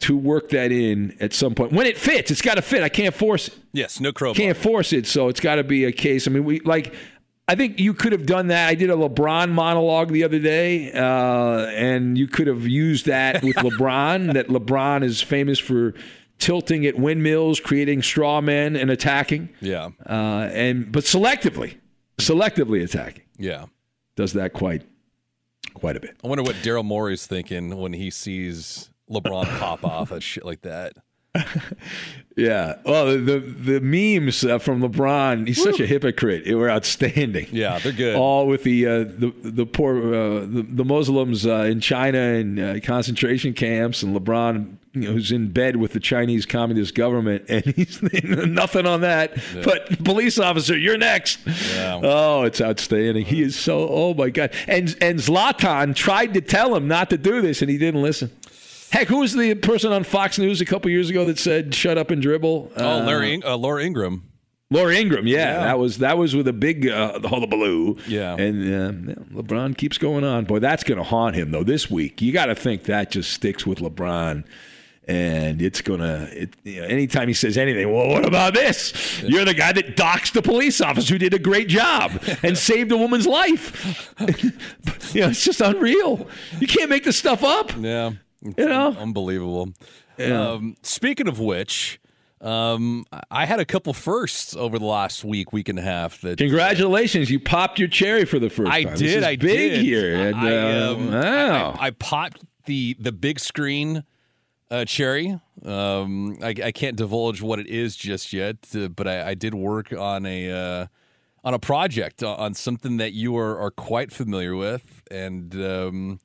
to 0.00 0.14
work 0.14 0.50
that 0.50 0.70
in 0.72 1.16
at 1.20 1.32
some 1.32 1.54
point 1.54 1.72
when 1.72 1.86
it 1.86 1.96
fits. 1.96 2.30
It's 2.30 2.42
got 2.42 2.56
to 2.56 2.62
fit. 2.62 2.82
I 2.82 2.90
can't 2.90 3.14
force 3.14 3.48
it. 3.48 3.54
Yes, 3.72 3.98
no 3.98 4.12
crowbar. 4.12 4.34
Can't 4.34 4.58
force 4.58 4.92
it, 4.92 5.06
so 5.06 5.28
it's 5.28 5.40
got 5.40 5.54
to 5.54 5.64
be 5.64 5.84
a 5.84 5.92
case. 5.92 6.28
I 6.28 6.30
mean, 6.30 6.44
we 6.44 6.60
like. 6.60 6.94
I 7.48 7.54
think 7.54 7.78
you 7.78 7.94
could 7.94 8.12
have 8.12 8.26
done 8.26 8.48
that. 8.48 8.68
I 8.68 8.74
did 8.74 8.90
a 8.90 8.94
LeBron 8.94 9.50
monologue 9.50 10.10
the 10.10 10.24
other 10.24 10.40
day, 10.40 10.90
uh, 10.92 11.66
and 11.66 12.18
you 12.18 12.26
could 12.26 12.48
have 12.48 12.66
used 12.66 13.06
that 13.06 13.42
with 13.42 13.56
LeBron. 13.56 14.32
That 14.32 14.48
LeBron 14.48 15.04
is 15.04 15.22
famous 15.22 15.58
for 15.58 15.94
tilting 16.38 16.86
at 16.86 16.98
windmills, 16.98 17.60
creating 17.60 18.02
straw 18.02 18.40
men, 18.40 18.74
and 18.74 18.90
attacking. 18.90 19.50
Yeah. 19.60 19.90
Uh, 20.04 20.48
and 20.52 20.90
but 20.90 21.04
selectively, 21.04 21.78
selectively 22.18 22.82
attacking. 22.82 23.24
Yeah. 23.38 23.66
Does 24.16 24.32
that 24.32 24.52
quite, 24.52 24.82
quite 25.74 25.96
a 25.96 26.00
bit. 26.00 26.16
I 26.24 26.28
wonder 26.28 26.42
what 26.42 26.56
Daryl 26.56 26.84
Morey's 26.84 27.26
thinking 27.26 27.76
when 27.76 27.92
he 27.92 28.10
sees 28.10 28.90
LeBron 29.10 29.58
pop 29.58 29.84
off 29.84 30.10
at 30.10 30.22
shit 30.22 30.44
like 30.44 30.62
that. 30.62 30.94
Yeah. 32.36 32.74
Well, 32.84 33.06
the 33.06 33.38
the 33.40 33.80
memes 33.80 34.44
uh, 34.44 34.58
from 34.58 34.82
LeBron, 34.82 35.46
he's 35.48 35.62
such 35.62 35.80
a 35.80 35.86
hypocrite. 35.86 36.44
They 36.44 36.54
were 36.54 36.70
outstanding. 36.70 37.48
Yeah, 37.50 37.78
they're 37.78 37.92
good. 37.92 38.14
All 38.14 38.46
with 38.46 38.62
the 38.62 38.86
uh, 38.86 38.98
the 39.04 39.32
the 39.42 39.64
poor 39.64 39.96
uh, 40.14 40.40
the, 40.40 40.66
the 40.68 40.84
Muslims 40.84 41.46
uh, 41.46 41.60
in 41.60 41.80
China 41.80 42.18
and 42.18 42.60
uh, 42.60 42.80
concentration 42.80 43.54
camps, 43.54 44.02
and 44.02 44.14
LeBron, 44.14 44.76
you 44.92 45.00
know, 45.00 45.12
who's 45.12 45.32
in 45.32 45.48
bed 45.50 45.76
with 45.76 45.94
the 45.94 46.00
Chinese 46.00 46.44
Communist 46.44 46.94
government, 46.94 47.46
and 47.48 47.64
he's 47.76 48.02
nothing 48.02 48.84
on 48.84 49.00
that. 49.00 49.34
Yeah. 49.54 49.62
But 49.64 50.04
police 50.04 50.38
officer, 50.38 50.76
you're 50.76 50.98
next. 50.98 51.38
Yeah. 51.46 52.00
Oh, 52.02 52.42
it's 52.42 52.60
outstanding. 52.60 53.24
He 53.24 53.40
is 53.40 53.56
so. 53.56 53.88
Oh 53.88 54.12
my 54.12 54.28
God. 54.28 54.52
And 54.68 54.94
and 55.00 55.18
Zlatan 55.20 55.94
tried 55.94 56.34
to 56.34 56.42
tell 56.42 56.76
him 56.76 56.86
not 56.86 57.08
to 57.08 57.16
do 57.16 57.40
this, 57.40 57.62
and 57.62 57.70
he 57.70 57.78
didn't 57.78 58.02
listen. 58.02 58.30
Heck, 58.90 59.08
who 59.08 59.18
was 59.18 59.34
the 59.34 59.54
person 59.54 59.92
on 59.92 60.04
Fox 60.04 60.38
News 60.38 60.60
a 60.60 60.64
couple 60.64 60.90
years 60.90 61.10
ago 61.10 61.24
that 61.26 61.38
said 61.38 61.74
"shut 61.74 61.98
up 61.98 62.10
and 62.10 62.22
dribble"? 62.22 62.72
Oh, 62.76 62.98
Larry, 63.00 63.34
In- 63.34 63.44
uh, 63.44 63.56
Laura 63.56 63.82
Ingraham. 63.84 64.22
Laura 64.70 64.94
Ingraham, 64.96 65.28
yeah, 65.28 65.36
Yeah. 65.38 65.64
that 65.66 65.78
was 65.78 65.98
that 65.98 66.18
was 66.18 66.34
with 66.34 66.48
a 66.48 66.52
big 66.52 66.88
uh, 66.88 67.18
the 67.18 67.28
hullabaloo. 67.28 67.96
Yeah. 68.08 68.34
and 68.36 69.08
uh, 69.08 69.20
LeBron 69.42 69.76
keeps 69.76 69.96
going 69.98 70.24
on. 70.24 70.44
Boy, 70.44 70.58
that's 70.58 70.82
going 70.82 70.98
to 70.98 71.04
haunt 71.04 71.36
him 71.36 71.52
though 71.52 71.62
this 71.62 71.88
week. 71.90 72.20
You 72.20 72.32
got 72.32 72.46
to 72.46 72.54
think 72.56 72.84
that 72.84 73.10
just 73.12 73.32
sticks 73.32 73.64
with 73.66 73.78
LeBron. 73.78 74.44
And 75.08 75.62
it's 75.62 75.82
gonna. 75.82 76.28
It, 76.32 76.56
you 76.64 76.80
know, 76.80 76.88
anytime 76.88 77.28
he 77.28 77.34
says 77.34 77.56
anything, 77.56 77.92
well, 77.94 78.08
what 78.08 78.26
about 78.26 78.54
this? 78.54 79.22
You're 79.22 79.44
the 79.44 79.54
guy 79.54 79.72
that 79.72 79.96
doxed 79.96 80.32
the 80.32 80.42
police 80.42 80.80
officer 80.80 81.14
who 81.14 81.18
did 81.20 81.32
a 81.32 81.38
great 81.38 81.68
job 81.68 82.20
and 82.42 82.58
saved 82.58 82.90
a 82.90 82.96
woman's 82.96 83.24
life. 83.28 84.12
you 85.14 85.20
know, 85.20 85.28
it's 85.28 85.44
just 85.44 85.60
unreal. 85.60 86.26
You 86.58 86.66
can't 86.66 86.90
make 86.90 87.04
this 87.04 87.16
stuff 87.16 87.44
up. 87.44 87.70
Yeah. 87.78 88.14
You 88.56 88.68
know? 88.68 88.96
Unbelievable. 88.98 89.72
Yeah. 90.18 90.52
Um, 90.52 90.76
speaking 90.82 91.28
of 91.28 91.38
which, 91.38 92.00
um, 92.40 93.04
I 93.30 93.46
had 93.46 93.60
a 93.60 93.64
couple 93.64 93.92
firsts 93.92 94.54
over 94.54 94.78
the 94.78 94.84
last 94.84 95.24
week, 95.24 95.52
week 95.52 95.68
and 95.68 95.78
a 95.78 95.82
half. 95.82 96.20
That 96.20 96.38
Congratulations, 96.38 97.30
you 97.30 97.40
popped 97.40 97.78
your 97.78 97.88
cherry 97.88 98.24
for 98.24 98.38
the 98.38 98.50
first 98.50 98.70
I 98.70 98.84
time. 98.84 98.96
Did. 98.96 99.24
I 99.24 99.36
big 99.36 99.72
did. 99.72 99.84
here. 99.84 100.28
And, 100.28 100.36
I, 100.36 100.56
uh, 100.56 100.92
um, 100.92 101.12
wow. 101.12 101.76
I, 101.78 101.86
I 101.86 101.90
popped 101.90 102.44
the 102.66 102.96
the 102.98 103.12
big 103.12 103.40
screen 103.40 104.04
uh, 104.70 104.84
cherry. 104.84 105.40
Um, 105.64 106.38
I, 106.42 106.54
I 106.64 106.72
can't 106.72 106.96
divulge 106.96 107.40
what 107.40 107.58
it 107.58 107.68
is 107.68 107.96
just 107.96 108.32
yet, 108.32 108.56
uh, 108.74 108.88
but 108.88 109.08
I, 109.08 109.30
I 109.30 109.34
did 109.34 109.54
work 109.54 109.92
on 109.92 110.26
a 110.26 110.50
uh, 110.50 110.86
on 111.44 111.54
a 111.54 111.58
project 111.58 112.22
uh, 112.22 112.34
on 112.34 112.54
something 112.54 112.96
that 112.98 113.12
you 113.12 113.36
are, 113.36 113.58
are 113.58 113.70
quite 113.70 114.12
familiar 114.12 114.54
with, 114.54 115.02
and 115.10 115.54
um, 115.54 116.20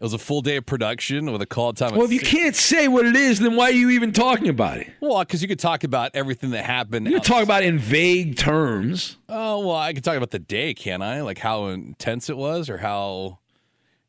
it 0.00 0.02
was 0.02 0.12
a 0.12 0.18
full 0.18 0.42
day 0.42 0.56
of 0.56 0.66
production 0.66 1.30
with 1.32 1.40
a 1.40 1.46
call 1.46 1.72
time. 1.72 1.94
Well, 1.94 2.04
if 2.04 2.12
you 2.12 2.18
six- 2.18 2.30
can't 2.30 2.56
say 2.56 2.88
what 2.88 3.06
it 3.06 3.16
is, 3.16 3.38
then 3.40 3.56
why 3.56 3.66
are 3.66 3.72
you 3.72 3.90
even 3.90 4.12
talking 4.12 4.48
about 4.48 4.78
it? 4.78 4.88
well, 5.00 5.20
because 5.20 5.40
you 5.40 5.48
could 5.48 5.58
talk 5.60 5.84
about 5.84 6.10
everything 6.14 6.50
that 6.50 6.64
happened. 6.64 7.06
You 7.08 7.16
outs- 7.16 7.28
talk 7.28 7.42
about 7.42 7.62
it 7.62 7.66
in 7.66 7.78
vague 7.78 8.36
terms. 8.36 9.16
Oh 9.28 9.60
well, 9.66 9.76
I 9.76 9.92
could 9.92 10.04
talk 10.04 10.16
about 10.16 10.30
the 10.30 10.38
day, 10.40 10.74
can 10.74 11.00
I? 11.02 11.20
Like 11.22 11.38
how 11.38 11.66
intense 11.66 12.28
it 12.28 12.36
was, 12.36 12.68
or 12.68 12.78
how, 12.78 13.38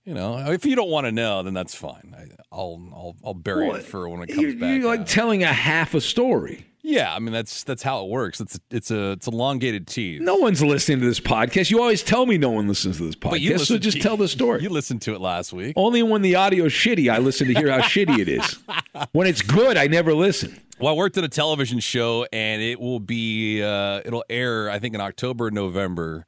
you 0.04 0.14
know, 0.14 0.38
if 0.52 0.66
you 0.66 0.76
don't 0.76 0.90
want 0.90 1.06
to 1.06 1.12
know, 1.12 1.44
then 1.44 1.54
that's 1.54 1.76
fine. 1.76 2.16
I, 2.18 2.28
I'll 2.52 2.82
I'll 2.94 3.16
I'll 3.24 3.34
bury 3.34 3.68
Well, 3.68 3.78
it 3.78 3.84
for 3.84 4.10
when 4.10 4.24
it 4.24 4.28
comes 4.28 4.42
You're, 4.42 4.54
back. 4.56 4.80
you're 4.82 4.86
like 4.90 5.02
out. 5.02 5.08
telling 5.08 5.44
a 5.44 5.54
half 5.54 5.94
a 5.94 6.02
story. 6.02 6.66
Yeah, 6.86 7.16
I 7.16 7.18
mean 7.18 7.34
that's 7.34 7.64
that's 7.64 7.82
how 7.82 8.04
it 8.06 8.10
works. 8.10 8.40
It's 8.40 8.60
it's 8.70 8.92
a 8.92 9.14
it's 9.14 9.26
elongated 9.26 9.88
tease. 9.88 10.22
No 10.22 10.36
one's 10.36 10.62
listening 10.62 11.00
to 11.00 11.06
this 11.06 11.20
podcast. 11.20 11.72
You 11.72 11.82
always 11.82 12.04
tell 12.04 12.28
me 12.28 12.38
no 12.38 12.52
one 12.52 12.68
listens 12.68 12.98
to 12.98 13.06
this 13.08 13.16
but 13.16 13.42
you 13.42 13.56
podcast, 13.56 13.66
so 13.66 13.78
just 13.80 13.98
to- 13.98 14.04
tell 14.04 14.18
the 14.18 14.28
story. 14.28 14.62
You 14.62 14.70
listened 14.70 15.02
to 15.04 15.16
it 15.16 15.20
last 15.20 15.52
week. 15.52 15.74
Only 15.76 16.04
when 16.04 16.22
the 16.22 16.36
audio's 16.36 16.72
shitty, 16.72 17.12
I 17.12 17.18
listen 17.18 17.48
to 17.48 17.54
hear 17.56 17.72
how 17.72 17.80
shitty 17.80 18.20
it 18.20 18.30
is. 18.30 18.58
When 19.12 19.28
it's 19.28 19.42
good, 19.42 19.76
I 19.76 19.88
never 19.88 20.14
listen. 20.14 20.62
Well, 20.80 20.94
I 20.94 20.96
worked 20.96 21.18
at 21.18 21.24
a 21.26 21.30
television 21.30 21.80
show, 21.82 22.26
and 22.32 22.62
it 22.62 22.80
will 22.80 23.00
be 23.02 23.62
uh, 23.64 24.02
it'll 24.06 24.24
air 24.30 24.70
I 24.70 24.80
think 24.80 24.94
in 24.96 25.02
October, 25.02 25.52
November, 25.52 26.26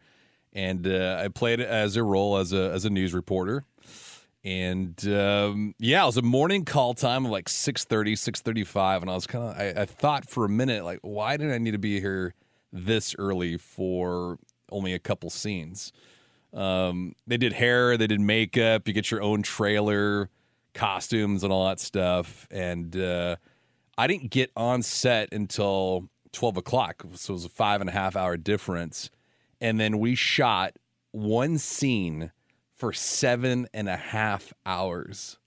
and 0.53 0.86
uh, 0.88 1.22
I 1.24 1.28
played 1.30 1.60
it 1.62 1.68
as 1.68 1.95
a 1.95 2.03
role 2.03 2.38
as 2.38 2.51
a 2.51 2.72
as 2.72 2.84
a 2.84 2.89
news 2.89 3.14
reporter. 3.14 3.64
And 4.48 5.06
um, 5.10 5.76
yeah, 5.78 6.04
it 6.04 6.06
was 6.06 6.16
a 6.16 6.22
morning 6.22 6.64
call 6.64 6.93
time 6.93 7.26
of 7.26 7.32
like 7.32 7.50
6.30, 7.50 8.14
6.35, 8.14 9.02
and 9.02 9.12
I 9.12 9.14
was 9.14 9.28
kind 9.28 9.43
of 9.43 9.58
I, 9.58 9.82
I 9.82 9.86
thought 9.86 10.30
for 10.30 10.45
a 10.45 10.50
minute 10.50 10.86
like, 10.86 11.00
why 11.02 11.36
did 11.36 11.52
I 11.52 11.58
need 11.58 11.72
to 11.72 11.78
be 11.78 12.00
here 12.00 12.34
this 12.72 13.14
early 13.20 13.58
for 13.58 14.39
only 14.72 14.93
a 14.93 15.00
couple 15.00 15.30
scenes? 15.30 15.91
Um, 16.54 17.14
they 17.28 17.36
did 17.36 17.52
hair, 17.52 17.98
they 17.98 18.08
did 18.08 18.22
makeup, 18.22 18.88
you 18.88 18.93
get 18.93 19.12
your 19.12 19.22
own 19.22 19.41
trailer, 19.43 20.30
costumes, 20.74 21.43
and 21.43 21.52
all 21.52 21.68
that 21.68 21.80
stuff, 21.80 22.48
and. 22.50 22.95
Uh, 22.95 23.36
I 23.98 24.06
didn't 24.06 24.30
get 24.30 24.52
on 24.56 24.84
set 24.84 25.34
until 25.34 26.08
12 26.32 26.58
o'clock. 26.58 27.04
So 27.16 27.34
it 27.34 27.38
was 27.38 27.45
a 27.45 27.50
five 27.50 27.82
and 27.82 27.89
a 27.89 27.93
half 27.93 28.16
hour 28.16 28.38
difference. 28.38 29.10
And 29.60 29.80
then 29.80 29.98
we 29.98 30.14
shot 30.14 30.78
one 31.12 31.58
scene 31.58 32.32
for 32.78 32.94
seven 32.94 33.68
and 33.74 33.90
a 33.90 33.98
half 33.98 34.54
hours. 34.66 35.38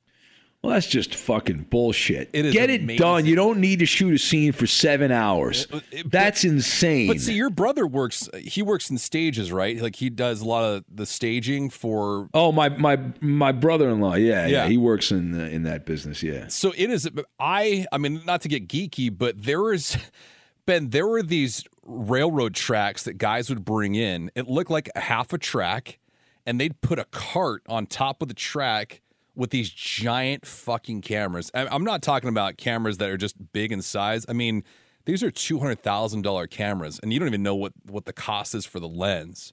Well, 0.62 0.74
that's 0.74 0.87
just 0.89 1.14
fucking 1.14 1.68
bullshit. 1.70 2.28
It 2.35 2.45
is 2.45 2.53
Get 2.53 2.68
it 2.68 2.83
amazing. 2.83 3.01
done. 3.01 3.24
You 3.24 3.35
don't 3.35 3.61
need 3.61 3.78
to 3.78 3.87
shoot 3.87 4.12
a 4.12 4.18
scene 4.18 4.53
for 4.53 4.66
seven 4.66 5.11
hours. 5.11 5.66
Uh, 5.72 5.76
uh, 5.76 6.03
that's 6.05 6.45
insane. 6.45 7.09
But 7.09 7.18
see, 7.18 7.33
your 7.33 7.49
brother 7.49 7.87
works, 7.87 8.28
he 8.39 8.61
works 8.61 8.91
in 8.91 8.99
stages, 8.99 9.51
right? 9.53 9.81
Like 9.81 9.97
he 9.97 10.11
does 10.11 10.43
a 10.43 10.45
lot 10.45 10.64
of 10.64 10.85
the 10.95 11.07
staging 11.07 11.70
for. 11.70 12.28
Oh, 12.35 12.53
my 12.53 12.68
my 12.68 12.99
my 13.22 13.53
brother-in-law. 13.53 14.16
Yeah, 14.16 14.43
yeah, 14.43 14.64
Yeah. 14.64 14.66
he 14.68 14.76
works 14.76 15.11
in 15.11 15.31
the, 15.31 15.49
in 15.49 15.62
that 15.62 15.87
business. 15.87 16.22
Yeah. 16.22 16.49
So 16.49 16.74
it 16.76 16.91
is, 16.91 17.09
I, 17.39 17.87
I 17.91 17.97
mean, 17.97 18.20
not 18.26 18.43
to 18.43 18.49
get 18.49 18.68
geeky, 18.68 19.16
but 19.16 19.43
there 19.43 19.72
is, 19.72 19.97
Ben, 20.66 20.91
there 20.91 21.07
were 21.07 21.22
these 21.22 21.64
railroad 21.85 22.55
tracks 22.55 23.05
that 23.05 23.14
guys 23.16 23.49
would 23.49 23.64
bring 23.64 23.95
in. 23.95 24.31
It 24.35 24.47
looked 24.47 24.70
like 24.70 24.91
half 24.95 25.33
a 25.33 25.39
track, 25.39 25.99
and 26.47 26.61
they'd 26.61 26.80
put 26.80 26.99
a 26.99 27.05
cart 27.05 27.62
on 27.68 27.86
top 27.86 28.22
of 28.22 28.28
the 28.28 28.34
track 28.34 29.01
with 29.34 29.51
these 29.51 29.70
giant 29.70 30.47
fucking 30.47 31.01
cameras. 31.01 31.51
I'm 31.55 31.84
not 31.84 32.03
talking 32.03 32.28
about 32.28 32.57
cameras 32.57 32.99
that 32.99 33.09
are 33.09 33.16
just 33.16 33.53
big 33.53 33.72
in 33.72 33.82
size. 33.82 34.26
I 34.28 34.32
mean, 34.32 34.64
these 35.05 35.22
are 35.22 35.30
two 35.30 35.59
hundred 35.59 35.82
thousand 35.82 36.22
dollar 36.22 36.47
cameras, 36.47 37.01
and 37.03 37.12
you 37.12 37.18
don't 37.18 37.28
even 37.28 37.43
know 37.43 37.55
what 37.55 37.72
what 37.86 38.05
the 38.05 38.12
cost 38.12 38.55
is 38.55 38.66
for 38.66 38.80
the 38.80 38.88
lens. 38.88 39.53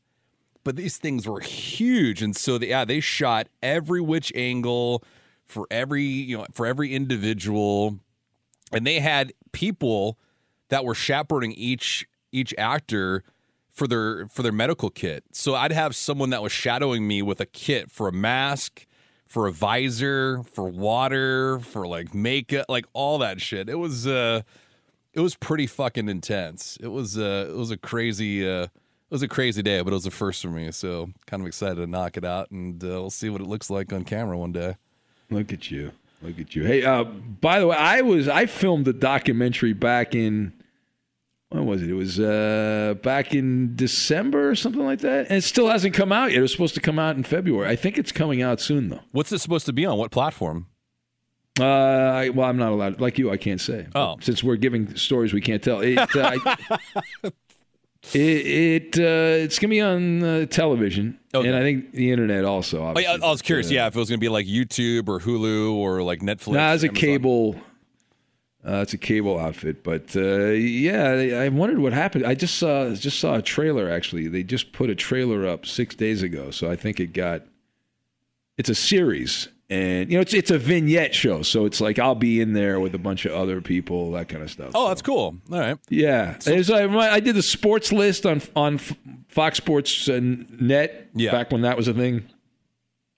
But 0.64 0.76
these 0.76 0.98
things 0.98 1.26
were 1.26 1.40
huge, 1.40 2.22
and 2.22 2.36
so 2.36 2.58
they, 2.58 2.70
yeah, 2.70 2.84
they 2.84 3.00
shot 3.00 3.48
every 3.64 4.02
which 4.02 4.34
angle 4.36 5.04
for 5.46 5.66
every 5.72 6.04
you 6.04 6.38
know 6.38 6.46
for 6.52 6.66
every 6.66 6.94
individual, 6.94 8.00
and 8.74 8.86
they 8.86 9.00
had 9.00 9.34
people 9.54 10.20
that 10.70 10.84
were 10.84 10.96
chaperoning 10.96 11.54
each 11.54 12.06
each 12.32 12.54
actor 12.58 13.24
for 13.78 13.88
their 13.88 14.28
for 14.28 14.42
their 14.42 14.52
medical 14.52 14.90
kit. 14.90 15.24
So 15.32 15.54
I'd 15.54 15.72
have 15.72 15.96
someone 15.96 16.32
that 16.32 16.42
was 16.42 16.52
shadowing 16.52 17.08
me 17.08 17.22
with 17.22 17.40
a 17.40 17.46
kit 17.46 17.92
for 17.92 18.08
a 18.08 18.12
mask, 18.12 18.88
for 19.28 19.46
a 19.46 19.52
visor, 19.52 20.42
for 20.52 20.68
water, 20.68 21.60
for 21.60 21.88
like 21.88 22.16
makeup, 22.16 22.66
like 22.70 22.88
all 22.94 23.20
that 23.20 23.40
shit. 23.40 23.70
It 23.70 23.76
was 23.76 24.08
uh 24.08 24.42
it 25.14 25.20
was 25.20 25.36
pretty 25.36 25.68
fucking 25.68 26.10
intense. 26.10 26.80
It 26.82 26.88
was 26.88 27.20
uh 27.20 27.48
it 27.50 27.56
was 27.56 27.70
a 27.70 27.78
crazy 27.78 28.50
uh 28.50 28.64
it 28.64 29.12
was 29.12 29.22
a 29.22 29.28
crazy 29.28 29.62
day, 29.62 29.80
but 29.82 29.94
it 29.94 29.96
was 29.96 30.08
a 30.08 30.12
first 30.12 30.42
for 30.42 30.50
me. 30.50 30.72
So 30.72 31.12
kind 31.28 31.42
of 31.42 31.48
excited 31.48 31.76
to 31.76 31.86
knock 31.86 32.18
it 32.18 32.26
out, 32.26 32.50
and 32.50 32.84
uh, 32.84 32.88
we'll 32.88 33.10
see 33.12 33.30
what 33.30 33.42
it 33.42 33.48
looks 33.48 33.70
like 33.70 33.94
on 33.94 34.04
camera 34.06 34.38
one 34.38 34.52
day. 34.52 34.76
Look 35.30 35.54
at 35.54 35.70
you. 35.70 35.92
Look 36.24 36.40
at 36.40 36.56
you. 36.56 36.64
Hey, 36.64 36.84
uh, 36.84 37.04
by 37.04 37.60
the 37.60 37.68
way, 37.68 37.78
I 37.78 38.02
was 38.02 38.28
I 38.28 38.48
filmed 38.48 38.88
a 38.88 38.94
documentary 38.94 39.74
back 39.74 40.16
in 40.16 40.52
when 41.50 41.66
was 41.66 41.82
it? 41.82 41.90
It 41.90 41.94
was 41.94 42.20
uh, 42.20 42.96
back 43.04 43.34
in 43.34 43.76
December 43.76 44.50
or 44.50 44.56
something 44.56 44.84
like 44.84 45.00
that, 45.00 45.28
and 45.30 45.38
it 45.38 45.44
still 45.44 45.70
hasn't 45.70 45.94
come 45.94 46.12
out 46.12 46.32
yet. 46.32 46.40
It 46.40 46.42
was 46.42 46.52
supposed 46.52 46.76
to 46.76 46.82
come 46.82 47.00
out 47.00 47.16
in 47.16 47.24
February. 47.24 47.70
I 47.70 47.76
think 47.76 47.98
it's 47.98 48.12
coming 48.12 48.42
out 48.42 48.60
soon 48.60 48.90
though. 48.90 49.02
What's 49.12 49.32
it 49.32 49.40
supposed 49.40 49.66
to 49.68 49.74
be 49.74 49.86
on? 49.86 49.98
What 49.98 50.12
platform? 50.12 50.68
Uh, 51.60 51.64
I, 51.66 52.30
well, 52.30 52.48
I'm 52.48 52.58
not 52.58 52.72
allowed. 52.72 53.00
Like 53.02 53.18
you, 53.18 53.32
I 53.32 53.38
can't 53.38 53.62
say. 53.62 53.88
Oh. 53.96 54.18
since 54.20 54.44
we're 54.44 54.58
giving 54.58 54.96
stories 54.96 55.34
we 55.34 55.42
can't 55.42 55.64
tell. 55.64 55.80
It, 55.82 55.98
uh, 55.98 56.06
I- 56.46 56.58
it, 58.14 58.96
it 58.96 59.00
uh, 59.00 59.44
it's 59.44 59.58
gonna 59.58 59.72
be 59.72 59.82
on 59.82 60.24
uh, 60.24 60.46
television, 60.48 61.18
and 61.34 61.56
I 61.56 61.62
think 61.62 61.94
the 61.94 62.12
internet 62.12 62.46
also. 62.46 62.94
Oh, 62.96 63.00
yeah, 63.00 63.14
I 63.14 63.18
was 63.30 63.42
curious, 63.42 63.72
yeah, 63.72 63.88
if 63.88 63.96
it 63.96 64.00
was 64.00 64.10
going 64.10 64.20
to 64.20 64.24
be 64.24 64.30
like 64.30 64.46
YouTube 64.46 65.08
or 65.08 65.20
Hulu 65.20 65.74
or 65.74 66.04
like 66.04 66.20
Netflix. 66.20 66.54
Nah, 66.54 66.74
it's 66.74 66.84
a 66.84 66.90
cable. 66.90 67.56
Uh, 68.68 68.82
it's 68.82 68.94
a 68.94 68.98
cable 68.98 69.40
outfit, 69.40 69.82
but 69.82 70.14
uh, 70.16 70.48
yeah, 70.50 71.10
I 71.12 71.46
I 71.46 71.50
wondered 71.50 71.80
what 71.80 71.94
happened. 71.94 72.26
I 72.26 72.36
just 72.36 72.58
saw 72.58 72.94
just 72.94 73.20
saw 73.20 73.36
a 73.36 73.42
trailer. 73.42 73.90
Actually, 73.90 74.28
they 74.28 74.44
just 74.44 74.74
put 74.74 74.90
a 74.90 74.96
trailer 74.96 75.48
up 75.48 75.66
six 75.66 75.96
days 75.96 76.22
ago, 76.22 76.52
so 76.52 76.70
I 76.70 76.76
think 76.76 77.00
it 77.00 77.14
got. 77.14 77.44
It's 78.58 78.70
a 78.70 78.76
series, 78.76 79.48
and 79.70 80.10
you 80.12 80.18
know 80.18 80.22
it's 80.22 80.34
it's 80.34 80.52
a 80.52 80.58
vignette 80.58 81.16
show, 81.16 81.44
so 81.44 81.66
it's 81.66 81.80
like 81.80 81.98
I'll 81.98 82.16
be 82.16 82.42
in 82.42 82.52
there 82.54 82.80
with 82.82 82.94
a 82.94 82.98
bunch 82.98 83.24
of 83.26 83.32
other 83.34 83.62
people, 83.62 84.12
that 84.14 84.28
kind 84.28 84.44
of 84.44 84.52
stuff. 84.52 84.72
Oh, 84.76 84.90
that's 84.90 85.02
cool. 85.04 85.38
All 85.52 85.60
right. 85.60 85.78
Yeah, 85.90 86.38
There's, 86.44 86.70
I, 86.70 86.88
I 86.88 87.20
did 87.22 87.36
the 87.36 87.44
sports 87.44 87.94
list 87.94 88.26
on 88.26 88.42
on 88.56 88.80
Fox 89.30 89.58
Sports 89.60 90.10
uh, 90.10 90.20
Net 90.22 91.10
Yeah. 91.14 91.32
back 91.32 91.52
when 91.54 91.62
that 91.62 91.78
was 91.78 91.88
a 91.88 91.94
thing 91.94 92.24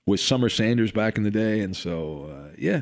with 0.05 0.19
Summer 0.19 0.49
Sanders 0.49 0.91
back 0.91 1.17
in 1.17 1.23
the 1.23 1.31
day, 1.31 1.61
and 1.61 1.75
so 1.75 2.29
uh, 2.31 2.53
yeah, 2.57 2.81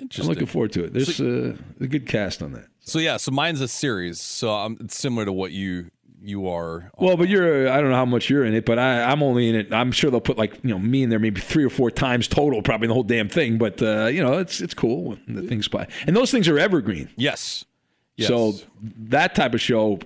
I'm 0.00 0.26
looking 0.26 0.46
forward 0.46 0.72
to 0.72 0.84
it. 0.84 0.92
There's 0.92 1.20
uh, 1.20 1.56
a 1.80 1.86
good 1.86 2.06
cast 2.06 2.42
on 2.42 2.52
that. 2.52 2.66
So 2.80 2.98
yeah, 2.98 3.16
so 3.16 3.32
mine's 3.32 3.60
a 3.60 3.68
series. 3.68 4.20
So 4.20 4.54
um, 4.54 4.78
it's 4.80 4.96
similar 4.96 5.24
to 5.24 5.32
what 5.32 5.52
you 5.52 5.90
you 6.20 6.48
are. 6.48 6.90
Well, 6.98 7.16
but 7.16 7.28
you're 7.28 7.68
I 7.68 7.80
don't 7.80 7.90
know 7.90 7.96
how 7.96 8.04
much 8.04 8.30
you're 8.30 8.44
in 8.44 8.54
it, 8.54 8.64
but 8.64 8.78
I, 8.78 9.02
I'm 9.02 9.22
only 9.22 9.48
in 9.48 9.54
it. 9.54 9.72
I'm 9.72 9.92
sure 9.92 10.10
they'll 10.10 10.20
put 10.20 10.38
like 10.38 10.54
you 10.62 10.70
know 10.70 10.78
me 10.78 11.02
in 11.02 11.10
there 11.10 11.18
maybe 11.18 11.40
three 11.40 11.64
or 11.64 11.70
four 11.70 11.90
times 11.90 12.28
total, 12.28 12.62
probably 12.62 12.86
in 12.86 12.88
the 12.88 12.94
whole 12.94 13.02
damn 13.02 13.28
thing. 13.28 13.58
But 13.58 13.82
uh, 13.82 14.06
you 14.06 14.22
know 14.22 14.38
it's 14.38 14.60
it's 14.60 14.74
cool 14.74 15.04
when 15.04 15.20
the 15.28 15.42
things 15.42 15.68
by, 15.68 15.86
and 16.06 16.16
those 16.16 16.30
things 16.30 16.48
are 16.48 16.58
evergreen. 16.58 17.08
Yes. 17.16 17.64
Yes. 18.16 18.28
So 18.28 18.54
that 18.82 19.36
type 19.36 19.54
of 19.54 19.60
show, 19.60 20.00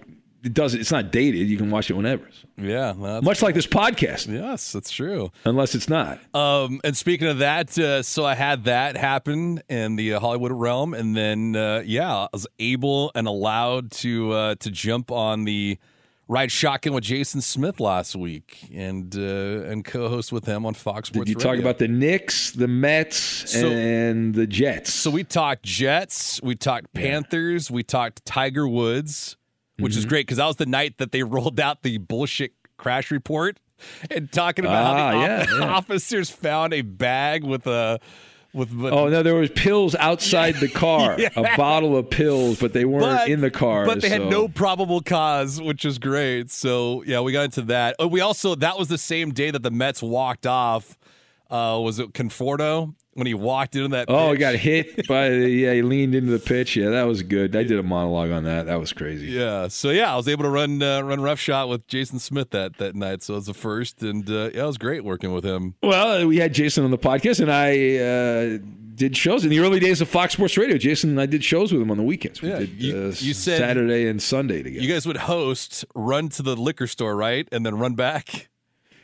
it 0.45 0.55
does 0.55 0.75
it's 0.75 0.91
not 0.91 1.11
dated. 1.13 1.49
You 1.49 1.57
can 1.57 1.71
watch 1.71 1.91
it 1.91 1.95
whenever. 1.95 2.29
Yeah, 2.57 2.93
Much 2.93 3.43
like 3.43 3.55
this 3.55 3.67
podcast. 3.67 4.33
Yes, 4.33 4.73
that's 4.73 4.91
true. 4.91 5.31
Unless 5.45 5.75
it's 5.75 5.89
not. 5.89 6.21
Um, 6.35 6.81
and 6.85 6.97
speaking 6.97 7.29
of 7.29 7.39
that, 7.39 7.77
uh, 7.79 8.03
so 8.03 8.25
I 8.25 8.35
had 8.35 8.65
that 8.65 8.97
happen 8.97 9.61
in 9.69 9.97
the 9.97 10.15
uh, 10.15 10.21
Hollywood 10.21 10.53
realm, 10.53 10.95
and 10.95 11.17
then 11.17 11.57
uh, 11.57 11.83
yeah, 11.85 12.13
I 12.15 12.29
was 12.33 12.47
able 12.59 13.11
and 13.15 13.27
allowed 13.27 13.91
to 13.93 14.33
uh, 14.33 14.55
to 14.57 14.71
jump 14.71 15.11
on 15.11 15.45
the 15.45 15.79
ride 16.29 16.51
shotgun 16.53 16.95
with 16.95 17.05
Jason 17.05 17.41
Smith 17.41 17.79
last 17.81 18.17
week 18.17 18.69
and 18.73 19.15
uh, 19.17 19.19
and 19.69 19.85
co-host 19.85 20.33
with 20.33 20.47
him 20.47 20.65
on 20.65 20.73
Fox 20.75 21.09
Sports. 21.09 21.27
Did 21.27 21.37
you 21.37 21.41
talk 21.43 21.59
about 21.59 21.79
the 21.79 21.89
Knicks, 21.89 22.53
the 22.53 22.69
Mets, 22.69 23.17
So- 23.17 23.69
and 23.69 24.35
the 24.35 24.47
Jets? 24.47 24.93
So 24.95 25.11
we 25.11 25.25
talked 25.25 25.63
Jets, 25.65 26.41
we 26.43 26.55
talked 26.55 26.93
Panthers, 26.95 27.71
we 27.71 27.83
talked 27.83 28.25
Tiger 28.25 28.67
Woods, 28.69 29.37
which 29.83 29.93
Mm-hmm. 29.93 29.99
is 29.99 30.07
great 30.07 30.27
because 30.27 30.39
that 30.39 30.47
was 30.47 30.57
the 30.57 30.67
night 30.67 30.99
that 30.99 31.13
they 31.13 31.23
rolled 31.37 31.61
out 31.61 31.83
the 31.83 31.99
bullshit 31.99 32.53
crash 32.79 33.11
report 33.11 33.59
and 34.11 34.31
talking 34.33 34.65
about 34.65 34.85
how 34.97 35.03
Ah, 35.03 35.11
the 35.13 35.19
yeah, 35.19 35.41
offi- 35.43 35.57
yeah. 35.59 35.65
officers 35.75 36.31
found 36.31 36.73
a 36.73 36.83
bag 36.83 37.45
with 37.45 37.67
a 37.67 37.99
with, 38.55 38.71
with 38.75 38.93
Oh 38.93 39.09
no, 39.09 39.23
there 39.23 39.35
was 39.35 39.49
pills 39.51 39.95
outside 39.95 40.57
the 40.57 40.69
car, 40.85 41.17
Yeah. 41.19 41.31
a 41.37 41.57
bottle 41.57 41.97
of 41.97 42.11
pills, 42.11 42.61
but 42.61 42.75
they 42.75 42.85
weren't 42.85 43.05
But- 43.05 43.29
in 43.31 43.41
the 43.41 43.51
car. 43.51 43.87
But 43.87 44.03
they 44.03 44.11
had 44.11 44.27
no 44.29 44.47
probable 44.47 45.01
cause, 45.01 45.61
which 45.61 45.85
is 45.87 45.99
great. 45.99 46.51
So 46.51 47.03
yeah, 47.07 47.21
we 47.21 47.33
got 47.33 47.45
into 47.45 47.63
that. 47.63 47.97
Oh, 47.99 48.07
we 48.09 48.21
also 48.21 48.55
that 48.57 48.79
was 48.79 48.89
the 48.89 48.99
same 48.99 49.33
day 49.33 49.51
that 49.51 49.63
the 49.63 49.71
Mets 49.71 50.03
walked 50.03 50.47
off. 50.47 50.99
Uh, 51.51 51.79
was 51.83 51.99
it 51.99 52.13
Conforto 52.13 52.95
when 53.15 53.27
he 53.27 53.35
walked 53.35 53.77
into 53.77 53.89
that? 53.89 54.07
Oh, 54.09 54.33
he 54.33 54.39
got 54.39 54.55
hit 54.55 55.07
by 55.09 55.29
the, 55.31 55.49
yeah. 55.49 55.73
He 55.75 55.83
leaned 55.83 56.15
into 56.15 56.31
the 56.33 56.39
pitch. 56.39 56.77
Yeah, 56.77 56.91
that 56.91 57.05
was 57.05 57.23
good. 57.23 57.55
I 57.57 57.63
did 57.63 57.79
a 57.79 57.83
monologue 57.83 58.31
on 58.31 58.45
that. 58.45 58.67
That 58.67 58.81
was 58.81 58.93
crazy. 58.93 59.27
Yeah. 59.27 59.69
So 59.69 59.91
yeah, 59.91 60.13
I 60.13 60.17
was 60.17 60.29
able 60.29 60.45
to 60.45 60.51
run 60.51 60.83
uh, 60.83 61.03
run 61.03 61.21
rough 61.21 61.39
shot 61.41 61.69
with 61.69 61.87
Jason 61.87 62.19
Smith 62.19 62.51
that 62.51 62.79
that 62.79 62.95
night. 62.95 63.23
So 63.23 63.35
it 63.35 63.37
was 63.39 63.47
the 63.47 63.55
first, 63.55 64.03
and 64.03 64.29
uh, 64.31 64.51
yeah, 64.55 64.63
it 64.65 64.67
was 64.67 64.79
great 64.79 65.05
working 65.05 65.33
with 65.33 65.45
him. 65.45 65.75
Well, 65.83 66.27
we 66.27 66.39
had 66.39 66.55
Jason 66.55 66.85
on 66.85 66.91
the 66.91 66.99
podcast, 66.99 67.41
and 67.41 67.51
I 67.53 67.97
uh, 67.97 68.59
did 68.95 69.17
shows 69.17 69.43
in 69.45 69.51
the 69.51 69.59
early 69.59 69.81
days 69.81 70.01
of 70.01 70.09
Fox 70.09 70.35
Sports 70.35 70.57
Radio. 70.57 70.77
Jason 70.79 71.11
and 71.11 71.21
I 71.21 71.27
did 71.27 71.43
shows 71.43 71.73
with 71.73 71.81
him 71.83 71.91
on 71.91 71.97
the 71.97 72.03
weekends. 72.03 72.43
We 72.43 72.51
Yeah, 72.51 72.59
did 72.61 72.71
you- 72.83 72.97
uh, 72.97 73.07
you 73.19 73.35
said- 73.35 73.59
Saturday 73.59 74.07
and 74.09 74.23
Sunday 74.23 74.63
together. 74.63 74.85
You 74.85 74.93
guys 74.93 75.07
would 75.07 75.17
host, 75.17 75.85
run 75.95 76.29
to 76.31 76.43
the 76.43 76.55
liquor 76.57 76.87
store, 76.87 77.17
right, 77.17 77.49
and 77.51 77.65
then 77.65 77.79
run 77.79 77.95
back. 77.95 78.49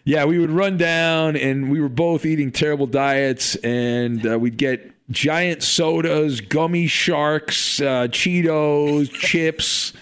Yeah, 0.08 0.24
we 0.24 0.38
would 0.38 0.50
run 0.50 0.78
down, 0.78 1.36
and 1.36 1.70
we 1.70 1.82
were 1.82 1.90
both 1.90 2.24
eating 2.24 2.50
terrible 2.50 2.86
diets, 2.86 3.56
and 3.56 4.26
uh, 4.26 4.38
we'd 4.38 4.56
get 4.56 4.90
giant 5.10 5.62
sodas, 5.62 6.40
gummy 6.40 6.86
sharks, 6.86 7.78
uh, 7.82 8.08
Cheetos, 8.08 9.10
chips. 9.12 9.92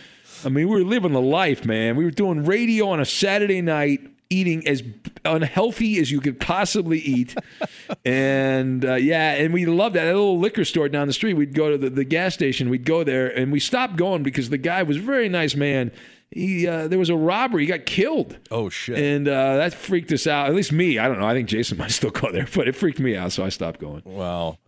I 0.45 0.49
mean, 0.49 0.69
we 0.69 0.77
were 0.77 0.85
living 0.89 1.11
the 1.11 1.21
life, 1.21 1.65
man. 1.65 1.97
We 1.97 2.05
were 2.05 2.13
doing 2.13 2.45
radio 2.45 2.91
on 2.91 3.01
a 3.01 3.05
Saturday 3.05 3.61
night, 3.61 4.01
eating 4.31 4.65
as 4.69 4.85
unhealthy 5.25 5.99
as 5.99 6.09
you 6.09 6.21
could 6.21 6.39
possibly 6.39 7.01
eat, 7.01 7.35
and 8.05 8.85
uh, 8.85 8.95
yeah, 8.95 9.33
and 9.33 9.53
we 9.53 9.67
loved 9.67 9.97
that. 9.97 10.07
Little 10.07 10.39
liquor 10.39 10.65
store 10.65 10.89
down 10.89 11.09
the 11.09 11.15
street. 11.15 11.35
We'd 11.35 11.53
go 11.53 11.73
to 11.73 11.79
the, 11.79 11.91
the 11.91 12.05
gas 12.05 12.33
station. 12.33 12.71
We'd 12.71 12.85
go 12.85 13.03
there, 13.03 13.27
and 13.27 13.51
we 13.51 13.59
stopped 13.59 13.97
going 13.97 14.23
because 14.23 14.51
the 14.51 14.59
guy 14.59 14.85
was 14.85 14.99
a 14.99 15.01
very 15.01 15.29
nice 15.29 15.57
man. 15.57 15.91
He 16.31 16.67
uh, 16.67 16.89
there 16.89 16.99
was 16.99 17.09
a 17.09 17.17
robbery. 17.17 17.63
He 17.63 17.69
got 17.69 17.87
killed. 17.87 18.37
Oh 18.51 18.69
shit! 18.69 18.99
And 18.99 19.29
uh, 19.29 19.57
that 19.59 19.75
freaked 19.75 20.11
us 20.13 20.27
out. 20.27 20.49
At 20.49 20.55
least 20.55 20.73
me. 20.73 20.99
I 20.99 21.07
don't 21.09 21.19
know. 21.21 21.27
I 21.27 21.35
think 21.35 21.49
Jason 21.49 21.79
might 21.79 21.91
still 21.93 22.11
go 22.11 22.31
there, 22.33 22.47
but 22.55 22.67
it 22.69 22.75
freaked 22.77 22.99
me 22.99 23.17
out, 23.17 23.33
so 23.33 23.45
I 23.45 23.49
stopped 23.49 23.81
going. 23.81 24.03
Wow, 24.05 24.59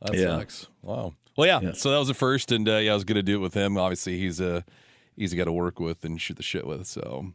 that 0.00 0.14
Yeah. 0.14 0.38
sucks. 0.38 0.66
Wow. 0.82 1.14
Well, 1.36 1.46
yeah, 1.62 1.72
So 1.72 1.90
that 1.90 1.98
was 1.98 2.06
the 2.08 2.14
first, 2.14 2.52
and 2.52 2.68
uh, 2.68 2.76
yeah, 2.76 2.92
I 2.92 2.94
was 2.94 3.02
going 3.04 3.16
to 3.16 3.22
do 3.22 3.34
it 3.34 3.40
with 3.40 3.54
him. 3.54 3.76
Obviously, 3.76 4.18
he's 4.18 4.40
a 4.40 4.64
he's 5.16 5.32
a 5.32 5.36
guy 5.36 5.44
to 5.44 5.52
work 5.52 5.78
with 5.80 6.04
and 6.04 6.20
shoot 6.20 6.36
the 6.36 6.42
shit 6.44 6.64
with. 6.66 6.86
So 6.86 7.32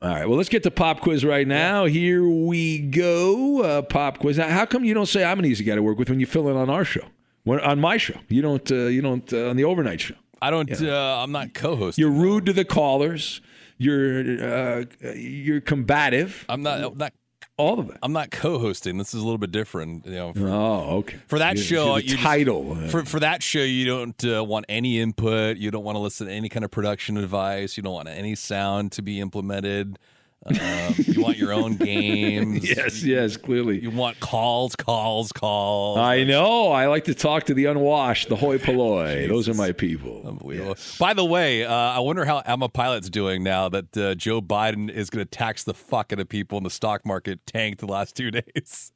All 0.00 0.08
right. 0.08 0.26
Well, 0.26 0.36
let's 0.38 0.48
get 0.48 0.62
to 0.64 0.70
pop 0.70 1.00
quiz 1.00 1.22
right 1.24 1.46
now. 1.46 1.84
Here 1.84 2.26
we 2.26 2.78
go. 2.78 3.62
Uh, 3.62 3.82
pop 3.82 4.18
quiz. 4.18 4.38
Now, 4.38 4.48
how 4.48 4.64
come 4.66 4.84
you 4.84 4.94
don't 4.94 5.06
say 5.06 5.22
I'm 5.22 5.38
an 5.38 5.44
easy 5.44 5.64
guy 5.64 5.74
to 5.74 5.82
work 5.82 5.98
with 5.98 6.08
when 6.10 6.18
you 6.18 6.26
fill 6.26 6.48
in 6.48 6.56
on 6.56 6.70
our 6.70 6.84
show, 6.84 7.04
when, 7.44 7.60
on 7.60 7.78
my 7.78 7.98
show? 7.98 8.18
You 8.28 8.40
don't. 8.42 8.72
Uh, 8.72 8.86
you 8.86 9.00
don't 9.02 9.30
uh, 9.32 9.50
on 9.50 9.56
the 9.56 9.64
overnight 9.64 10.00
show. 10.00 10.14
I 10.42 10.50
don't. 10.50 10.70
Uh, 10.82 11.20
I'm 11.22 11.32
not 11.32 11.54
co-hosting. 11.54 12.02
You're 12.02 12.10
rude 12.12 12.46
to 12.46 12.52
the 12.52 12.64
callers. 12.64 13.40
You're 13.78 14.20
uh, 14.44 14.84
you're 15.14 15.60
combative. 15.60 16.44
I'm 16.48 16.62
not. 16.62 16.82
I'm 16.84 16.98
not. 16.98 17.12
All 17.58 17.78
of 17.78 17.90
it. 17.90 17.96
I'm 18.02 18.12
not 18.12 18.30
co-hosting. 18.30 18.96
This 18.96 19.12
is 19.14 19.20
a 19.20 19.24
little 19.24 19.38
bit 19.38 19.52
different. 19.52 20.06
You 20.06 20.12
know. 20.12 20.32
For, 20.32 20.48
Oh, 20.48 20.96
okay. 20.98 21.16
For 21.28 21.38
that 21.38 21.56
You're- 21.56 21.66
show, 21.66 21.96
you 21.96 22.02
just- 22.08 22.22
title. 22.22 22.74
for 22.88 23.04
for 23.04 23.20
that 23.20 23.42
show, 23.42 23.60
you 23.62 23.84
don't 23.86 24.24
uh, 24.24 24.42
want 24.42 24.64
any 24.68 24.98
input. 25.00 25.58
You 25.58 25.70
don't 25.70 25.84
want 25.84 25.96
to 25.96 26.00
listen 26.00 26.26
to 26.28 26.32
any 26.32 26.48
kind 26.48 26.64
of 26.64 26.70
production 26.70 27.16
advice. 27.18 27.76
You 27.76 27.82
don't 27.82 27.92
want 27.94 28.08
any 28.08 28.34
sound 28.34 28.92
to 28.92 29.02
be 29.02 29.20
implemented. 29.20 29.98
Um, 30.44 30.94
you 30.98 31.22
want 31.22 31.36
your 31.36 31.52
own 31.52 31.76
games. 31.76 32.68
yes, 32.76 33.02
yes, 33.04 33.36
clearly. 33.36 33.80
You 33.80 33.90
want 33.90 34.18
calls, 34.18 34.74
calls, 34.74 35.30
calls. 35.30 35.98
I 35.98 36.24
know. 36.24 36.68
I 36.72 36.86
like 36.88 37.04
to 37.04 37.14
talk 37.14 37.44
to 37.44 37.54
the 37.54 37.66
unwashed, 37.66 38.28
the 38.28 38.36
hoi 38.36 38.58
polloi. 38.58 39.26
Those 39.28 39.48
are 39.48 39.54
my 39.54 39.72
people. 39.72 40.22
Unbelievable. 40.26 40.76
By 40.98 41.14
the 41.14 41.24
way, 41.24 41.64
uh, 41.64 41.72
I 41.72 42.00
wonder 42.00 42.24
how 42.24 42.38
Emma 42.40 42.68
Pilot's 42.68 43.08
doing 43.08 43.44
now 43.44 43.68
that 43.68 43.96
uh, 43.96 44.14
Joe 44.16 44.40
Biden 44.40 44.90
is 44.90 45.10
going 45.10 45.24
to 45.24 45.30
tax 45.30 45.62
the 45.62 45.74
fuck 45.74 46.12
out 46.12 46.18
of 46.18 46.28
people 46.28 46.58
and 46.58 46.66
the 46.66 46.70
stock 46.70 47.06
market 47.06 47.46
tanked 47.46 47.78
the 47.80 47.86
last 47.86 48.16
two 48.16 48.30
days. 48.32 48.92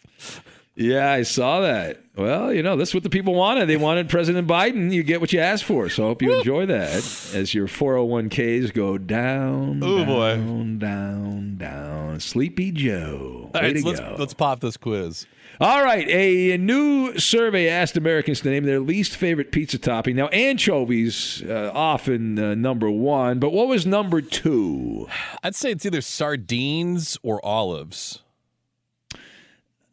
Yeah, 0.77 1.11
I 1.11 1.23
saw 1.23 1.61
that. 1.61 2.03
Well, 2.17 2.53
you 2.53 2.63
know, 2.63 2.77
that's 2.77 2.93
what 2.93 3.03
the 3.03 3.11
people 3.11 3.35
wanted. 3.35 3.67
They 3.67 3.77
wanted 3.79 4.09
President 4.11 4.47
Biden. 4.47 4.93
You 4.93 5.03
get 5.03 5.21
what 5.23 5.33
you 5.33 5.41
asked 5.41 5.65
for. 5.65 5.89
So 5.89 6.05
I 6.05 6.07
hope 6.09 6.21
you 6.23 6.35
enjoy 6.37 6.67
that 6.67 6.95
as 7.35 7.55
your 7.55 7.67
401ks 7.67 8.73
go 8.75 8.99
down, 8.99 9.81
Oh, 9.83 10.05
boy. 10.05 10.37
down, 10.37 10.79
down, 10.79 11.57
down. 11.57 12.21
Sleepy 12.21 12.73
Joe. 12.73 13.51
All 13.55 13.61
right, 13.61 13.77
so 13.79 13.89
let's, 13.89 14.01
let's 14.19 14.35
pop 14.35 14.61
this 14.61 14.77
quiz. 14.77 15.27
All 15.61 15.83
right, 15.83 16.07
a 16.11 16.59
new 16.59 17.19
survey 17.19 17.69
asked 17.69 17.97
Americans 17.97 18.41
to 18.43 18.51
name 18.51 18.65
their 18.65 18.81
least 18.81 19.17
favorite 19.17 19.53
pizza 19.53 19.79
topping. 19.79 20.17
Now, 20.17 20.29
anchovies 20.29 21.43
uh, 21.49 21.71
often 21.73 22.39
uh, 22.39 22.55
number 22.55 22.91
one, 22.91 23.39
but 23.39 23.53
what 23.55 23.67
was 23.69 23.87
number 23.87 24.21
two? 24.21 25.07
I'd 25.43 25.55
say 25.55 25.71
it's 25.71 25.87
either 25.87 26.03
sardines 26.03 27.17
or 27.23 27.43
olives. 27.45 28.21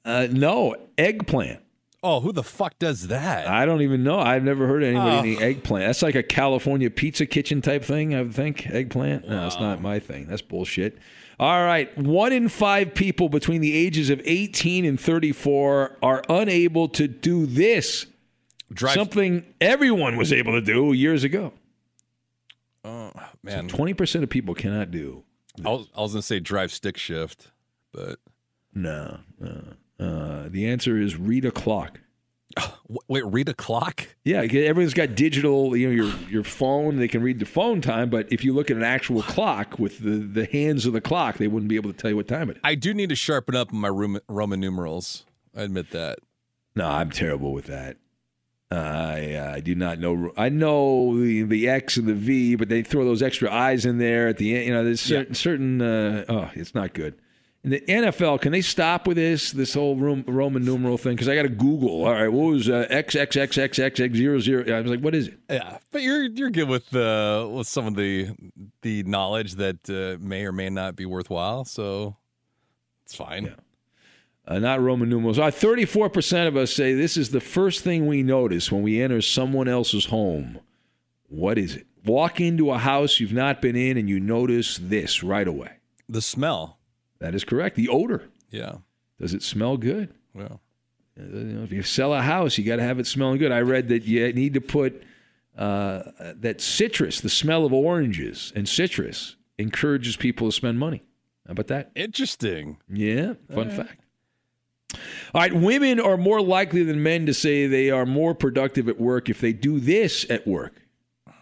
Uh, 0.05 0.27
no, 0.31 0.75
eggplant. 0.97 1.61
Oh, 2.05 2.19
who 2.19 2.33
the 2.33 2.43
fuck 2.43 2.77
does 2.79 3.07
that? 3.07 3.47
I 3.47 3.65
don't 3.65 3.81
even 3.81 4.03
know. 4.03 4.19
I've 4.19 4.43
never 4.43 4.67
heard 4.67 4.83
anybody 4.83 5.15
Oh. 5.15 5.23
eating 5.31 5.41
eggplant. 5.43 5.85
That's 5.85 6.01
like 6.01 6.15
a 6.15 6.23
California 6.23 6.89
pizza 6.89 7.25
kitchen 7.25 7.61
type 7.61 7.83
thing, 7.83 8.13
I 8.13 8.21
would 8.23 8.33
think. 8.33 8.67
Eggplant? 8.69 9.29
No, 9.29 9.47
it's 9.47 9.59
not 9.59 9.81
my 9.81 9.99
thing. 9.99 10.27
That's 10.27 10.41
bullshit. 10.41 10.97
All 11.39 11.63
right. 11.65 11.97
One 11.97 12.33
in 12.33 12.49
five 12.49 12.93
people 12.93 13.29
between 13.29 13.61
the 13.61 13.73
ages 13.73 14.09
of 14.09 14.21
18 14.25 14.83
and 14.83 14.99
34 14.99 15.97
are 16.03 16.21
unable 16.27 16.89
to 16.89 17.07
do 17.07 17.45
this. 17.45 18.05
Drive- 18.73 18.95
Something 18.95 19.45
everyone 19.61 20.17
was 20.17 20.33
able 20.33 20.51
to 20.51 20.61
do 20.61 20.91
years 20.91 21.23
ago. 21.23 21.53
Oh, 22.83 23.11
man. 23.41 23.69
20% 23.69 24.23
of 24.23 24.29
people 24.29 24.53
cannot 24.53 24.91
do. 24.91 25.23
I 25.63 25.69
was, 25.69 25.87
I 25.95 26.01
was 26.01 26.11
going 26.11 26.21
to 26.21 26.27
say 26.27 26.39
drive 26.41 26.71
stick 26.73 26.97
shift, 26.97 27.51
but 27.93 28.19
No. 28.73 29.19
no. 29.39 29.63
Uh, 29.99 30.49
the 30.49 30.67
answer 30.67 30.97
is 30.99 31.17
read 31.17 31.45
a 31.45 31.51
clock. 31.51 31.99
Wait, 33.07 33.25
read 33.25 33.49
a 33.49 33.53
clock? 33.53 34.07
Yeah, 34.23 34.41
everyone's 34.41 34.93
got 34.93 35.15
digital. 35.15 35.75
You 35.75 35.87
know, 35.87 35.93
your 35.93 36.29
your 36.29 36.43
phone. 36.43 36.97
They 36.97 37.07
can 37.07 37.23
read 37.23 37.39
the 37.39 37.45
phone 37.45 37.81
time, 37.81 38.09
but 38.09 38.31
if 38.31 38.43
you 38.43 38.53
look 38.53 38.69
at 38.69 38.77
an 38.77 38.83
actual 38.83 39.23
clock 39.23 39.79
with 39.79 39.99
the 39.99 40.17
the 40.17 40.45
hands 40.45 40.85
of 40.85 40.93
the 40.93 41.01
clock, 41.01 41.37
they 41.37 41.47
wouldn't 41.47 41.69
be 41.69 41.75
able 41.75 41.91
to 41.91 41.97
tell 41.97 42.11
you 42.11 42.15
what 42.15 42.27
time 42.27 42.49
it 42.49 42.57
is. 42.57 42.61
I 42.63 42.75
do 42.75 42.93
need 42.93 43.09
to 43.09 43.15
sharpen 43.15 43.55
up 43.55 43.71
my 43.71 43.89
Roman, 43.89 44.21
Roman 44.27 44.59
numerals. 44.59 45.25
I 45.55 45.63
admit 45.63 45.91
that. 45.91 46.19
No, 46.75 46.87
I'm 46.87 47.09
terrible 47.11 47.53
with 47.53 47.65
that. 47.65 47.97
Uh, 48.71 48.75
I, 48.75 49.33
uh, 49.33 49.53
I 49.55 49.59
do 49.59 49.75
not 49.75 49.99
know. 49.99 50.31
I 50.35 50.49
know 50.49 51.19
the, 51.19 51.43
the 51.43 51.69
X 51.69 51.97
and 51.97 52.07
the 52.07 52.15
V, 52.15 52.55
but 52.55 52.69
they 52.69 52.81
throw 52.81 53.05
those 53.05 53.21
extra 53.21 53.53
I's 53.53 53.85
in 53.85 53.99
there 53.99 54.27
at 54.27 54.37
the 54.37 54.55
end. 54.55 54.65
You 54.65 54.73
know, 54.73 54.83
there's 54.83 55.01
certain, 55.01 55.33
yeah. 55.33 55.37
certain 55.37 55.81
uh, 55.81 56.25
oh, 56.27 56.49
it's 56.55 56.73
not 56.73 56.93
good. 56.93 57.15
In 57.63 57.69
the 57.69 57.79
NFL, 57.81 58.41
can 58.41 58.51
they 58.51 58.61
stop 58.61 59.07
with 59.07 59.15
this 59.15 59.51
this 59.51 59.73
whole 59.73 59.95
Roman 59.95 60.65
numeral 60.65 60.97
thing? 60.97 61.15
Because 61.15 61.29
I 61.29 61.35
got 61.35 61.43
to 61.43 61.49
Google. 61.49 62.03
All 62.03 62.11
right, 62.11 62.27
what 62.27 62.51
was 62.51 62.67
uh, 62.67 62.87
X 62.89 63.15
X 63.15 63.37
X 63.37 63.57
X 63.57 63.79
X 63.79 63.99
X 64.01 64.17
zero 64.17 64.39
zero? 64.39 64.65
I 64.69 64.81
was 64.81 64.91
like, 64.91 64.99
what 64.99 65.15
is 65.15 65.29
it? 65.29 65.39
Yeah, 65.49 65.77
but 65.91 66.01
you're 66.01 66.23
you're 66.23 66.49
good 66.49 66.67
with 66.67 66.93
uh, 66.93 67.47
with 67.49 67.67
some 67.67 67.87
of 67.87 67.95
the 67.95 68.31
the 68.81 69.03
knowledge 69.03 69.55
that 69.55 69.89
uh, 69.89 70.21
may 70.21 70.45
or 70.45 70.51
may 70.51 70.69
not 70.69 70.97
be 70.97 71.05
worthwhile, 71.05 71.63
so 71.63 72.17
it's 73.05 73.15
fine. 73.15 73.45
Yeah. 73.45 73.55
Uh, 74.45 74.59
not 74.59 74.81
Roman 74.81 75.07
numerals. 75.07 75.39
Uh, 75.39 75.45
34% 75.45 76.47
of 76.49 76.57
us 76.57 76.73
say 76.73 76.93
this 76.93 77.15
is 77.15 77.29
the 77.29 77.39
first 77.39 77.81
thing 77.81 78.07
we 78.07 78.23
notice 78.23 78.73
when 78.73 78.81
we 78.83 79.01
enter 79.01 79.21
someone 79.21 79.69
else's 79.69 80.07
home. 80.07 80.59
What 81.29 81.57
is 81.57 81.77
it? 81.77 81.87
Walk 82.03 82.41
into 82.41 82.69
a 82.71 82.77
house 82.77 83.21
you've 83.21 83.31
not 83.31 83.61
been 83.61 83.77
in 83.77 83.95
and 83.97 84.09
you 84.09 84.19
notice 84.19 84.77
this 84.77 85.23
right 85.23 85.47
away. 85.47 85.77
The 86.09 86.21
smell. 86.21 86.77
That 87.23 87.35
is 87.35 87.45
correct. 87.45 87.77
The 87.77 87.87
odor. 87.87 88.29
Yeah. 88.49 88.79
Does 89.17 89.33
it 89.33 89.43
smell 89.43 89.77
good? 89.77 90.13
Yeah. 90.35 90.43
Uh, 91.17 91.23
you 91.23 91.43
know, 91.53 91.63
if 91.63 91.71
you 91.71 91.81
sell 91.81 92.13
a 92.13 92.21
house, 92.21 92.57
you 92.57 92.65
got 92.65 92.75
to 92.75 92.83
have 92.83 92.99
it 92.99 93.07
smelling 93.07 93.37
good. 93.37 93.49
I 93.49 93.61
read 93.61 93.87
that 93.87 94.03
you 94.03 94.33
need 94.33 94.55
to 94.55 94.61
put 94.61 95.01
uh, 95.57 96.01
that 96.19 96.59
citrus, 96.59 97.21
the 97.21 97.29
smell 97.29 97.63
of 97.65 97.71
oranges 97.71 98.51
and 98.57 98.67
citrus, 98.67 99.37
encourages 99.57 100.17
people 100.17 100.49
to 100.49 100.51
spend 100.51 100.79
money. 100.79 101.01
How 101.47 101.53
about 101.53 101.67
that? 101.67 101.91
Interesting. 101.95 102.75
Yeah, 102.89 103.35
fun 103.53 103.69
fact. 103.69 104.01
All 105.33 105.39
right, 105.41 105.53
women 105.53 106.01
are 106.01 106.17
more 106.17 106.41
likely 106.41 106.83
than 106.83 107.01
men 107.01 107.25
to 107.27 107.33
say 107.33 107.67
they 107.67 107.89
are 107.89 108.05
more 108.05 108.35
productive 108.35 108.89
at 108.89 108.99
work 108.99 109.29
if 109.29 109.39
they 109.39 109.53
do 109.53 109.79
this 109.79 110.29
at 110.29 110.45
work. 110.45 110.73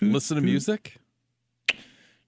Listen 0.00 0.36
to 0.36 0.42
music? 0.42 0.98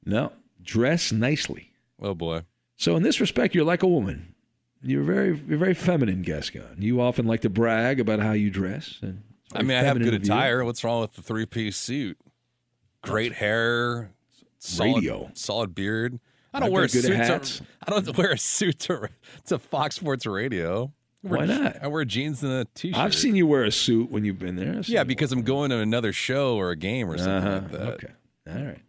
No. 0.05 0.33
Dress 0.63 1.13
nicely. 1.13 1.73
Oh 2.01 2.15
boy. 2.15 2.43
So 2.77 2.97
in 2.97 3.03
this 3.03 3.21
respect, 3.21 3.55
you're 3.55 3.65
like 3.65 3.83
a 3.83 3.89
woman. 3.89 4.35
You're 4.83 5.05
very 5.05 5.41
you're 5.49 5.59
very 5.59 5.75
feminine, 5.75 6.23
Gascon. 6.23 6.77
You 6.79 7.01
often 7.01 7.27
like 7.27 7.41
to 7.43 7.51
brag 7.51 8.01
about 8.01 8.21
how 8.21 8.33
you 8.33 8.51
dress. 8.51 8.99
And 9.01 9.23
I 9.55 9.63
mean, 9.63 9.77
I 9.77 9.83
have 9.83 9.99
good 9.99 10.15
attire. 10.15 10.65
What's 10.65 10.83
wrong 10.83 11.03
with 11.03 11.15
the 11.15 11.23
three 11.23 11.47
piece 11.47 11.77
suit? 11.77 12.19
Great 13.03 13.35
hair, 13.35 14.11
solid, 14.59 14.97
radio, 14.97 15.31
solid 15.35 15.75
beard. 15.75 16.19
I 16.55 16.61
don't 16.61 16.71
wear 16.71 16.85
a 16.85 16.89
suit. 16.89 17.03
To, 17.03 17.65
I 17.87 17.91
don't 17.91 18.17
wear 18.17 18.33
a 18.33 18.39
suit 18.39 18.79
to, 18.81 19.09
to 19.47 19.59
Fox 19.59 19.97
Sports 19.97 20.27
Radio. 20.27 20.93
Why 21.23 21.47
not? 21.47 21.83
I 21.83 21.87
wear 21.87 22.05
jeans 22.05 22.43
and 22.43 22.53
a 22.53 22.65
t-shirt. 22.75 22.99
I've 22.99 23.15
seen 23.15 23.37
you 23.37 23.47
wear 23.47 23.65
a 23.65 23.71
suit 23.71 24.11
when 24.11 24.25
you've 24.25 24.41
been 24.41 24.57
there. 24.57 24.81
Yeah, 24.85 25.05
because 25.05 25.31
I'm 25.33 25.43
going 25.43 25.71
to 25.71 25.79
another 25.79 26.13
show 26.13 26.57
or 26.57 26.71
a 26.71 26.77
game 26.77 27.09
or 27.09 27.17
something 27.17 27.49
uh-huh. 27.49 27.61
like 27.61 27.71
that. 27.71 27.89
Okay. 27.95 28.13
All 28.49 28.65
right. 28.67 28.81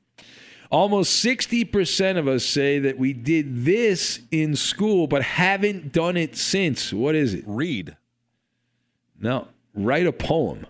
Almost 0.72 1.24
60% 1.24 2.18
of 2.18 2.28
us 2.28 2.44
say 2.44 2.80
that 2.80 2.98
we 2.98 3.14
did 3.14 3.64
this 3.64 4.22
in 4.32 4.56
school 4.56 5.06
but 5.06 5.22
haven't 5.22 5.92
done 5.92 6.18
it 6.18 6.36
since. 6.36 6.92
What 6.92 7.14
is 7.14 7.36
it? 7.36 7.44
Read. 7.46 7.96
No, 9.20 9.48
write 9.76 10.08
a 10.08 10.12
poem. 10.12 10.66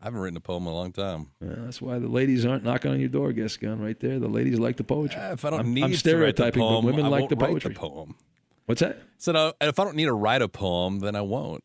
I 0.00 0.04
haven't 0.04 0.20
written 0.20 0.36
a 0.36 0.40
poem 0.40 0.62
in 0.62 0.72
a 0.72 0.74
long 0.74 0.92
time. 0.92 1.26
Yeah, 1.42 1.56
that's 1.58 1.82
why 1.82 1.98
the 1.98 2.08
ladies 2.08 2.46
aren't 2.46 2.64
knocking 2.64 2.92
on 2.92 3.00
your 3.00 3.10
door, 3.10 3.32
Gascon, 3.32 3.80
right 3.80 3.98
there. 3.98 4.18
The 4.18 4.28
ladies 4.28 4.58
like 4.58 4.76
the 4.76 4.84
poetry. 4.84 5.20
if 5.20 5.44
I 5.44 5.50
don't 5.50 5.60
I'm, 5.60 5.74
need 5.74 5.84
I'm 5.84 5.94
stereotyping, 5.94 6.62
poem, 6.62 6.86
but 6.86 6.94
women 6.94 7.10
like 7.10 7.28
the 7.28 7.36
poetry. 7.36 7.74
The 7.74 7.80
poem. 7.80 8.14
What's 8.70 8.82
that? 8.82 9.02
So 9.18 9.32
uh, 9.32 9.52
if 9.60 9.80
I 9.80 9.84
don't 9.84 9.96
need 9.96 10.04
to 10.04 10.12
write 10.12 10.42
a 10.42 10.48
poem, 10.48 11.00
then 11.00 11.16
I 11.16 11.22
won't. 11.22 11.64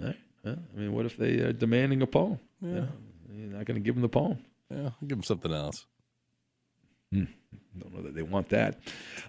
Right. 0.00 0.16
I 0.46 0.56
mean, 0.74 0.94
what 0.94 1.04
if 1.04 1.18
they 1.18 1.40
are 1.40 1.52
demanding 1.52 2.00
a 2.00 2.06
poem? 2.06 2.40
Yeah. 2.62 2.86
You're 3.30 3.48
not 3.48 3.66
going 3.66 3.74
to 3.74 3.80
give 3.80 3.94
them 3.94 4.00
the 4.00 4.08
poem. 4.08 4.38
Yeah, 4.70 4.84
I'll 4.84 4.94
give 5.02 5.18
them 5.18 5.22
something 5.22 5.52
else. 5.52 5.84
Hmm. 7.12 7.24
Don't 7.78 7.94
know 7.94 8.00
that 8.00 8.14
they 8.14 8.22
want 8.22 8.48
that. 8.48 8.78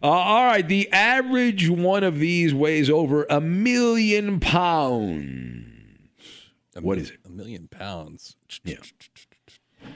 Uh, 0.02 0.08
all 0.08 0.46
right. 0.46 0.66
The 0.66 0.90
average 0.94 1.70
one 1.70 2.06
of 2.06 2.20
these 2.20 2.54
weighs 2.54 2.90
over 2.90 3.26
a 3.30 3.42
million 3.42 4.40
pounds. 4.40 5.66
A 6.74 6.80
what 6.80 6.98
is 7.00 7.10
it? 7.10 7.20
A 7.26 7.30
million 7.30 7.68
pounds. 7.68 8.38
Yeah. 8.64 8.78
Can 9.82 9.92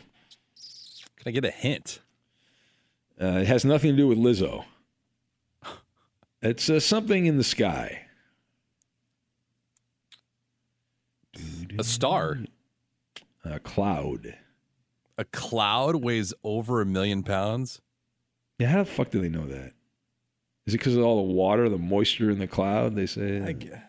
I 1.26 1.32
get 1.32 1.46
a 1.46 1.52
hint? 1.52 2.02
Uh, 3.22 3.28
it 3.28 3.48
has 3.48 3.64
nothing 3.64 3.92
to 3.92 3.98
do 3.98 4.10
with 4.10 4.18
Lizzo. 4.18 4.66
It's 6.42 6.70
uh, 6.70 6.80
something 6.80 7.26
in 7.26 7.38
the 7.38 7.44
sky. 7.44 8.06
A 11.78 11.84
star. 11.84 12.40
A 13.44 13.60
cloud. 13.60 14.36
A 15.18 15.26
cloud 15.26 15.98
weighs 15.98 16.34
over 16.44 16.82
a 16.82 16.86
million 16.86 17.24
pounds? 17.24 17.82
Yeah, 18.58 18.68
how 18.68 18.84
the 18.84 18.86
fuck 18.86 19.12
do 19.12 19.22
they 19.22 19.30
know 19.30 19.48
that? 19.48 19.74
Is 20.66 20.74
it 20.74 20.78
because 20.78 20.96
of 20.96 21.04
all 21.04 21.26
the 21.28 21.34
water, 21.34 21.68
the 21.68 21.78
moisture 21.78 22.30
in 22.30 22.40
the 22.40 22.48
cloud? 22.48 22.96
They 22.96 23.06
say. 23.06 23.42
I 23.42 23.52
guess. 23.54 23.82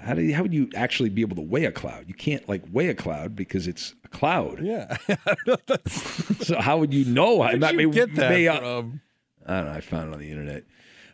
How 0.00 0.14
do 0.14 0.22
you, 0.22 0.34
how 0.34 0.42
would 0.42 0.52
you 0.52 0.68
actually 0.74 1.08
be 1.08 1.22
able 1.22 1.36
to 1.36 1.42
weigh 1.42 1.64
a 1.64 1.72
cloud? 1.72 2.04
You 2.08 2.14
can't 2.14 2.46
like 2.48 2.62
weigh 2.70 2.88
a 2.88 2.94
cloud 2.94 3.34
because 3.34 3.66
it's 3.66 3.94
a 4.04 4.08
cloud. 4.08 4.60
Yeah. 4.62 4.96
so 6.40 6.60
how 6.60 6.78
would 6.78 6.92
you 6.92 7.06
know? 7.06 7.36
Where 7.36 7.56
did 7.56 7.80
you 7.80 7.90
get 7.90 8.14
that 8.16 8.30
may, 8.30 8.46
from? 8.46 9.00
I 9.46 9.56
don't 9.56 9.66
know. 9.66 9.72
I 9.72 9.80
found 9.80 10.10
it 10.10 10.14
on 10.14 10.20
the 10.20 10.30
internet. 10.30 10.64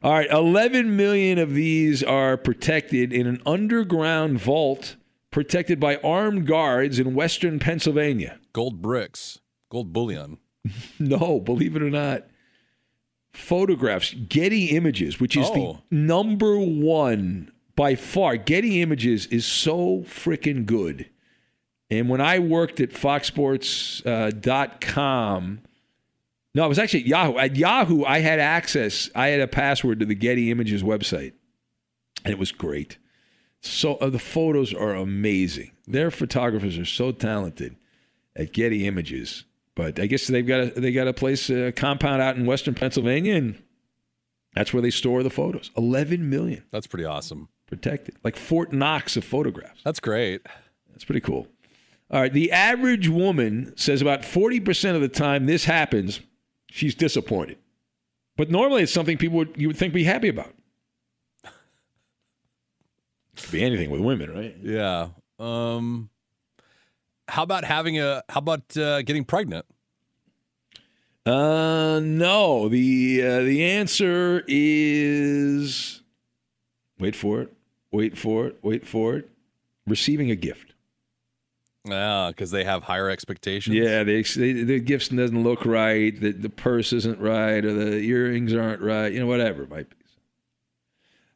All 0.02 0.12
right, 0.12 0.30
11 0.30 0.96
million 0.96 1.38
of 1.38 1.52
these 1.52 2.02
are 2.02 2.38
protected 2.38 3.12
in 3.12 3.26
an 3.26 3.42
underground 3.44 4.40
vault 4.40 4.96
protected 5.30 5.78
by 5.78 5.96
armed 5.96 6.46
guards 6.46 6.98
in 6.98 7.14
western 7.14 7.58
Pennsylvania. 7.58 8.38
Gold 8.54 8.80
bricks, 8.80 9.40
gold 9.68 9.92
bullion. 9.92 10.38
no, 10.98 11.38
believe 11.38 11.76
it 11.76 11.82
or 11.82 11.90
not. 11.90 12.24
Photographs, 13.32 14.14
Getty 14.14 14.66
Images, 14.70 15.20
which 15.20 15.36
is 15.36 15.46
Oh. 15.50 15.80
the 15.90 15.96
number 15.96 16.58
one 16.58 17.52
by 17.76 17.94
far. 17.94 18.36
Getty 18.36 18.80
Images 18.82 19.26
is 19.26 19.44
so 19.46 19.98
freaking 20.06 20.66
good. 20.66 21.08
And 21.90 22.08
when 22.08 22.20
I 22.20 22.38
worked 22.38 22.80
at 22.80 22.90
foxsports.com, 22.90 25.60
uh, 25.64 25.68
no, 26.54 26.64
it 26.64 26.68
was 26.68 26.78
actually 26.78 27.00
at 27.00 27.06
Yahoo. 27.06 27.38
At 27.38 27.56
Yahoo, 27.56 28.04
I 28.04 28.20
had 28.20 28.40
access, 28.40 29.08
I 29.14 29.28
had 29.28 29.40
a 29.40 29.48
password 29.48 30.00
to 30.00 30.06
the 30.06 30.14
Getty 30.14 30.50
Images 30.50 30.82
website, 30.82 31.32
and 32.24 32.32
it 32.32 32.38
was 32.38 32.52
great. 32.52 32.98
So 33.60 33.94
uh, 33.96 34.08
the 34.10 34.18
photos 34.18 34.72
are 34.72 34.94
amazing. 34.94 35.72
Their 35.86 36.10
photographers 36.10 36.78
are 36.78 36.84
so 36.84 37.12
talented 37.12 37.76
at 38.34 38.52
Getty 38.52 38.86
Images. 38.86 39.44
But 39.74 40.00
I 40.00 40.06
guess 40.06 40.26
they've 40.26 40.46
got 40.46 40.60
a, 40.60 40.80
they 40.80 40.92
got 40.92 41.08
a 41.08 41.12
place, 41.12 41.48
a 41.48 41.72
compound 41.72 42.20
out 42.20 42.36
in 42.36 42.44
Western 42.46 42.74
Pennsylvania, 42.74 43.34
and 43.36 43.62
that's 44.54 44.72
where 44.72 44.82
they 44.82 44.90
store 44.90 45.22
the 45.22 45.30
photos. 45.30 45.70
Eleven 45.76 46.28
million 46.28 46.64
That's 46.70 46.86
pretty 46.86 47.04
awesome. 47.04 47.48
protected, 47.66 48.16
like 48.24 48.36
Fort 48.36 48.72
Knox 48.72 49.16
of 49.16 49.24
photographs. 49.24 49.80
That's 49.84 50.00
great. 50.00 50.42
That's 50.90 51.04
pretty 51.04 51.20
cool. 51.20 51.46
All 52.10 52.20
right, 52.20 52.32
the 52.32 52.50
average 52.50 53.08
woman 53.08 53.72
says 53.76 54.02
about 54.02 54.24
forty 54.24 54.58
percent 54.58 54.96
of 54.96 55.02
the 55.02 55.08
time 55.08 55.46
this 55.46 55.64
happens, 55.64 56.20
she's 56.70 56.94
disappointed. 56.94 57.58
But 58.36 58.50
normally 58.50 58.82
it's 58.84 58.92
something 58.92 59.18
people 59.18 59.38
would 59.38 59.54
you 59.56 59.68
would 59.68 59.76
think 59.76 59.92
be 59.92 60.04
happy 60.04 60.28
about. 60.28 60.54
Could 63.36 63.52
be 63.52 63.62
anything 63.62 63.90
with 63.90 64.00
women, 64.00 64.32
right? 64.32 64.56
Yeah. 64.62 65.08
Um 65.38 66.10
how 67.28 67.42
about 67.42 67.64
having 67.64 67.98
a 67.98 68.22
how 68.28 68.38
about 68.38 68.76
uh, 68.76 69.02
getting 69.02 69.24
pregnant? 69.24 69.64
Uh, 71.24 72.00
no. 72.02 72.68
The 72.68 73.22
uh, 73.22 73.40
the 73.42 73.64
answer 73.64 74.42
is 74.48 76.02
wait 76.98 77.14
for 77.14 77.40
it, 77.42 77.52
wait 77.92 78.18
for 78.18 78.46
it, 78.46 78.58
wait 78.62 78.86
for 78.86 79.16
it. 79.16 79.30
Receiving 79.86 80.30
a 80.30 80.36
gift. 80.36 80.74
Yeah, 81.84 82.28
because 82.28 82.50
they 82.50 82.64
have 82.64 82.82
higher 82.82 83.08
expectations. 83.08 83.74
Yeah, 83.74 84.04
they, 84.04 84.22
they 84.22 84.52
the 84.52 84.80
gift 84.80 85.14
doesn't 85.14 85.42
look 85.42 85.64
right. 85.64 86.18
The 86.18 86.32
the 86.32 86.50
purse 86.50 86.92
isn't 86.92 87.18
right, 87.20 87.64
or 87.64 87.72
the 87.72 87.96
earrings 87.96 88.54
aren't 88.54 88.82
right. 88.82 89.10
You 89.10 89.20
know, 89.20 89.26
whatever 89.26 89.62
it 89.62 89.70
might 89.70 89.88
be. 89.88 89.96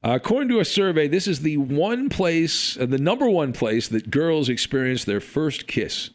Uh, 0.05 0.17
according 0.17 0.51
to 0.51 0.61
a 0.61 0.65
survey, 0.67 1.09
this 1.09 1.27
is 1.27 1.41
the 1.41 1.57
one 1.57 2.11
place, 2.11 2.77
uh, 2.79 2.85
the 2.85 2.99
number 2.99 3.27
one 3.27 3.55
place 3.55 3.89
that 3.89 4.11
girls 4.11 4.51
experience 4.51 5.05
their 5.05 5.21
first 5.21 5.67
kiss. 5.67 6.11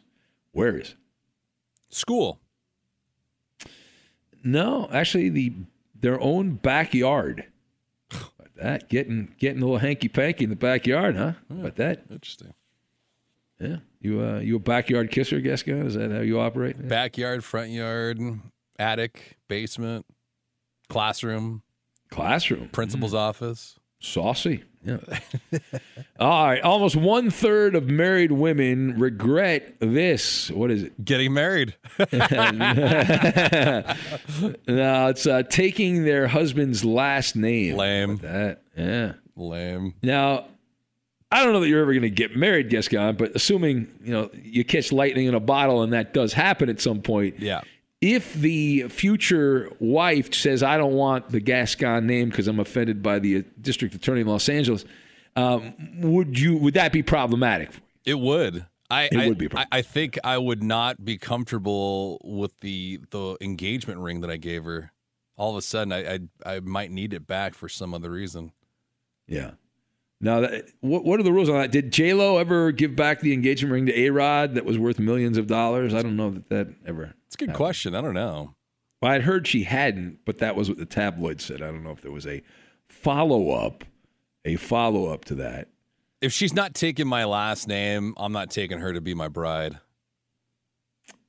Where 0.52 0.78
is 0.78 0.90
it? 0.90 0.96
School. 1.88 2.40
No, 4.44 4.88
actually, 4.92 5.28
the 5.28 5.52
their 5.98 6.20
own 6.20 6.54
backyard. 6.54 7.46
But 8.38 8.54
that 8.56 8.88
getting 8.88 9.34
getting 9.38 9.62
a 9.62 9.64
little 9.64 9.78
hanky 9.78 10.08
panky 10.08 10.44
in 10.44 10.50
the 10.50 10.56
backyard, 10.56 11.16
huh? 11.16 11.32
But 11.48 11.76
that 11.76 12.04
Interesting. 12.10 12.52
Yeah. 13.60 13.76
You 14.00 14.20
uh 14.22 14.38
you 14.38 14.56
a 14.56 14.58
backyard 14.58 15.10
kisser, 15.10 15.40
Gascon? 15.40 15.86
Is 15.86 15.94
that 15.94 16.10
how 16.10 16.20
you 16.20 16.40
operate? 16.40 16.88
Backyard, 16.88 17.44
front 17.44 17.70
yard, 17.70 18.18
attic, 18.78 19.36
basement, 19.48 20.06
classroom, 20.88 21.62
Classroom. 22.10 22.68
principal's 22.70 23.14
office. 23.14 23.78
Saucy. 24.00 24.64
Yeah. 24.82 24.96
All 26.18 26.46
right. 26.46 26.62
Almost 26.62 26.96
one 26.96 27.30
third 27.30 27.74
of 27.74 27.88
married 27.88 28.32
women 28.32 28.98
regret 28.98 29.74
this. 29.80 30.50
What 30.50 30.70
is 30.70 30.84
it? 30.84 31.04
Getting 31.04 31.34
married. 31.34 31.76
no, 31.98 32.06
it's 35.08 35.26
uh, 35.26 35.42
taking 35.50 36.04
their 36.04 36.28
husband's 36.28 36.82
last 36.82 37.36
name. 37.36 37.76
Lame. 37.76 38.16
That 38.18 38.62
yeah. 38.74 39.12
Lame. 39.36 39.94
Now, 40.02 40.46
I 41.32 41.44
don't 41.44 41.52
know 41.52 41.60
that 41.60 41.68
you're 41.68 41.82
ever 41.82 41.92
going 41.92 42.02
to 42.02 42.10
get 42.10 42.36
married, 42.36 42.70
Gascon, 42.70 43.16
but 43.16 43.36
assuming 43.36 43.88
you 44.02 44.12
know 44.12 44.30
you 44.34 44.64
catch 44.64 44.90
lightning 44.90 45.26
in 45.26 45.34
a 45.34 45.40
bottle 45.40 45.82
and 45.82 45.92
that 45.92 46.12
does 46.12 46.32
happen 46.32 46.68
at 46.68 46.80
some 46.80 47.00
point. 47.02 47.38
Yeah. 47.38 47.60
If 48.00 48.32
the 48.34 48.88
future 48.88 49.70
wife 49.78 50.32
says, 50.34 50.62
"I 50.62 50.78
don't 50.78 50.94
want 50.94 51.28
the 51.28 51.40
Gascon 51.40 52.06
name 52.06 52.30
because 52.30 52.48
I'm 52.48 52.58
offended 52.58 53.02
by 53.02 53.18
the 53.18 53.38
uh, 53.38 53.42
district 53.60 53.94
attorney 53.94 54.22
in 54.22 54.26
Los 54.26 54.48
Angeles," 54.48 54.84
um, 55.36 55.74
would 55.98 56.38
you? 56.38 56.56
Would 56.56 56.74
that 56.74 56.92
be 56.92 57.02
problematic? 57.02 57.70
It 58.04 58.18
would. 58.18 58.66
I, 58.90 59.04
It 59.04 59.16
I, 59.16 59.28
would 59.28 59.38
be 59.38 59.48
I, 59.54 59.66
I 59.70 59.82
think 59.82 60.18
I 60.24 60.36
would 60.36 60.64
not 60.64 61.04
be 61.04 61.16
comfortable 61.16 62.20
with 62.24 62.58
the 62.60 63.00
the 63.10 63.36
engagement 63.40 64.00
ring 64.00 64.20
that 64.22 64.30
I 64.30 64.36
gave 64.36 64.64
her. 64.64 64.92
All 65.36 65.50
of 65.50 65.56
a 65.56 65.62
sudden, 65.62 65.92
I 65.92 66.14
I, 66.14 66.56
I 66.56 66.60
might 66.60 66.90
need 66.90 67.14
it 67.14 67.26
back 67.26 67.54
for 67.54 67.68
some 67.68 67.94
other 67.94 68.10
reason. 68.10 68.52
Yeah. 69.28 69.52
Now, 70.20 70.40
that, 70.40 70.68
what 70.80 71.04
what 71.04 71.18
are 71.18 71.22
the 71.22 71.32
rules 71.32 71.48
on 71.48 71.56
that? 71.56 71.72
Did 71.72 71.92
J 71.92 72.12
Lo 72.12 72.38
ever 72.38 72.72
give 72.72 72.94
back 72.94 73.20
the 73.20 73.32
engagement 73.32 73.72
ring 73.72 73.86
to 73.86 73.98
A 73.98 74.10
Rod 74.10 74.54
that 74.54 74.64
was 74.64 74.78
worth 74.78 74.98
millions 74.98 75.38
of 75.38 75.46
dollars? 75.46 75.94
I 75.94 76.02
don't 76.02 76.16
know 76.16 76.30
that 76.30 76.48
that 76.50 76.68
ever. 76.86 77.14
It's 77.26 77.36
a 77.36 77.38
good 77.38 77.54
question. 77.54 77.94
I 77.94 78.00
don't 78.00 78.14
know. 78.14 78.54
Well, 79.00 79.12
I'd 79.12 79.22
heard 79.22 79.46
she 79.46 79.62
hadn't, 79.62 80.18
but 80.26 80.38
that 80.38 80.56
was 80.56 80.68
what 80.68 80.76
the 80.76 80.84
tabloid 80.84 81.40
said. 81.40 81.62
I 81.62 81.66
don't 81.66 81.82
know 81.82 81.92
if 81.92 82.02
there 82.02 82.10
was 82.10 82.26
a 82.26 82.42
follow 82.88 83.50
up, 83.50 83.84
a 84.44 84.56
follow 84.56 85.06
up 85.06 85.24
to 85.26 85.34
that. 85.36 85.68
If 86.20 86.34
she's 86.34 86.52
not 86.52 86.74
taking 86.74 87.06
my 87.06 87.24
last 87.24 87.66
name, 87.66 88.12
I'm 88.18 88.32
not 88.32 88.50
taking 88.50 88.78
her 88.78 88.92
to 88.92 89.00
be 89.00 89.14
my 89.14 89.28
bride. 89.28 89.78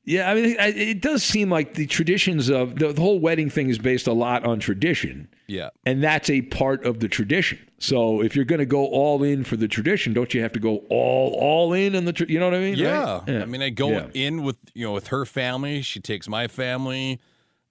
Yeah, 0.03 0.31
I 0.31 0.33
mean, 0.33 0.55
it, 0.59 0.99
does 0.99 1.23
seem 1.23 1.51
like 1.51 1.75
the 1.75 1.85
traditions 1.85 2.49
of 2.49 2.79
the, 2.79 2.91
the 2.91 3.01
whole 3.01 3.19
wedding 3.19 3.51
thing 3.51 3.69
is 3.69 3.77
based 3.77 4.07
a 4.07 4.13
lot 4.13 4.43
on 4.43 4.59
tradition. 4.59 5.27
Yeah. 5.45 5.69
And 5.85 6.03
that's 6.03 6.27
a 6.27 6.41
part 6.41 6.83
of 6.85 7.01
the 7.01 7.07
tradition. 7.07 7.59
So 7.77 8.21
if 8.23 8.35
you're 8.35 8.45
going 8.45 8.59
to 8.59 8.65
go 8.65 8.87
all 8.87 9.21
in 9.21 9.43
for 9.43 9.57
the 9.57 9.67
tradition, 9.67 10.11
don't 10.13 10.33
you 10.33 10.41
have 10.41 10.53
to 10.53 10.59
go 10.59 10.77
all 10.89 11.37
all 11.39 11.73
in 11.73 11.95
on 11.95 12.05
the? 12.05 12.13
Tra- 12.13 12.27
you 12.27 12.39
know 12.39 12.45
what 12.45 12.55
I 12.55 12.59
mean? 12.59 12.75
Yeah. 12.77 13.19
Right? 13.27 13.41
I 13.43 13.45
mean, 13.45 13.61
I 13.61 13.69
go 13.69 13.89
Yeah. 13.91 14.07
in 14.13 14.43
with 14.43 14.57
you 14.73 14.85
know 14.87 14.93
with 14.93 15.07
her 15.07 15.23
family. 15.25 15.81
She 15.83 15.99
takes 15.99 16.27
my 16.27 16.47
family. 16.47 17.19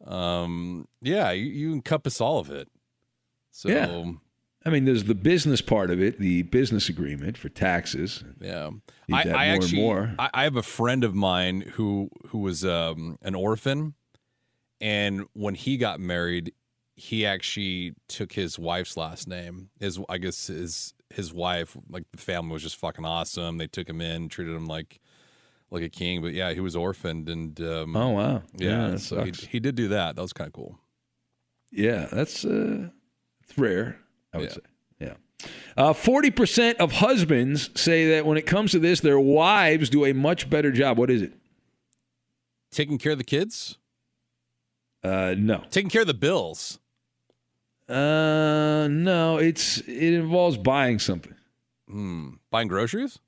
Um, 0.05 0.87
yeah, 1.03 1.31
you, 1.33 1.47
you 1.47 1.73
encompass 1.73 2.21
all 2.21 2.39
of 2.39 2.51
it. 2.51 2.69
So 3.51 3.69
Yeah. 3.69 4.13
I 4.65 4.69
mean, 4.69 4.85
there's 4.85 5.05
the 5.05 5.15
business 5.15 5.63
part 5.63 5.91
of 5.91 6.03
it, 6.03 6.19
the 6.19 6.43
business 6.43 6.89
agreement 6.89 7.39
for 7.39 7.49
taxes. 7.49 8.23
Yeah, 8.41 8.71
I, 9.11 9.29
I 9.29 9.47
actually 9.47 9.81
more. 9.81 10.15
I, 10.19 10.31
I 10.35 10.43
have 10.45 10.57
a 10.57 10.63
friend 10.63 11.03
of 11.03 11.15
mine 11.15 11.63
who 11.63 12.11
who 12.29 12.39
was 12.39 12.65
um, 12.65 13.19
an 13.23 13.35
orphan, 13.35 13.95
and 14.81 15.27
when 15.33 15.55
he 15.55 15.79
got 15.79 15.99
married, 15.99 16.53
he 16.95 17.25
actually 17.25 17.95
took 18.07 18.33
his 18.33 18.59
wife's 18.59 18.99
last 18.99 19.27
name. 19.27 19.71
His 19.81 19.99
I 20.11 20.19
guess 20.19 20.49
his 20.49 20.93
his 21.09 21.33
wife, 21.33 21.75
like 21.89 22.05
the 22.13 22.19
family 22.19 22.53
was 22.53 22.63
just 22.63 22.77
fucking 22.77 23.07
awesome. 23.07 23.57
They 23.57 23.67
took 23.67 23.89
him 23.89 24.03
in, 24.03 24.29
treated 24.29 24.55
him 24.55 24.67
like 24.67 25.01
like 25.71 25.83
a 25.83 25.89
king. 25.89 26.21
But 26.21 26.35
yeah, 26.35 26.53
he 26.53 26.61
was 26.61 26.77
orphaned, 26.77 27.31
and 27.31 27.59
um, 27.63 27.97
Oh 27.97 28.11
wow! 28.11 28.43
yeah, 28.59 28.89
that 28.89 29.01
so 29.01 29.25
he, 29.25 29.31
he 29.31 29.59
did 29.59 29.75
do 29.75 29.89
that. 29.89 30.17
That 30.17 30.23
was 30.23 30.35
kind 30.35 30.49
of 30.49 30.53
cool. 30.53 30.79
Yeah, 31.73 32.09
that's 32.13 32.45
uh, 32.45 32.89
it's 33.43 33.57
rare. 33.57 33.97
I 34.33 34.39
would 34.39 34.53
say. 34.53 34.61
Yeah. 35.77 35.93
Forty 35.95 36.31
percent 36.31 36.79
of 36.79 36.93
husbands 36.93 37.71
say 37.81 38.11
that 38.11 38.27
when 38.27 38.37
it 38.37 38.47
comes 38.47 38.73
to 38.73 38.79
this, 38.79 39.01
their 39.01 39.19
wives 39.19 39.89
do 39.91 40.05
a 40.05 40.13
much 40.13 40.51
better 40.51 40.71
job. 40.71 40.99
What 40.99 41.11
is 41.11 41.23
it? 41.23 41.33
Taking 42.71 42.99
care 42.99 43.13
of 43.13 43.19
the 43.19 43.25
kids, 43.25 43.79
Uh, 45.03 45.35
no. 45.37 45.65
taking 45.71 45.91
care 45.91 46.03
of 46.03 46.07
the 46.07 46.15
bills. 46.15 46.79
Uh, 47.89 48.87
no. 48.91 49.39
It's 49.39 49.79
it 49.79 50.15
involves 50.15 50.57
buying 50.57 50.99
something. 50.99 51.35
Hmm. 51.89 52.29
Buying 52.51 52.69
groceries. 52.69 53.19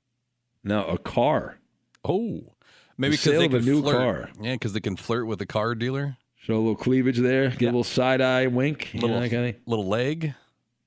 No, 0.63 0.85
a 0.85 0.97
car. 0.97 1.57
Oh, 2.05 2.53
maybe 2.97 3.11
because 3.11 3.21
sale 3.23 3.39
they 3.39 3.45
of 3.47 3.53
a 3.53 3.57
can 3.57 3.65
new 3.65 3.81
flirt. 3.81 3.95
car. 3.95 4.29
Yeah, 4.41 4.53
because 4.53 4.71
they 4.73 4.79
can 4.79 4.95
flirt 4.95 5.27
with 5.27 5.39
the 5.39 5.45
car 5.45 5.75
dealer. 5.75 6.15
Show 6.37 6.55
a 6.55 6.57
little 6.57 6.75
cleavage 6.75 7.17
there. 7.17 7.49
Get 7.49 7.63
a 7.63 7.65
little 7.67 7.83
side 7.83 8.21
eye 8.21 8.47
wink. 8.47 8.93
you 8.93 9.01
know, 9.01 9.07
Little 9.07 9.29
kind 9.29 9.49
of 9.49 9.55
little 9.65 9.87
leg. 9.87 10.33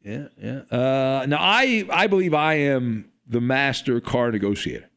Yeah, 0.06 0.28
yeah. 0.40 0.60
Uh, 0.70 1.26
now 1.28 1.38
I 1.40 1.84
I 1.90 2.06
believe 2.06 2.32
I 2.32 2.54
am 2.54 3.10
the 3.26 3.40
master 3.40 4.00
car 4.00 4.30
negotiator, 4.30 4.88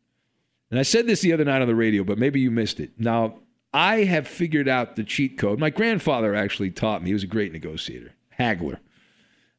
and 0.69 0.79
I 0.79 0.83
said 0.83 1.07
this 1.07 1.21
the 1.21 1.33
other 1.33 1.45
night 1.45 1.63
on 1.63 1.67
the 1.67 1.73
radio, 1.75 2.03
but 2.03 2.19
maybe 2.19 2.39
you 2.39 2.51
missed 2.51 2.79
it. 2.79 2.91
Now 2.99 3.39
I 3.73 4.03
have 4.03 4.27
figured 4.27 4.67
out 4.67 4.95
the 4.95 5.03
cheat 5.03 5.39
code. 5.39 5.57
My 5.57 5.71
grandfather 5.71 6.35
actually 6.35 6.69
taught 6.69 7.01
me. 7.01 7.09
He 7.09 7.13
was 7.13 7.23
a 7.23 7.27
great 7.27 7.51
negotiator, 7.51 8.13
haggler. 8.29 8.79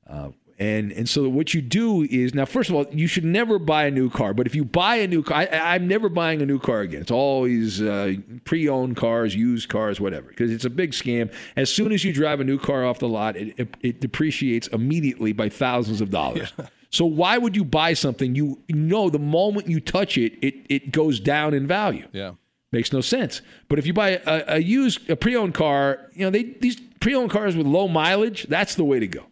Uh, 0.08 0.30
and 0.60 0.92
and 0.92 1.08
so 1.08 1.28
what 1.28 1.54
you 1.54 1.62
do 1.62 2.02
is 2.02 2.34
now 2.34 2.44
first 2.44 2.68
of 2.68 2.76
all 2.76 2.86
you 2.92 3.06
should 3.06 3.24
never 3.24 3.58
buy 3.58 3.86
a 3.86 3.90
new 3.90 4.10
car 4.10 4.34
but 4.34 4.46
if 4.46 4.54
you 4.54 4.64
buy 4.64 4.96
a 4.96 5.08
new 5.08 5.22
car 5.22 5.38
I, 5.38 5.74
i'm 5.74 5.88
never 5.88 6.08
buying 6.08 6.42
a 6.42 6.46
new 6.46 6.60
car 6.60 6.82
again 6.82 7.00
it's 7.00 7.10
always 7.10 7.80
uh, 7.82 8.14
pre-owned 8.44 8.96
cars 8.96 9.34
used 9.34 9.68
cars 9.68 10.00
whatever 10.00 10.28
because 10.28 10.52
it's 10.52 10.66
a 10.66 10.70
big 10.70 10.92
scam 10.92 11.32
as 11.56 11.72
soon 11.72 11.90
as 11.90 12.04
you 12.04 12.12
drive 12.12 12.38
a 12.40 12.44
new 12.44 12.58
car 12.58 12.84
off 12.84 12.98
the 12.98 13.08
lot 13.08 13.36
it, 13.36 13.58
it, 13.58 13.76
it 13.80 14.00
depreciates 14.00 14.68
immediately 14.68 15.32
by 15.32 15.48
thousands 15.48 16.00
of 16.00 16.10
dollars 16.10 16.52
so 16.90 17.06
why 17.06 17.38
would 17.38 17.56
you 17.56 17.64
buy 17.64 17.94
something 17.94 18.34
you 18.34 18.62
know 18.68 19.08
the 19.08 19.18
moment 19.18 19.66
you 19.66 19.80
touch 19.80 20.18
it 20.18 20.34
it, 20.42 20.54
it 20.68 20.92
goes 20.92 21.18
down 21.18 21.54
in 21.54 21.66
value 21.66 22.06
Yeah. 22.12 22.32
Makes 22.72 22.92
no 22.92 23.00
sense. 23.00 23.42
But 23.68 23.80
if 23.80 23.86
you 23.88 23.92
buy 23.92 24.20
a, 24.24 24.44
a 24.46 24.58
used, 24.58 25.10
a 25.10 25.16
pre-owned 25.16 25.54
car, 25.54 26.08
you 26.12 26.24
know 26.24 26.30
they 26.30 26.44
these 26.44 26.80
pre-owned 27.00 27.32
cars 27.32 27.56
with 27.56 27.66
low 27.66 27.88
mileage, 27.88 28.44
that's 28.44 28.76
the 28.76 28.84
way 28.84 29.00
to 29.00 29.08
go. 29.08 29.26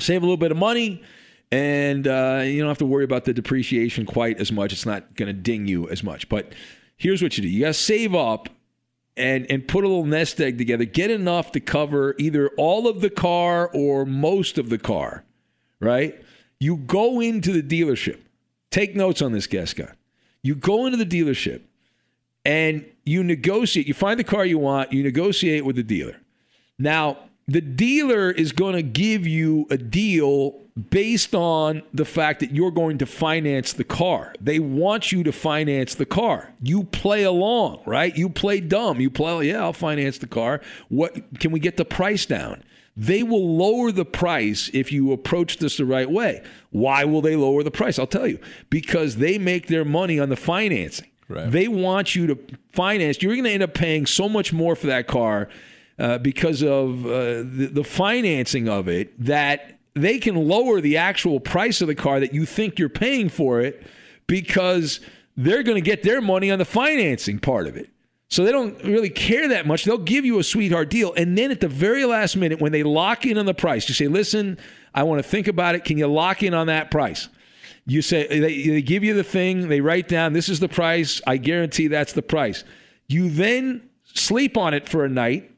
Save 0.00 0.22
a 0.22 0.24
little 0.24 0.36
bit 0.36 0.50
of 0.50 0.56
money, 0.56 1.02
and 1.52 2.06
uh, 2.06 2.42
you 2.44 2.58
don't 2.58 2.68
have 2.68 2.78
to 2.78 2.86
worry 2.86 3.04
about 3.04 3.24
the 3.24 3.32
depreciation 3.32 4.06
quite 4.06 4.40
as 4.40 4.50
much. 4.50 4.72
It's 4.72 4.86
not 4.86 5.14
going 5.14 5.28
to 5.28 5.32
ding 5.32 5.66
you 5.66 5.88
as 5.88 6.02
much. 6.02 6.28
But 6.28 6.52
here's 6.96 7.22
what 7.22 7.36
you 7.36 7.42
do: 7.42 7.48
you 7.48 7.60
got 7.60 7.68
to 7.68 7.74
save 7.74 8.14
up 8.14 8.48
and 9.16 9.50
and 9.50 9.66
put 9.66 9.84
a 9.84 9.88
little 9.88 10.06
nest 10.06 10.40
egg 10.40 10.58
together. 10.58 10.84
Get 10.84 11.10
enough 11.10 11.52
to 11.52 11.60
cover 11.60 12.14
either 12.18 12.48
all 12.56 12.88
of 12.88 13.00
the 13.00 13.10
car 13.10 13.70
or 13.72 14.06
most 14.06 14.58
of 14.58 14.70
the 14.70 14.78
car. 14.78 15.24
Right? 15.80 16.22
You 16.58 16.76
go 16.76 17.20
into 17.20 17.52
the 17.52 17.62
dealership. 17.62 18.20
Take 18.70 18.94
notes 18.94 19.22
on 19.22 19.32
this, 19.32 19.46
Gascon. 19.46 19.96
You 20.42 20.54
go 20.54 20.86
into 20.86 21.02
the 21.02 21.06
dealership 21.06 21.62
and 22.44 22.84
you 23.04 23.24
negotiate. 23.24 23.86
You 23.86 23.94
find 23.94 24.18
the 24.18 24.24
car 24.24 24.44
you 24.44 24.58
want, 24.58 24.92
you 24.92 25.02
negotiate 25.02 25.64
with 25.64 25.76
the 25.76 25.82
dealer. 25.82 26.16
Now, 26.78 27.18
the 27.50 27.60
dealer 27.60 28.30
is 28.30 28.52
going 28.52 28.74
to 28.74 28.82
give 28.82 29.26
you 29.26 29.66
a 29.70 29.76
deal 29.76 30.52
based 30.90 31.34
on 31.34 31.82
the 31.92 32.04
fact 32.04 32.38
that 32.38 32.52
you're 32.52 32.70
going 32.70 32.98
to 32.98 33.06
finance 33.06 33.72
the 33.72 33.82
car. 33.82 34.32
They 34.40 34.60
want 34.60 35.10
you 35.10 35.24
to 35.24 35.32
finance 35.32 35.96
the 35.96 36.06
car. 36.06 36.52
You 36.62 36.84
play 36.84 37.24
along, 37.24 37.80
right? 37.86 38.16
You 38.16 38.28
play 38.28 38.60
dumb. 38.60 39.00
You 39.00 39.10
play, 39.10 39.32
oh, 39.32 39.40
yeah, 39.40 39.62
I'll 39.62 39.72
finance 39.72 40.18
the 40.18 40.28
car. 40.28 40.60
What 40.88 41.40
can 41.40 41.50
we 41.50 41.58
get 41.58 41.76
the 41.76 41.84
price 41.84 42.24
down? 42.24 42.62
They 42.96 43.24
will 43.24 43.56
lower 43.56 43.90
the 43.90 44.04
price 44.04 44.70
if 44.72 44.92
you 44.92 45.10
approach 45.10 45.56
this 45.56 45.76
the 45.76 45.84
right 45.84 46.08
way. 46.08 46.44
Why 46.70 47.04
will 47.04 47.20
they 47.20 47.34
lower 47.34 47.64
the 47.64 47.72
price? 47.72 47.98
I'll 47.98 48.06
tell 48.06 48.28
you. 48.28 48.38
Because 48.68 49.16
they 49.16 49.38
make 49.38 49.66
their 49.66 49.84
money 49.84 50.20
on 50.20 50.28
the 50.28 50.36
financing. 50.36 51.08
They 51.50 51.66
want 51.66 52.14
you 52.14 52.28
to 52.28 52.38
finance. 52.72 53.22
You're 53.22 53.34
going 53.34 53.44
to 53.44 53.50
end 53.50 53.62
up 53.64 53.74
paying 53.74 54.06
so 54.06 54.28
much 54.28 54.52
more 54.52 54.76
for 54.76 54.86
that 54.86 55.08
car 55.08 55.48
uh, 56.00 56.18
because 56.18 56.62
of 56.62 57.04
uh, 57.04 57.10
the, 57.10 57.70
the 57.72 57.84
financing 57.84 58.68
of 58.68 58.88
it 58.88 59.12
that 59.22 59.78
they 59.94 60.18
can 60.18 60.34
lower 60.34 60.80
the 60.80 60.96
actual 60.96 61.38
price 61.40 61.80
of 61.80 61.88
the 61.88 61.94
car 61.94 62.20
that 62.20 62.32
you 62.32 62.46
think 62.46 62.78
you're 62.78 62.88
paying 62.88 63.28
for 63.28 63.60
it 63.60 63.86
because 64.26 65.00
they're 65.36 65.62
going 65.62 65.76
to 65.76 65.82
get 65.82 66.02
their 66.02 66.20
money 66.20 66.50
on 66.50 66.58
the 66.58 66.64
financing 66.64 67.38
part 67.38 67.66
of 67.66 67.76
it. 67.76 67.90
So 68.28 68.44
they 68.44 68.52
don't 68.52 68.82
really 68.84 69.10
care 69.10 69.48
that 69.48 69.66
much. 69.66 69.84
They'll 69.84 69.98
give 69.98 70.24
you 70.24 70.38
a 70.38 70.44
sweetheart 70.44 70.88
deal. 70.88 71.12
And 71.14 71.36
then 71.36 71.50
at 71.50 71.60
the 71.60 71.68
very 71.68 72.04
last 72.04 72.36
minute, 72.36 72.60
when 72.60 72.70
they 72.70 72.84
lock 72.84 73.26
in 73.26 73.36
on 73.36 73.44
the 73.44 73.54
price, 73.54 73.88
you 73.88 73.94
say, 73.94 74.06
listen, 74.06 74.56
I 74.94 75.02
want 75.02 75.22
to 75.22 75.28
think 75.28 75.48
about 75.48 75.74
it. 75.74 75.84
Can 75.84 75.98
you 75.98 76.06
lock 76.06 76.42
in 76.42 76.54
on 76.54 76.68
that 76.68 76.90
price? 76.90 77.28
You 77.86 78.02
say, 78.02 78.26
they, 78.28 78.68
they 78.68 78.82
give 78.82 79.02
you 79.02 79.14
the 79.14 79.24
thing, 79.24 79.68
they 79.68 79.80
write 79.80 80.06
down, 80.06 80.32
this 80.32 80.48
is 80.48 80.60
the 80.60 80.68
price. 80.68 81.20
I 81.26 81.38
guarantee 81.38 81.88
that's 81.88 82.12
the 82.12 82.22
price. 82.22 82.62
You 83.08 83.28
then 83.30 83.90
sleep 84.04 84.56
on 84.56 84.74
it 84.74 84.88
for 84.88 85.04
a 85.04 85.08
night. 85.08 85.50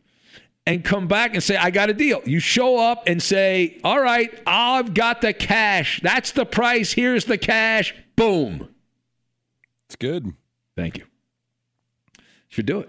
And 0.67 0.85
come 0.85 1.09
back 1.09 1.35
and 1.35 1.43
say, 1.43 1.57
I 1.57 1.71
got 1.71 1.91
a 1.91 1.95
deal. 1.95 2.21
You 2.25 2.39
show 2.39 2.79
up 2.79 3.05
and 3.07 3.23
say, 3.23 3.81
All 3.85 4.01
right, 4.01 4.31
I've 4.47 4.95
got 4.95 5.21
the 5.21 5.33
cash. 5.33 6.01
That's 6.03 6.33
the 6.33 6.45
price. 6.47 6.93
Here's 6.93 7.25
the 7.25 7.39
cash. 7.39 7.95
Boom. 8.17 8.69
It's 9.87 9.97
good. 9.97 10.33
Thank 10.77 10.99
you. 10.99 11.05
Should 12.49 12.67
do 12.67 12.81
it. 12.81 12.89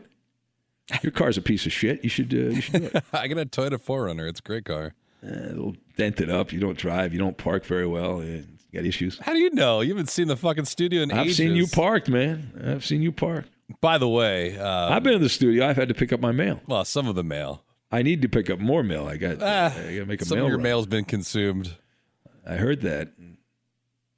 Your 1.01 1.11
car's 1.11 1.37
a 1.37 1.41
piece 1.41 1.65
of 1.65 1.71
shit. 1.71 2.03
You 2.03 2.09
should. 2.09 2.33
Uh, 2.33 2.37
you 2.55 2.61
should 2.61 2.73
do 2.81 2.89
it. 2.93 3.03
I 3.13 3.27
got 3.27 3.37
a 3.37 3.45
Toyota 3.45 3.81
4Runner. 3.81 4.27
It's 4.29 4.39
a 4.39 4.43
great 4.43 4.65
car. 4.65 4.93
Uh, 5.25 5.27
a 5.29 5.47
little 5.49 5.75
dented 5.97 6.29
up. 6.29 6.51
You 6.51 6.59
don't 6.59 6.77
drive. 6.77 7.13
You 7.13 7.19
don't 7.19 7.37
park 7.37 7.65
very 7.65 7.87
well. 7.87 8.21
You 8.23 8.45
got 8.73 8.85
issues. 8.85 9.17
How 9.19 9.31
do 9.33 9.39
you 9.39 9.49
know? 9.51 9.79
You 9.81 9.89
haven't 9.93 10.09
seen 10.09 10.27
the 10.27 10.35
fucking 10.35 10.65
studio 10.65 11.01
in 11.01 11.11
I've 11.11 11.27
ages. 11.27 11.37
seen 11.37 11.55
you 11.55 11.67
parked, 11.67 12.09
man. 12.09 12.51
I've 12.65 12.85
seen 12.85 13.01
you 13.01 13.11
parked. 13.13 13.49
By 13.81 13.97
the 13.97 14.09
way, 14.09 14.57
uh, 14.57 14.89
I've 14.89 15.03
been 15.03 15.13
in 15.13 15.21
the 15.21 15.29
studio. 15.29 15.67
I've 15.67 15.75
had 15.77 15.87
to 15.87 15.93
pick 15.93 16.11
up 16.13 16.19
my 16.19 16.31
mail. 16.31 16.61
well, 16.67 16.85
some 16.85 17.07
of 17.07 17.15
the 17.15 17.23
mail. 17.23 17.63
I 17.91 18.01
need 18.01 18.21
to 18.23 18.29
pick 18.29 18.49
up 18.49 18.59
more 18.59 18.83
mail. 18.83 19.07
I 19.07 19.17
got. 19.17 19.37
Ah, 19.41 19.65
I 19.67 19.69
got 19.69 19.99
to 19.99 20.05
make 20.05 20.21
a 20.21 20.25
some 20.25 20.37
mail. 20.37 20.45
of 20.45 20.49
your 20.49 20.57
run. 20.57 20.63
mail's 20.63 20.87
been 20.87 21.05
consumed. 21.05 21.77
I 22.45 22.55
heard 22.55 22.81
that. 22.81 23.09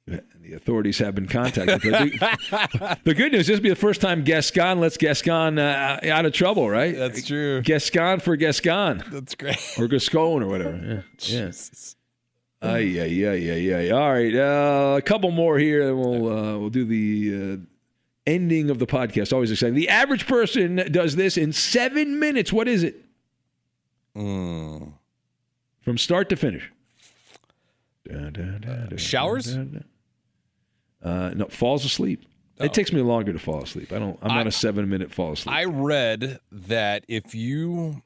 The 0.06 0.52
authorities 0.54 0.98
have 0.98 1.16
been 1.16 1.26
contacted. 1.26 1.80
the, 1.82 2.98
the 3.04 3.14
good 3.14 3.32
news, 3.32 3.48
this 3.48 3.56
will 3.56 3.62
be 3.64 3.68
the 3.70 3.74
first 3.74 4.00
time 4.00 4.22
Gascon 4.22 4.78
lets 4.78 4.96
Gascon 4.96 5.58
uh, 5.58 5.98
out 6.04 6.24
of 6.24 6.32
trouble, 6.32 6.70
right? 6.70 6.96
That's 6.96 7.26
true. 7.26 7.60
Gascon 7.62 8.20
for 8.20 8.36
Gascon. 8.36 9.02
That's 9.10 9.34
great. 9.34 9.58
Or 9.76 9.88
Gascon 9.88 10.44
or 10.44 10.46
whatever. 10.46 11.04
Yeah. 11.18 11.50
yeah. 12.62 12.78
yeah, 12.78 13.04
yeah, 13.32 13.52
ay, 13.52 13.74
ay. 13.74 13.90
All 13.90 14.12
right. 14.12 14.34
Uh, 14.34 14.94
a 14.96 15.02
couple 15.02 15.32
more 15.32 15.58
here, 15.58 15.88
and 15.88 15.98
we'll, 15.98 16.28
uh, 16.32 16.58
we'll 16.58 16.70
do 16.70 16.84
the 16.84 17.54
uh, 17.54 17.56
ending 18.26 18.70
of 18.70 18.78
the 18.78 18.86
podcast. 18.86 19.32
Always 19.32 19.50
exciting. 19.50 19.74
The 19.74 19.88
average 19.88 20.26
person 20.26 20.76
does 20.90 21.16
this 21.16 21.36
in 21.36 21.52
seven 21.52 22.18
minutes. 22.18 22.52
What 22.52 22.68
is 22.68 22.82
it? 22.82 23.04
Mm. 24.16 24.92
From 25.82 25.98
start 25.98 26.28
to 26.30 26.36
finish. 26.36 26.70
Da, 28.08 28.30
da, 28.30 28.58
da, 28.58 28.96
showers? 28.96 29.56
Uh, 31.02 31.30
no, 31.34 31.46
falls 31.46 31.84
asleep. 31.84 32.24
It 32.58 32.72
takes 32.72 32.92
me 32.92 33.02
longer 33.02 33.32
to 33.32 33.38
fall 33.38 33.62
asleep. 33.62 33.92
I 33.92 33.98
don't. 33.98 34.18
I'm 34.22 34.34
not 34.34 34.46
a 34.46 34.52
seven 34.52 34.88
minute 34.88 35.12
fall 35.12 35.32
asleep. 35.32 35.54
I 35.54 35.64
read 35.64 36.40
that 36.50 37.04
if 37.06 37.34
you 37.34 38.02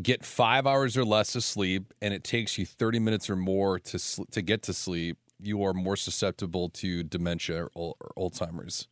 get 0.00 0.24
five 0.24 0.66
hours 0.66 0.96
or 0.96 1.04
less 1.04 1.34
of 1.34 1.44
sleep 1.44 1.94
and 2.02 2.12
it 2.12 2.24
takes 2.24 2.58
you 2.58 2.66
30 2.66 2.98
minutes 2.98 3.30
or 3.30 3.36
more 3.36 3.78
to 3.78 3.98
sl- 3.98 4.24
to 4.32 4.42
get 4.42 4.62
to 4.64 4.74
sleep, 4.74 5.16
you 5.40 5.64
are 5.64 5.72
more 5.72 5.96
susceptible 5.96 6.68
to 6.70 7.02
dementia 7.04 7.68
or, 7.74 7.94
or 8.06 8.30
Alzheimer's. 8.30 8.88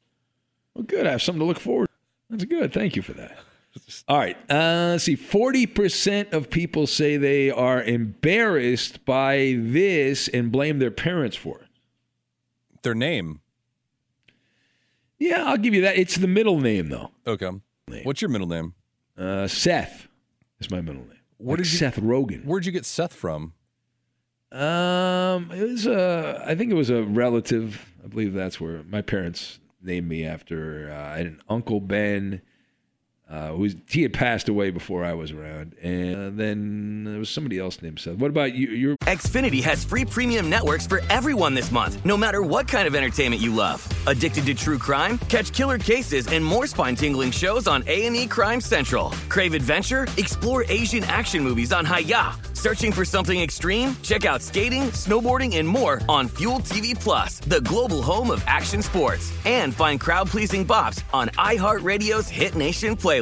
Well, 0.74 0.84
good. 0.84 1.06
I 1.06 1.10
have 1.12 1.22
something 1.22 1.40
to 1.40 1.44
look 1.46 1.60
forward. 1.60 1.86
to. 1.88 1.92
That's 2.30 2.44
good. 2.44 2.72
Thank 2.72 2.96
you 2.96 3.02
for 3.02 3.12
that. 3.14 3.36
All 4.08 4.18
right. 4.18 4.36
Uh, 4.50 4.90
let's 4.92 5.04
see. 5.04 5.16
Forty 5.16 5.66
percent 5.66 6.32
of 6.32 6.50
people 6.50 6.86
say 6.86 7.16
they 7.16 7.50
are 7.50 7.82
embarrassed 7.82 9.04
by 9.04 9.56
this 9.58 10.28
and 10.28 10.50
blame 10.52 10.78
their 10.78 10.90
parents 10.90 11.36
for 11.36 11.58
it. 11.60 11.68
Their 12.82 12.94
name. 12.94 13.40
Yeah, 15.18 15.44
I'll 15.44 15.56
give 15.56 15.72
you 15.74 15.82
that. 15.82 15.96
It's 15.96 16.16
the 16.16 16.26
middle 16.26 16.60
name 16.60 16.88
though. 16.88 17.10
Okay. 17.26 17.50
What's 18.02 18.20
your 18.22 18.30
middle 18.30 18.48
name? 18.48 18.74
Uh, 19.16 19.46
Seth 19.46 20.08
is 20.58 20.70
my 20.70 20.80
middle 20.80 21.02
name. 21.02 21.18
Where 21.38 21.56
Like 21.56 21.64
did 21.64 21.72
you- 21.72 21.78
Seth 21.78 21.96
Rogen? 22.00 22.44
Where'd 22.44 22.64
you 22.66 22.72
get 22.72 22.84
Seth 22.86 23.12
from? 23.12 23.52
Um, 24.50 25.50
it 25.52 25.62
was 25.62 25.86
a. 25.86 26.42
I 26.46 26.54
think 26.54 26.70
it 26.70 26.74
was 26.74 26.90
a 26.90 27.02
relative. 27.04 27.86
I 28.04 28.08
believe 28.08 28.32
that's 28.34 28.60
where 28.60 28.82
my 28.84 29.00
parents 29.00 29.58
named 29.82 30.08
me 30.08 30.24
after 30.24 30.90
uh, 30.90 31.16
an 31.18 31.40
uncle 31.48 31.80
Ben. 31.80 32.42
Uh, 33.32 33.56
he 33.88 34.02
had 34.02 34.12
passed 34.12 34.50
away 34.50 34.70
before 34.70 35.06
I 35.06 35.14
was 35.14 35.32
around, 35.32 35.74
and 35.82 36.38
then 36.38 37.04
there 37.04 37.18
was 37.18 37.30
somebody 37.30 37.58
else 37.58 37.80
named 37.80 37.98
Seth. 37.98 38.16
What 38.16 38.28
about 38.28 38.54
you? 38.54 38.68
You're 38.68 38.96
Xfinity 39.04 39.62
has 39.62 39.84
free 39.84 40.04
premium 40.04 40.50
networks 40.50 40.86
for 40.86 41.00
everyone 41.08 41.54
this 41.54 41.72
month, 41.72 42.04
no 42.04 42.14
matter 42.14 42.42
what 42.42 42.68
kind 42.68 42.86
of 42.86 42.94
entertainment 42.94 43.40
you 43.40 43.54
love. 43.54 43.86
Addicted 44.06 44.44
to 44.46 44.54
true 44.54 44.76
crime? 44.76 45.16
Catch 45.30 45.54
killer 45.54 45.78
cases 45.78 46.26
and 46.28 46.44
more 46.44 46.66
spine-tingling 46.66 47.30
shows 47.30 47.66
on 47.66 47.82
A&E 47.86 48.26
Crime 48.26 48.60
Central. 48.60 49.10
Crave 49.30 49.54
adventure? 49.54 50.06
Explore 50.18 50.64
Asian 50.68 51.02
action 51.04 51.42
movies 51.42 51.72
on 51.72 51.86
Hi-YAH. 51.86 52.38
Searching 52.52 52.92
for 52.92 53.04
something 53.04 53.40
extreme? 53.40 53.96
Check 54.02 54.24
out 54.24 54.40
skating, 54.40 54.82
snowboarding, 54.92 55.56
and 55.56 55.66
more 55.66 56.00
on 56.08 56.28
Fuel 56.38 56.60
TV 56.60 56.94
Plus, 56.94 57.40
the 57.40 57.60
global 57.62 58.02
home 58.02 58.30
of 58.30 58.44
action 58.46 58.82
sports. 58.82 59.32
And 59.44 59.74
find 59.74 59.98
crowd-pleasing 59.98 60.64
bops 60.64 61.02
on 61.12 61.28
iHeartRadio's 61.30 62.28
Hit 62.28 62.54
Nation 62.54 62.94
playlist. 62.94 63.21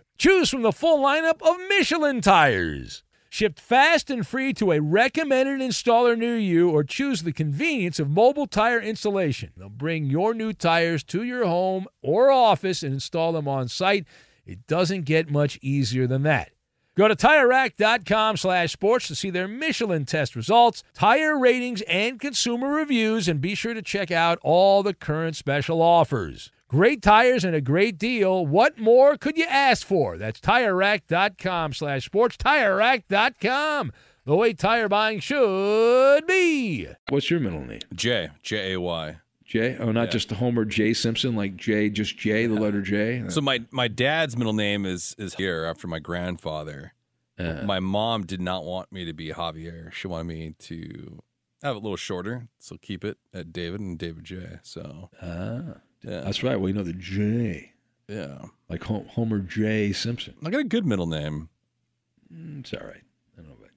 Choose 0.21 0.51
from 0.51 0.61
the 0.61 0.71
full 0.71 0.99
lineup 0.99 1.41
of 1.41 1.57
Michelin 1.67 2.21
tires. 2.21 3.01
Shipped 3.31 3.59
fast 3.59 4.11
and 4.11 4.27
free 4.27 4.53
to 4.53 4.71
a 4.71 4.79
recommended 4.79 5.67
installer 5.67 6.15
near 6.15 6.37
you, 6.37 6.69
or 6.69 6.83
choose 6.83 7.23
the 7.23 7.33
convenience 7.33 7.99
of 7.99 8.07
mobile 8.07 8.45
tire 8.45 8.79
installation. 8.79 9.49
They'll 9.57 9.67
bring 9.67 10.05
your 10.05 10.35
new 10.35 10.53
tires 10.53 11.03
to 11.05 11.23
your 11.23 11.47
home 11.47 11.87
or 12.03 12.29
office 12.29 12.83
and 12.83 12.93
install 12.93 13.31
them 13.31 13.47
on 13.47 13.67
site. 13.67 14.05
It 14.45 14.67
doesn't 14.67 15.05
get 15.05 15.31
much 15.31 15.57
easier 15.63 16.05
than 16.05 16.21
that. 16.21 16.51
Go 16.95 17.07
to 17.07 17.15
TireRack.com 17.15 18.37
slash 18.37 18.73
sports 18.73 19.07
to 19.07 19.15
see 19.15 19.31
their 19.31 19.47
Michelin 19.47 20.05
test 20.05 20.35
results, 20.35 20.83
tire 20.93 21.35
ratings, 21.35 21.81
and 21.87 22.19
consumer 22.19 22.67
reviews, 22.67 23.27
and 23.27 23.41
be 23.41 23.55
sure 23.55 23.73
to 23.73 23.81
check 23.81 24.11
out 24.11 24.37
all 24.43 24.83
the 24.83 24.93
current 24.93 25.35
special 25.35 25.81
offers. 25.81 26.51
Great 26.71 27.01
tires 27.01 27.43
and 27.43 27.53
a 27.53 27.59
great 27.59 27.97
deal. 27.97 28.45
What 28.45 28.77
more 28.77 29.17
could 29.17 29.37
you 29.37 29.43
ask 29.49 29.85
for? 29.85 30.17
That's 30.17 30.39
TireRack.com 30.39 31.73
slash 31.73 32.05
sports. 32.05 32.37
TireRack.com, 32.37 33.91
the 34.23 34.35
way 34.37 34.53
tire 34.53 34.87
buying 34.87 35.19
should 35.19 36.25
be. 36.25 36.87
What's 37.09 37.29
your 37.29 37.41
middle 37.41 37.65
name? 37.65 37.81
J. 37.93 38.29
J 38.41 38.71
A 38.73 38.79
Y. 38.79 39.17
J? 39.43 39.75
Oh, 39.81 39.91
not 39.91 40.11
just 40.11 40.29
the 40.29 40.35
Homer 40.35 40.63
J. 40.63 40.93
Simpson, 40.93 41.35
like 41.35 41.57
J, 41.57 41.89
just 41.89 42.17
J, 42.17 42.45
the 42.45 42.53
letter 42.53 42.81
J? 42.81 43.25
So 43.27 43.41
my 43.41 43.59
my 43.69 43.89
dad's 43.89 44.37
middle 44.37 44.53
name 44.53 44.85
is 44.85 45.13
is 45.19 45.33
here 45.33 45.65
after 45.65 45.87
my 45.87 45.99
grandfather. 45.99 46.93
Uh. 47.37 47.63
my 47.65 47.81
mom 47.81 48.25
did 48.25 48.39
not 48.39 48.63
want 48.63 48.93
me 48.93 49.03
to 49.03 49.11
be 49.11 49.31
Javier. 49.31 49.91
She 49.91 50.07
wanted 50.07 50.27
me 50.27 50.55
to 50.59 51.19
have 51.63 51.75
it 51.75 51.79
a 51.79 51.81
little 51.81 51.97
shorter, 51.97 52.47
so 52.59 52.77
keep 52.81 53.03
it 53.03 53.17
at 53.33 53.51
David 53.51 53.81
and 53.81 53.97
David 53.99 54.23
J. 54.23 54.59
So 54.63 55.09
Ah, 55.21 55.81
yeah, 56.03 56.21
that's 56.21 56.43
right. 56.43 56.55
Well, 56.59 56.69
you 56.69 56.75
know 56.75 56.83
the 56.83 56.93
J, 56.93 57.71
yeah. 58.07 58.39
like 58.69 58.83
Hom- 58.83 59.05
Homer 59.07 59.39
J. 59.39 59.93
Simpson. 59.93 60.33
I 60.45 60.49
got 60.49 60.59
a 60.59 60.63
good 60.65 60.85
middle 60.85 61.07
name. 61.07 61.49
Mm, 62.33 62.61
It's 62.61 62.73
all 62.73 62.79
right. 62.87 63.03
I 63.37 63.41
don't 63.41 63.47
know 63.49 63.55
about 63.57 63.69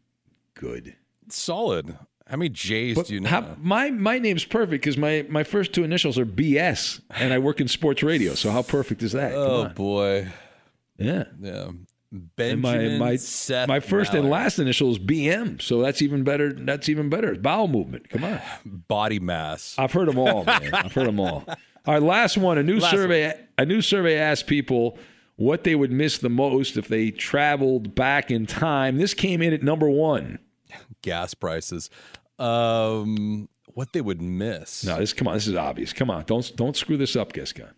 good. 0.55 0.97
It's 1.27 1.37
solid. 1.37 1.97
How 2.27 2.37
many 2.39 2.49
J's 2.49 2.97
But 2.97 3.07
do 3.09 3.15
you 3.15 3.21
know? 3.21 3.29
how- 3.29 3.57
my 3.61 3.91
my 3.91 4.19
name's 4.19 4.45
perfect 4.45 4.83
because 4.83 4.97
my, 4.97 5.27
my 5.29 5.45
first 5.45 5.73
two 5.75 5.85
initials 5.85 6.19
are 6.19 6.25
BS, 6.27 7.01
and 7.11 7.33
I 7.35 7.39
work 7.39 7.61
in 7.61 7.69
sports 7.69 8.03
radio. 8.03 8.35
So 8.35 8.51
how 8.51 8.63
perfect 8.63 9.03
is 9.03 9.13
that? 9.13 9.33
Oh 9.35 9.69
boy, 9.69 10.29
yeah. 10.97 11.25
yeah. 11.41 11.69
And 12.11 12.35
Benjamin 12.37 12.99
my 12.99 13.07
my 13.11 13.17
Seth 13.17 13.69
my 13.69 13.81
first 13.81 14.15
and 14.15 14.31
last 14.31 14.59
initial 14.59 14.91
is 14.93 14.99
BM, 14.99 15.61
so 15.61 15.83
that's 15.83 16.01
even 16.01 16.23
better. 16.25 16.53
That's 16.53 16.89
even 16.89 17.11
better. 17.11 17.35
Bowel 17.35 17.69
movement. 17.69 18.09
Come 18.09 18.25
on. 18.25 18.41
body 18.65 19.19
mass. 19.19 19.75
I've 19.77 19.93
heard 19.93 20.09
them 20.09 20.19
all, 20.19 20.45
man. 20.45 20.73
I've 20.73 20.93
heard 20.95 21.09
them 21.09 21.19
all. 21.21 21.45
All 21.87 21.95
right, 21.95 22.03
last 22.03 22.37
one. 22.39 22.59
A 22.59 22.63
new 22.63 22.79
Last 22.79 22.93
survey. 22.93 23.39
A 23.59 23.65
new 23.67 23.83
survey 23.83 24.17
asked 24.17 24.47
people 24.47 24.99
what 25.37 25.65
they 25.65 25.75
would 25.75 25.91
miss 25.93 26.19
the 26.19 26.29
most 26.31 26.77
if 26.77 26.89
they 26.89 27.11
traveled 27.11 27.95
back 27.95 28.31
in 28.31 28.47
time. 28.47 28.97
This 28.99 29.15
came 29.15 29.43
in 29.43 29.53
at 29.53 29.63
number 29.63 29.91
one. 29.91 30.39
Gas 31.03 31.35
prices. 31.35 31.91
Um, 32.39 33.49
what 33.75 33.93
they 33.93 34.01
would 34.01 34.23
miss? 34.23 34.85
No, 34.85 34.99
this 34.99 35.13
come 35.13 35.29
on. 35.29 35.35
This 35.35 35.47
is 35.47 35.55
obvious. 35.57 35.93
Come 35.93 36.11
on, 36.11 36.25
don't 36.25 36.55
don't 36.57 36.77
screw 36.77 36.97
this 36.97 37.17
up, 37.17 37.33
Gascon. 37.33 37.71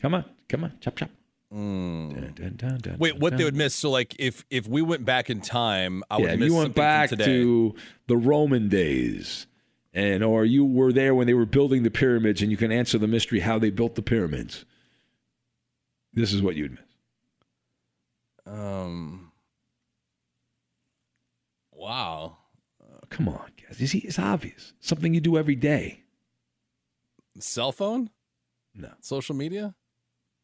Come 0.00 0.14
on, 0.14 0.24
come 0.48 0.64
on, 0.64 0.72
chop 0.80 0.96
chop. 0.96 1.10
Dun, 1.50 2.32
dun, 2.34 2.54
dun, 2.56 2.78
dun, 2.78 2.94
Hmm. 2.94 2.98
Wait, 2.98 3.18
what 3.18 3.30
dun. 3.30 3.38
they 3.38 3.44
would 3.44 3.54
miss? 3.54 3.74
So, 3.74 3.90
like, 3.90 4.16
if 4.18 4.44
if 4.50 4.66
we 4.66 4.80
went 4.80 5.04
back 5.04 5.28
in 5.28 5.40
time, 5.42 6.02
I 6.10 6.16
would 6.16 6.26
yeah, 6.26 6.32
if 6.32 6.38
miss 6.40 6.46
you 6.48 6.54
went 6.54 6.64
something 6.68 6.80
back 6.82 7.10
today. 7.10 7.24
to 7.26 7.74
the 8.06 8.16
Roman 8.16 8.68
days, 8.68 9.46
and 9.92 10.22
or 10.24 10.44
you 10.44 10.64
were 10.64 10.92
there 10.92 11.14
when 11.14 11.26
they 11.26 11.34
were 11.34 11.46
building 11.46 11.82
the 11.82 11.90
pyramids, 11.90 12.42
and 12.42 12.50
you 12.50 12.56
can 12.56 12.72
answer 12.72 12.98
the 12.98 13.06
mystery 13.06 13.40
how 13.40 13.58
they 13.58 13.70
built 13.70 13.94
the 13.94 14.02
pyramids. 14.02 14.64
This 16.12 16.32
is 16.32 16.42
what 16.42 16.56
you'd 16.56 16.72
miss. 16.72 16.80
Um. 18.46 19.32
Wow. 21.72 22.38
Come 23.10 23.28
on, 23.28 23.50
guys. 23.62 23.78
You 23.78 23.86
see, 23.86 23.98
it's 23.98 24.18
obvious. 24.18 24.72
Something 24.80 25.12
you 25.12 25.20
do 25.20 25.36
every 25.36 25.54
day. 25.54 26.04
Cell 27.38 27.70
phone? 27.70 28.08
No. 28.74 28.90
Social 29.00 29.34
media? 29.34 29.74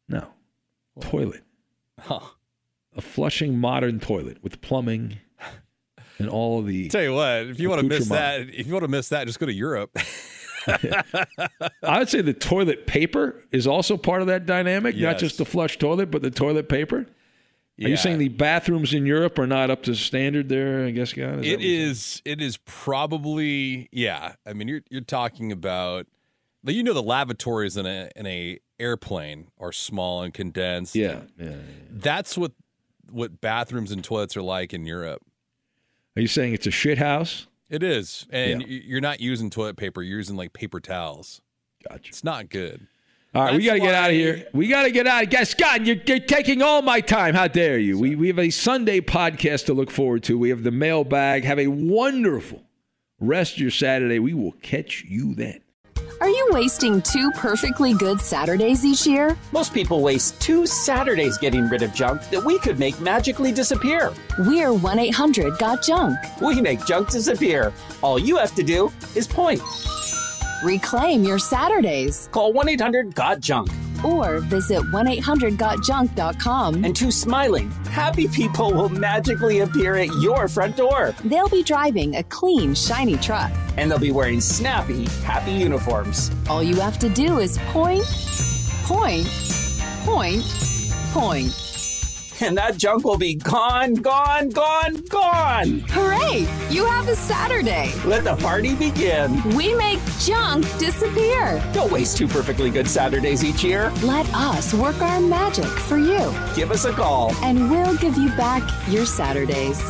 No. 0.07 0.27
Toilet. 1.01 1.43
Huh. 1.99 2.19
A 2.95 3.01
flushing 3.01 3.57
modern 3.57 3.99
toilet 3.99 4.43
with 4.43 4.61
plumbing 4.61 5.17
and 6.19 6.29
all 6.29 6.59
of 6.59 6.67
the. 6.67 6.89
Tell 6.89 7.01
you 7.01 7.13
what, 7.13 7.47
if 7.47 7.59
you 7.59 7.69
want 7.69 7.81
to 7.81 7.87
miss 7.87 8.09
that, 8.09 8.41
if 8.41 8.67
you 8.67 8.73
want 8.73 8.83
to 8.83 8.89
miss 8.89 9.09
that, 9.09 9.25
just 9.27 9.39
go 9.39 9.45
to 9.45 9.53
Europe. 9.53 9.97
I 10.67 11.99
would 11.99 12.09
say 12.09 12.21
the 12.21 12.33
toilet 12.33 12.85
paper 12.85 13.43
is 13.51 13.65
also 13.65 13.97
part 13.97 14.21
of 14.21 14.27
that 14.27 14.45
dynamic, 14.45 14.95
not 14.97 15.17
just 15.17 15.37
the 15.37 15.45
flush 15.45 15.77
toilet, 15.77 16.11
but 16.11 16.21
the 16.21 16.31
toilet 16.31 16.69
paper. 16.69 17.07
Are 17.81 17.87
you 17.87 17.97
saying 17.97 18.17
the 18.17 18.27
bathrooms 18.27 18.93
in 18.93 19.05
Europe 19.05 19.39
are 19.39 19.47
not 19.47 19.69
up 19.69 19.83
to 19.83 19.95
standard 19.95 20.49
there? 20.49 20.85
I 20.85 20.91
guess, 20.91 21.13
God. 21.13 21.45
It 21.45 21.61
is. 21.61 22.21
It 22.25 22.41
is 22.41 22.57
probably. 22.57 23.87
Yeah. 23.91 24.33
I 24.45 24.53
mean, 24.53 24.67
you're 24.67 24.81
you're 24.89 25.01
talking 25.01 25.51
about. 25.51 26.05
like, 26.63 26.75
You 26.75 26.83
know, 26.83 26.93
the 26.93 27.03
lavatories 27.03 27.77
in 27.77 27.85
a 27.85 28.09
in 28.17 28.25
a 28.25 28.59
airplane 28.79 29.47
are 29.57 29.71
small 29.71 30.23
and 30.23 30.33
condensed. 30.33 30.95
Yeah, 30.95 31.21
Yeah, 31.37 31.47
yeah. 31.47 31.55
That's 31.89 32.37
what 32.37 32.51
what 33.09 33.39
bathrooms 33.39 33.91
and 33.91 34.03
toilets 34.03 34.35
are 34.35 34.41
like 34.41 34.73
in 34.73 34.85
Europe. 34.85 35.21
Are 36.19 36.21
you 36.21 36.27
saying 36.27 36.53
it's 36.53 36.67
a 36.67 36.71
shit 36.71 36.97
house? 36.97 37.47
It 37.69 37.81
is, 37.81 38.27
and 38.29 38.61
Yeah. 38.61 38.79
you're 38.83 38.99
not 38.99 39.21
using 39.21 39.49
toilet 39.49 39.77
paper. 39.77 40.03
You're 40.03 40.17
using 40.17 40.35
like 40.35 40.51
paper 40.51 40.81
towels. 40.81 41.39
Gotcha. 41.87 42.09
It's 42.09 42.25
not 42.25 42.49
good. 42.49 42.87
All 43.33 43.41
right, 43.45 43.55
we 43.55 43.63
got 43.63 43.75
to 43.75 43.79
get 43.79 43.93
out 43.95 44.09
of 44.09 44.15
here. 44.17 44.45
We 44.53 44.67
got 44.67 44.83
to 44.83 44.91
get 44.91 45.07
out. 45.07 45.23
of 45.23 45.29
Guys, 45.29 45.51
Scott, 45.51 45.85
you're, 45.85 45.95
you're 46.05 46.19
taking 46.19 46.61
all 46.61 46.81
my 46.81 46.99
time. 46.99 47.35
How 47.35 47.47
dare 47.47 47.77
you? 47.77 47.97
We, 47.97 48.17
we 48.17 48.27
have 48.27 48.37
a 48.39 48.49
Sunday 48.49 48.99
podcast 48.99 49.67
to 49.67 49.73
look 49.73 49.91
forward 49.91 50.23
to. 50.23 50.37
We 50.37 50.49
have 50.49 50.63
the 50.63 50.71
mailbag. 50.71 51.45
Have 51.45 51.57
a 51.59 51.67
wonderful 51.67 52.63
rest 53.21 53.53
of 53.53 53.59
your 53.59 53.71
Saturday. 53.71 54.19
We 54.19 54.33
will 54.33 54.51
catch 54.61 55.05
you 55.07 55.33
then. 55.35 55.61
Are 56.21 56.29
you 56.29 56.49
wasting 56.51 57.01
two 57.01 57.31
perfectly 57.31 57.93
good 57.93 58.19
Saturdays 58.19 58.83
each 58.83 59.07
year? 59.07 59.37
Most 59.53 59.73
people 59.73 60.01
waste 60.01 60.39
two 60.41 60.65
Saturdays 60.65 61.37
getting 61.37 61.69
rid 61.69 61.81
of 61.81 61.93
junk 61.93 62.29
that 62.29 62.43
we 62.43 62.59
could 62.59 62.77
make 62.77 62.99
magically 62.99 63.53
disappear. 63.53 64.11
We're 64.39 64.73
1 64.73 64.99
800 64.99 65.57
Got 65.57 65.81
Junk. 65.81 66.17
We 66.41 66.59
make 66.59 66.85
junk 66.85 67.09
disappear. 67.09 67.71
All 68.01 68.19
you 68.19 68.35
have 68.35 68.53
to 68.55 68.63
do 68.63 68.91
is 69.15 69.27
point. 69.27 69.61
Reclaim 70.63 71.23
your 71.23 71.39
Saturdays. 71.39 72.27
Call 72.33 72.51
1 72.51 72.69
800 72.69 73.15
GOT 73.15 73.39
JUNK. 73.39 73.69
Or 74.03 74.39
visit 74.39 74.81
1 74.91 75.07
800 75.07 75.53
GotJunk.com. 75.53 76.83
And 76.83 76.95
two 76.95 77.11
smiling, 77.11 77.69
happy 77.91 78.27
people 78.27 78.73
will 78.73 78.89
magically 78.89 79.59
appear 79.59 79.95
at 79.95 80.07
your 80.21 80.47
front 80.47 80.77
door. 80.77 81.13
They'll 81.23 81.49
be 81.49 81.63
driving 81.63 82.15
a 82.15 82.23
clean, 82.23 82.73
shiny 82.75 83.17
truck. 83.17 83.51
And 83.77 83.89
they'll 83.89 83.99
be 83.99 84.11
wearing 84.11 84.41
snappy, 84.41 85.05
happy 85.23 85.51
uniforms. 85.51 86.31
All 86.49 86.63
you 86.63 86.79
have 86.79 86.99
to 86.99 87.09
do 87.09 87.39
is 87.39 87.57
point, 87.71 88.05
point, 88.85 89.27
point, 90.05 90.43
point. 91.11 91.78
And 92.41 92.57
that 92.57 92.77
junk 92.77 93.03
will 93.03 93.17
be 93.17 93.35
gone, 93.35 93.95
gone, 93.95 94.49
gone, 94.49 94.95
gone. 95.09 95.83
Hooray! 95.89 96.47
You 96.69 96.85
have 96.85 97.09
a 97.09 97.15
Saturday. 97.15 97.91
Let 98.05 98.23
the 98.23 98.35
party 98.37 98.75
begin. 98.75 99.43
We 99.55 99.73
make 99.75 99.99
junk 100.19 100.65
disappear. 100.77 101.61
Don't 101.73 101.91
waste 101.91 102.15
two 102.17 102.27
perfectly 102.27 102.69
good 102.69 102.87
Saturdays 102.87 103.43
each 103.43 103.63
year. 103.63 103.91
Let 104.03 104.25
us 104.33 104.73
work 104.73 105.01
our 105.01 105.19
magic 105.19 105.65
for 105.65 105.97
you. 105.97 106.33
Give 106.55 106.71
us 106.71 106.85
a 106.85 106.93
call. 106.93 107.33
And 107.43 107.69
we'll 107.69 107.97
give 107.97 108.17
you 108.17 108.29
back 108.29 108.63
your 108.87 109.05
Saturdays. 109.05 109.81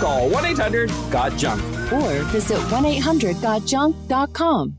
Call 0.00 0.28
1 0.30 0.44
800 0.44 0.90
GOT 1.10 1.36
JUNK. 1.36 1.92
Or 1.92 2.22
visit 2.24 2.58
1 2.72 2.84
800 2.84 3.36
GotJunk.com. 3.36 4.78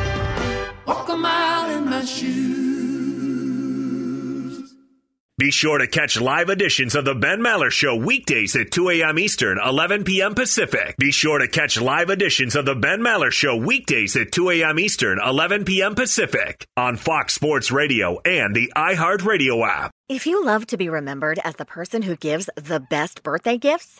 Be 5.41 5.49
sure 5.49 5.79
to 5.79 5.87
catch 5.87 6.21
live 6.21 6.49
editions 6.49 6.93
of 6.93 7.03
The 7.03 7.15
Ben 7.15 7.39
Maller 7.39 7.71
Show 7.71 7.95
weekdays 7.95 8.55
at 8.55 8.69
2 8.69 8.91
a.m. 8.91 9.17
Eastern, 9.17 9.57
11 9.57 10.03
p.m. 10.03 10.35
Pacific. 10.35 10.95
Be 10.99 11.11
sure 11.11 11.39
to 11.39 11.47
catch 11.47 11.81
live 11.81 12.11
editions 12.11 12.55
of 12.55 12.65
The 12.65 12.75
Ben 12.75 12.99
Maller 12.99 13.31
Show 13.31 13.55
weekdays 13.55 14.15
at 14.15 14.31
2 14.31 14.51
a.m. 14.51 14.77
Eastern, 14.77 15.19
11 15.19 15.65
p.m. 15.65 15.95
Pacific 15.95 16.67
on 16.77 16.95
Fox 16.95 17.33
Sports 17.33 17.71
Radio 17.71 18.19
and 18.23 18.55
the 18.55 18.71
iHeartRadio 18.75 19.67
app. 19.67 19.89
If 20.07 20.27
you 20.27 20.45
love 20.45 20.67
to 20.67 20.77
be 20.77 20.89
remembered 20.89 21.39
as 21.43 21.55
the 21.55 21.65
person 21.65 22.03
who 22.03 22.15
gives 22.15 22.47
the 22.55 22.79
best 22.79 23.23
birthday 23.23 23.57
gifts, 23.57 23.99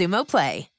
Xumo 0.00 0.24
Play. 0.24 0.69